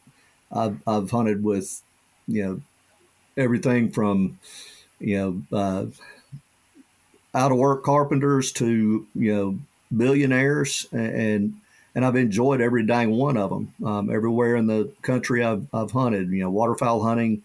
I've 0.53 0.79
I've 0.87 1.11
hunted 1.11 1.45
with, 1.45 1.83
you 2.29 2.45
know, 2.45 2.61
everything 3.37 3.91
from 3.93 4.39
you 5.01 5.45
know, 5.53 5.59
uh, 5.59 5.87
out 7.35 7.53
of 7.53 7.59
work 7.59 7.85
carpenters 7.85 8.53
to 8.53 9.07
you 9.15 9.35
know 9.35 9.59
billionaires, 9.97 10.87
and 10.93 11.55
and 11.95 12.05
I've 12.05 12.17
enjoyed 12.17 12.61
every 12.61 12.85
dang 12.87 13.11
one 13.11 13.37
of 13.37 13.51
them. 13.51 13.73
Um, 13.85 14.11
everywhere 14.11 14.57
in 14.57 14.67
the 14.67 14.91
country 15.03 15.45
I've 15.45 15.67
I've 15.73 15.91
hunted, 15.93 16.31
you 16.31 16.43
know, 16.43 16.51
waterfowl 16.51 17.03
hunting 17.03 17.43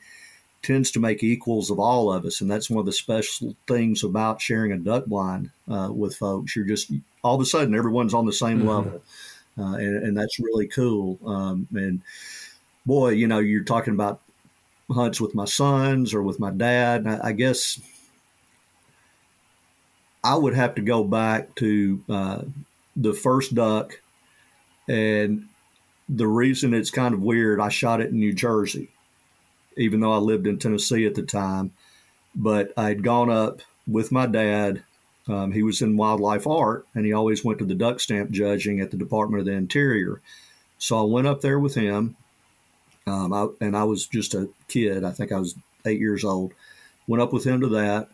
tends 0.63 0.91
to 0.91 0.99
make 0.99 1.21
equals 1.23 1.69
of 1.69 1.79
all 1.79 2.11
of 2.11 2.25
us, 2.25 2.41
and 2.41 2.49
that's 2.49 2.69
one 2.69 2.79
of 2.79 2.85
the 2.85 2.93
special 2.93 3.55
things 3.67 4.03
about 4.03 4.41
sharing 4.41 4.71
a 4.71 4.77
duck 4.77 5.05
blind 5.05 5.51
uh, 5.69 5.89
with 5.91 6.15
folks. 6.15 6.55
You're 6.55 6.65
just 6.65 6.91
all 7.23 7.35
of 7.35 7.41
a 7.41 7.45
sudden 7.45 7.75
everyone's 7.75 8.13
on 8.13 8.25
the 8.25 8.33
same 8.33 8.59
mm-hmm. 8.59 8.69
level, 8.69 9.01
uh, 9.57 9.75
and, 9.75 10.03
and, 10.03 10.17
that's 10.17 10.39
really 10.39 10.67
cool. 10.67 11.19
Um, 11.25 11.67
and 11.73 12.01
boy, 12.85 13.09
you 13.09 13.27
know, 13.27 13.39
you're 13.39 13.63
talking 13.63 13.93
about 13.93 14.21
hunts 14.89 15.21
with 15.21 15.35
my 15.35 15.45
sons 15.45 16.13
or 16.13 16.23
with 16.23 16.39
my 16.39 16.49
dad. 16.49 17.05
I, 17.05 17.27
I 17.27 17.31
guess 17.33 17.79
I 20.23 20.35
would 20.35 20.55
have 20.55 20.75
to 20.75 20.81
go 20.81 21.03
back 21.03 21.53
to 21.55 22.03
uh, 22.09 22.41
the 22.95 23.13
first 23.13 23.53
duck, 23.53 23.99
and 24.87 25.47
the 26.07 26.27
reason 26.27 26.73
it's 26.73 26.91
kind 26.91 27.13
of 27.13 27.21
weird, 27.21 27.59
I 27.59 27.69
shot 27.69 28.01
it 28.01 28.11
in 28.11 28.19
New 28.19 28.33
Jersey, 28.33 28.89
even 29.77 29.99
though 29.99 30.13
I 30.13 30.17
lived 30.17 30.47
in 30.47 30.59
Tennessee 30.59 31.05
at 31.05 31.15
the 31.15 31.23
time. 31.23 31.71
But 32.35 32.73
I'd 32.77 33.03
gone 33.03 33.29
up 33.29 33.61
with 33.87 34.11
my 34.11 34.25
dad. 34.25 34.83
Um, 35.27 35.51
he 35.51 35.63
was 35.63 35.81
in 35.81 35.97
wildlife 35.97 36.47
art, 36.47 36.85
and 36.95 37.05
he 37.05 37.13
always 37.13 37.45
went 37.45 37.59
to 37.59 37.65
the 37.65 37.75
duck 37.75 37.99
stamp 37.99 38.31
judging 38.31 38.79
at 38.79 38.91
the 38.91 38.97
Department 38.97 39.39
of 39.39 39.45
the 39.45 39.53
Interior. 39.53 40.21
So 40.77 40.99
I 40.99 41.03
went 41.03 41.27
up 41.27 41.41
there 41.41 41.59
with 41.59 41.75
him, 41.75 42.17
um, 43.07 43.31
I, 43.31 43.47
and 43.61 43.77
I 43.77 43.83
was 43.85 44.07
just 44.07 44.33
a 44.33 44.49
kid. 44.67 45.03
I 45.03 45.11
think 45.11 45.31
I 45.31 45.39
was 45.39 45.55
eight 45.85 45.99
years 45.99 46.23
old. 46.23 46.53
Went 47.07 47.21
up 47.21 47.31
with 47.31 47.45
him 47.45 47.61
to 47.61 47.67
that, 47.69 48.09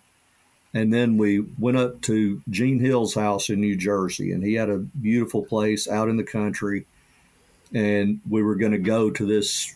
and 0.74 0.94
then 0.94 1.18
we 1.18 1.40
went 1.40 1.78
up 1.78 2.02
to 2.02 2.42
Gene 2.50 2.80
Hill's 2.80 3.16
house 3.16 3.50
in 3.50 3.60
New 3.60 3.76
Jersey, 3.76 4.32
and 4.32 4.44
he 4.44 4.54
had 4.54 4.70
a 4.70 4.78
beautiful 4.78 5.44
place 5.44 5.88
out 5.88 6.10
in 6.10 6.18
the 6.18 6.24
country. 6.24 6.86
And 7.74 8.20
we 8.28 8.42
were 8.42 8.56
going 8.56 8.72
to 8.72 8.80
go 8.80 9.12
to 9.12 9.26
this 9.26 9.76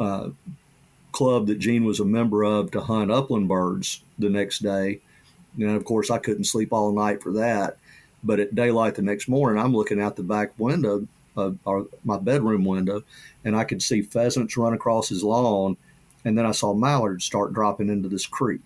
uh, 0.00 0.30
club 1.12 1.46
that 1.46 1.58
Gene 1.58 1.84
was 1.84 2.00
a 2.00 2.04
member 2.04 2.44
of 2.44 2.70
to 2.70 2.80
hunt 2.80 3.10
upland 3.10 3.48
birds 3.48 4.02
the 4.18 4.30
next 4.30 4.60
day. 4.60 5.00
And 5.56 5.70
of 5.70 5.84
course, 5.84 6.10
I 6.10 6.18
couldn't 6.18 6.44
sleep 6.44 6.72
all 6.72 6.92
night 6.92 7.22
for 7.22 7.32
that. 7.32 7.76
But 8.24 8.40
at 8.40 8.54
daylight 8.54 8.94
the 8.94 9.02
next 9.02 9.28
morning, 9.28 9.62
I'm 9.62 9.74
looking 9.74 10.00
out 10.00 10.16
the 10.16 10.22
back 10.22 10.52
window, 10.58 11.06
uh, 11.36 11.40
of 11.40 11.58
our, 11.66 11.84
my 12.04 12.18
bedroom 12.18 12.64
window, 12.64 13.02
and 13.44 13.56
I 13.56 13.64
could 13.64 13.82
see 13.82 14.02
pheasants 14.02 14.56
run 14.56 14.74
across 14.74 15.08
his 15.08 15.24
lawn. 15.24 15.76
And 16.24 16.38
then 16.38 16.46
I 16.46 16.52
saw 16.52 16.72
mallards 16.72 17.24
start 17.24 17.52
dropping 17.52 17.88
into 17.88 18.08
this 18.08 18.26
creek 18.26 18.60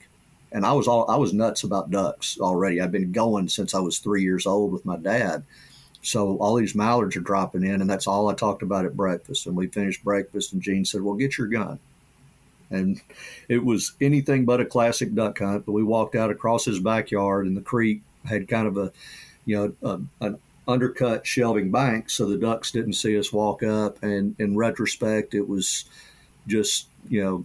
and 0.53 0.65
I 0.65 0.73
was 0.73 0.89
all 0.89 1.11
I 1.11 1.17
was 1.17 1.33
nuts 1.33 1.65
about 1.65 1.91
ducks 1.91 2.39
already. 2.41 2.81
I've 2.81 2.93
been 2.93 3.13
going 3.13 3.49
since 3.49 3.75
I 3.75 3.81
was 3.81 3.99
three 3.99 4.23
years 4.23 4.47
old 4.47 4.73
with 4.73 4.87
my 4.87 4.97
dad. 4.97 5.45
So 6.03 6.37
all 6.39 6.55
these 6.55 6.75
mallards 6.75 7.17
are 7.17 7.21
dropping 7.21 7.65
in, 7.65 7.81
and 7.81 7.91
that's 7.91 8.07
all 8.07 8.29
I 8.29 8.35
talked 8.35 8.63
about 8.63 8.87
at 8.87 8.97
breakfast. 8.97 9.47
And 9.47 9.57
we 9.57 9.67
finished 9.67 10.05
breakfast, 10.05 10.53
and 10.53 10.63
Gene 10.63 10.85
said, 10.85 11.03
"Well, 11.03 11.17
get 11.17 11.37
your 11.37 11.49
gun." 11.49 11.79
And 12.71 13.01
it 13.49 13.65
was 13.65 13.93
anything 14.01 14.45
but 14.45 14.61
a 14.61 14.65
classic 14.65 15.15
duck 15.15 15.39
hunt. 15.39 15.67
But 15.67 15.73
we 15.73 15.83
walked 15.83 16.17
out 16.17 16.31
across 16.31 16.65
his 16.65 16.81
backyard, 16.81 17.47
and 17.47 17.57
the 17.57 17.63
creek 17.63 18.03
had 18.25 18.49
kind 18.49 18.67
of 18.67 18.77
a, 18.77 18.93
you 19.45 19.57
know, 19.57 20.09
a, 20.21 20.25
an 20.25 20.39
undercut 20.69 21.27
shelving 21.27 21.71
bank, 21.71 22.11
so 22.11 22.27
the 22.27 22.37
ducks 22.37 22.73
didn't 22.73 22.95
see 22.95 23.19
us 23.19 23.33
walk 23.33 23.63
up. 23.63 24.03
And 24.03 24.35
in 24.39 24.57
retrospect, 24.57 25.35
it 25.35 25.49
was 25.49 25.85
just 26.47 26.89
you 27.09 27.23
know 27.23 27.45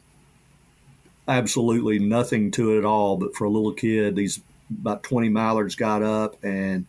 absolutely 1.28 2.00
nothing 2.00 2.52
to 2.52 2.76
it 2.76 2.80
at 2.80 2.86
all. 2.86 3.18
But 3.18 3.36
for 3.36 3.46
a 3.46 3.50
little 3.50 3.74
kid, 3.74 4.16
these 4.16 4.42
about 4.80 5.04
20 5.04 5.30
mallards 5.30 5.76
got 5.76 6.04
up 6.04 6.42
and 6.44 6.86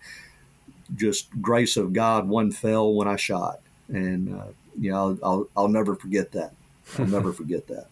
just 0.95 1.29
grace 1.41 1.77
of 1.77 1.93
God, 1.93 2.29
one 2.29 2.51
fell 2.51 2.93
when 2.93 3.09
I 3.09 3.17
shot. 3.17 3.61
And, 3.89 4.35
uh, 4.35 4.47
you 4.79 4.91
know, 4.91 4.97
I'll, 4.97 5.19
I'll, 5.23 5.49
I'll 5.57 5.69
never 5.69 5.95
forget 5.95 6.33
that. 6.33 6.53
I'll 6.99 7.07
never 7.07 7.33
forget 7.33 7.67
that. 7.69 7.87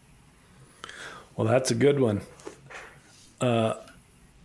Well, 1.36 1.46
that's 1.46 1.70
a 1.70 1.74
good 1.74 2.00
one. 2.00 2.20
Uh, 3.40 3.74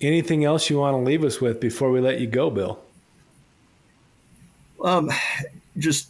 anything 0.01 0.45
else 0.45 0.69
you 0.69 0.79
want 0.79 0.93
to 0.93 0.99
leave 0.99 1.23
us 1.23 1.41
with 1.41 1.59
before 1.59 1.91
we 1.91 1.99
let 1.99 2.19
you 2.19 2.27
go, 2.27 2.49
Bill? 2.49 2.79
Um, 4.83 5.11
just 5.77 6.09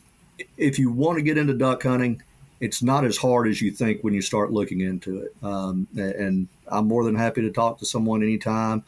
if 0.57 0.77
you 0.77 0.91
want 0.91 1.18
to 1.18 1.22
get 1.23 1.38
into 1.38 1.53
duck 1.53 1.84
hunting, 1.84 2.22
it's 2.60 2.81
not 2.81 3.06
as 3.06 3.18
hard 3.18 3.47
as 3.47 3.61
you 3.61 3.72
think 3.72 4.03
when 4.03 4.14
you 4.14 4.22
start 4.22 4.52
looking 4.52 4.81
into 4.81 5.22
it. 5.22 5.35
Um, 5.43 5.88
and 5.95 6.47
I'm 6.68 6.88
more 6.88 7.03
than 7.03 7.15
happy 7.15 7.41
to 7.41 7.52
talk 7.52 7.80
to 7.80 7.85
someone 7.85 8.23
anytime. 8.23 8.84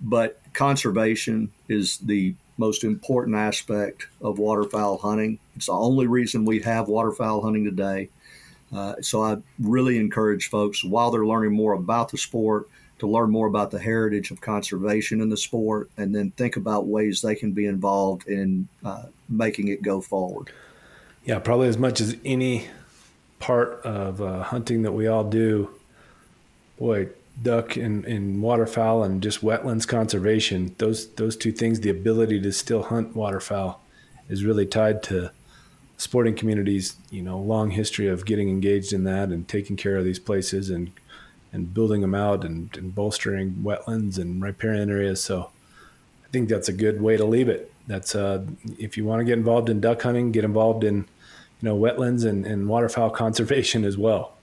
But 0.00 0.40
conservation 0.52 1.50
is 1.68 1.98
the 1.98 2.34
most 2.58 2.84
important 2.84 3.36
aspect 3.36 4.06
of 4.20 4.38
waterfowl 4.38 4.98
hunting. 4.98 5.38
It's 5.56 5.66
the 5.66 5.72
only 5.72 6.06
reason 6.06 6.44
we 6.44 6.60
have 6.60 6.88
waterfowl 6.88 7.42
hunting 7.42 7.64
today. 7.64 8.08
Uh, 8.72 8.94
so 9.00 9.22
I 9.22 9.38
really 9.58 9.98
encourage 9.98 10.48
folks 10.48 10.82
while 10.82 11.10
they're 11.10 11.26
learning 11.26 11.52
more 11.52 11.74
about 11.74 12.10
the 12.10 12.18
sport 12.18 12.68
to 12.98 13.06
learn 13.06 13.30
more 13.30 13.48
about 13.48 13.70
the 13.70 13.80
heritage 13.80 14.30
of 14.30 14.40
conservation 14.40 15.20
in 15.20 15.28
the 15.28 15.36
sport 15.36 15.90
and 15.96 16.14
then 16.14 16.30
think 16.32 16.56
about 16.56 16.86
ways 16.86 17.20
they 17.20 17.34
can 17.34 17.52
be 17.52 17.66
involved 17.66 18.28
in 18.28 18.68
uh, 18.84 19.04
making 19.28 19.68
it 19.68 19.82
go 19.82 20.00
forward. 20.00 20.50
Yeah, 21.24 21.38
probably 21.38 21.68
as 21.68 21.78
much 21.78 22.00
as 22.00 22.16
any 22.24 22.68
part 23.40 23.82
of 23.84 24.22
uh, 24.22 24.44
hunting 24.44 24.82
that 24.82 24.92
we 24.92 25.08
all 25.08 25.24
do, 25.24 25.70
boy, 26.78 27.08
duck 27.42 27.76
and, 27.76 28.04
and 28.04 28.40
waterfowl 28.40 29.02
and 29.02 29.22
just 29.22 29.42
wetlands 29.42 29.86
conservation, 29.86 30.74
those 30.78 31.08
those 31.14 31.36
two 31.36 31.52
things, 31.52 31.80
the 31.80 31.90
ability 31.90 32.40
to 32.40 32.52
still 32.52 32.84
hunt 32.84 33.16
waterfowl 33.16 33.82
is 34.28 34.44
really 34.44 34.66
tied 34.66 35.02
to 35.04 35.32
sporting 36.02 36.34
communities, 36.34 36.96
you 37.10 37.22
know, 37.22 37.38
long 37.38 37.70
history 37.70 38.08
of 38.08 38.26
getting 38.26 38.48
engaged 38.48 38.92
in 38.92 39.04
that 39.04 39.28
and 39.28 39.46
taking 39.46 39.76
care 39.76 39.96
of 39.96 40.04
these 40.04 40.18
places 40.18 40.68
and 40.68 40.90
and 41.52 41.72
building 41.74 42.00
them 42.00 42.14
out 42.14 42.44
and, 42.44 42.74
and 42.76 42.94
bolstering 42.94 43.52
wetlands 43.62 44.18
and 44.18 44.42
riparian 44.42 44.90
areas. 44.90 45.22
So 45.22 45.50
I 46.24 46.28
think 46.32 46.48
that's 46.48 46.68
a 46.68 46.72
good 46.72 47.00
way 47.02 47.18
to 47.18 47.24
leave 47.26 47.48
it. 47.48 47.70
That's 47.86 48.14
uh, 48.14 48.44
if 48.78 48.96
you 48.96 49.04
want 49.04 49.20
to 49.20 49.24
get 49.24 49.38
involved 49.38 49.68
in 49.68 49.80
duck 49.80 50.02
hunting, 50.02 50.32
get 50.32 50.44
involved 50.44 50.82
in 50.82 50.96
you 50.96 51.68
know 51.68 51.78
wetlands 51.78 52.24
and, 52.24 52.44
and 52.44 52.68
waterfowl 52.68 53.10
conservation 53.24 53.84
as 53.84 53.96
well. 53.96 54.34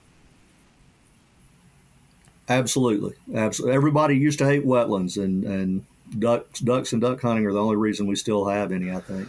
Absolutely, 2.48 3.14
absolutely. 3.36 3.76
Everybody 3.76 4.18
used 4.18 4.40
to 4.40 4.46
hate 4.46 4.66
wetlands, 4.66 5.22
and 5.22 5.44
and 5.44 5.86
ducks, 6.18 6.62
ducks, 6.62 6.94
and 6.94 7.02
duck 7.02 7.22
hunting 7.22 7.46
are 7.46 7.54
the 7.54 7.62
only 7.62 7.76
reason 7.76 8.08
we 8.08 8.16
still 8.16 8.46
have 8.46 8.72
any. 8.72 8.92
I 8.92 9.02
think. 9.02 9.28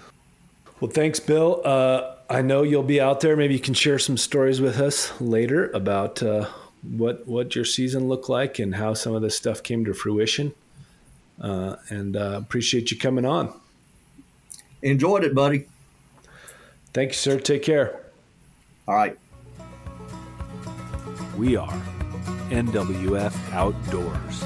Well, 0.80 0.90
thanks, 0.90 1.20
Bill. 1.20 1.60
Uh, 1.62 2.14
I 2.30 2.42
know 2.42 2.62
you'll 2.62 2.84
be 2.84 3.00
out 3.00 3.20
there. 3.20 3.36
Maybe 3.36 3.54
you 3.54 3.60
can 3.60 3.74
share 3.74 3.98
some 3.98 4.16
stories 4.16 4.60
with 4.60 4.78
us 4.78 5.20
later 5.20 5.68
about 5.72 6.22
uh, 6.22 6.46
what 6.82 7.26
what 7.26 7.56
your 7.56 7.64
season 7.64 8.08
looked 8.08 8.28
like 8.28 8.60
and 8.60 8.76
how 8.76 8.94
some 8.94 9.16
of 9.16 9.22
this 9.22 9.36
stuff 9.36 9.64
came 9.64 9.84
to 9.84 9.92
fruition. 9.92 10.54
Uh, 11.40 11.74
and 11.88 12.16
uh, 12.16 12.38
appreciate 12.40 12.92
you 12.92 12.98
coming 12.98 13.24
on. 13.24 13.52
Enjoyed 14.80 15.24
it, 15.24 15.34
buddy. 15.34 15.66
Thank 16.92 17.10
you, 17.10 17.14
sir. 17.14 17.40
Take 17.40 17.64
care. 17.64 18.00
All 18.86 18.94
right. 18.94 19.18
We 21.36 21.56
are 21.56 21.82
NWF 22.50 23.52
Outdoors. 23.52 24.44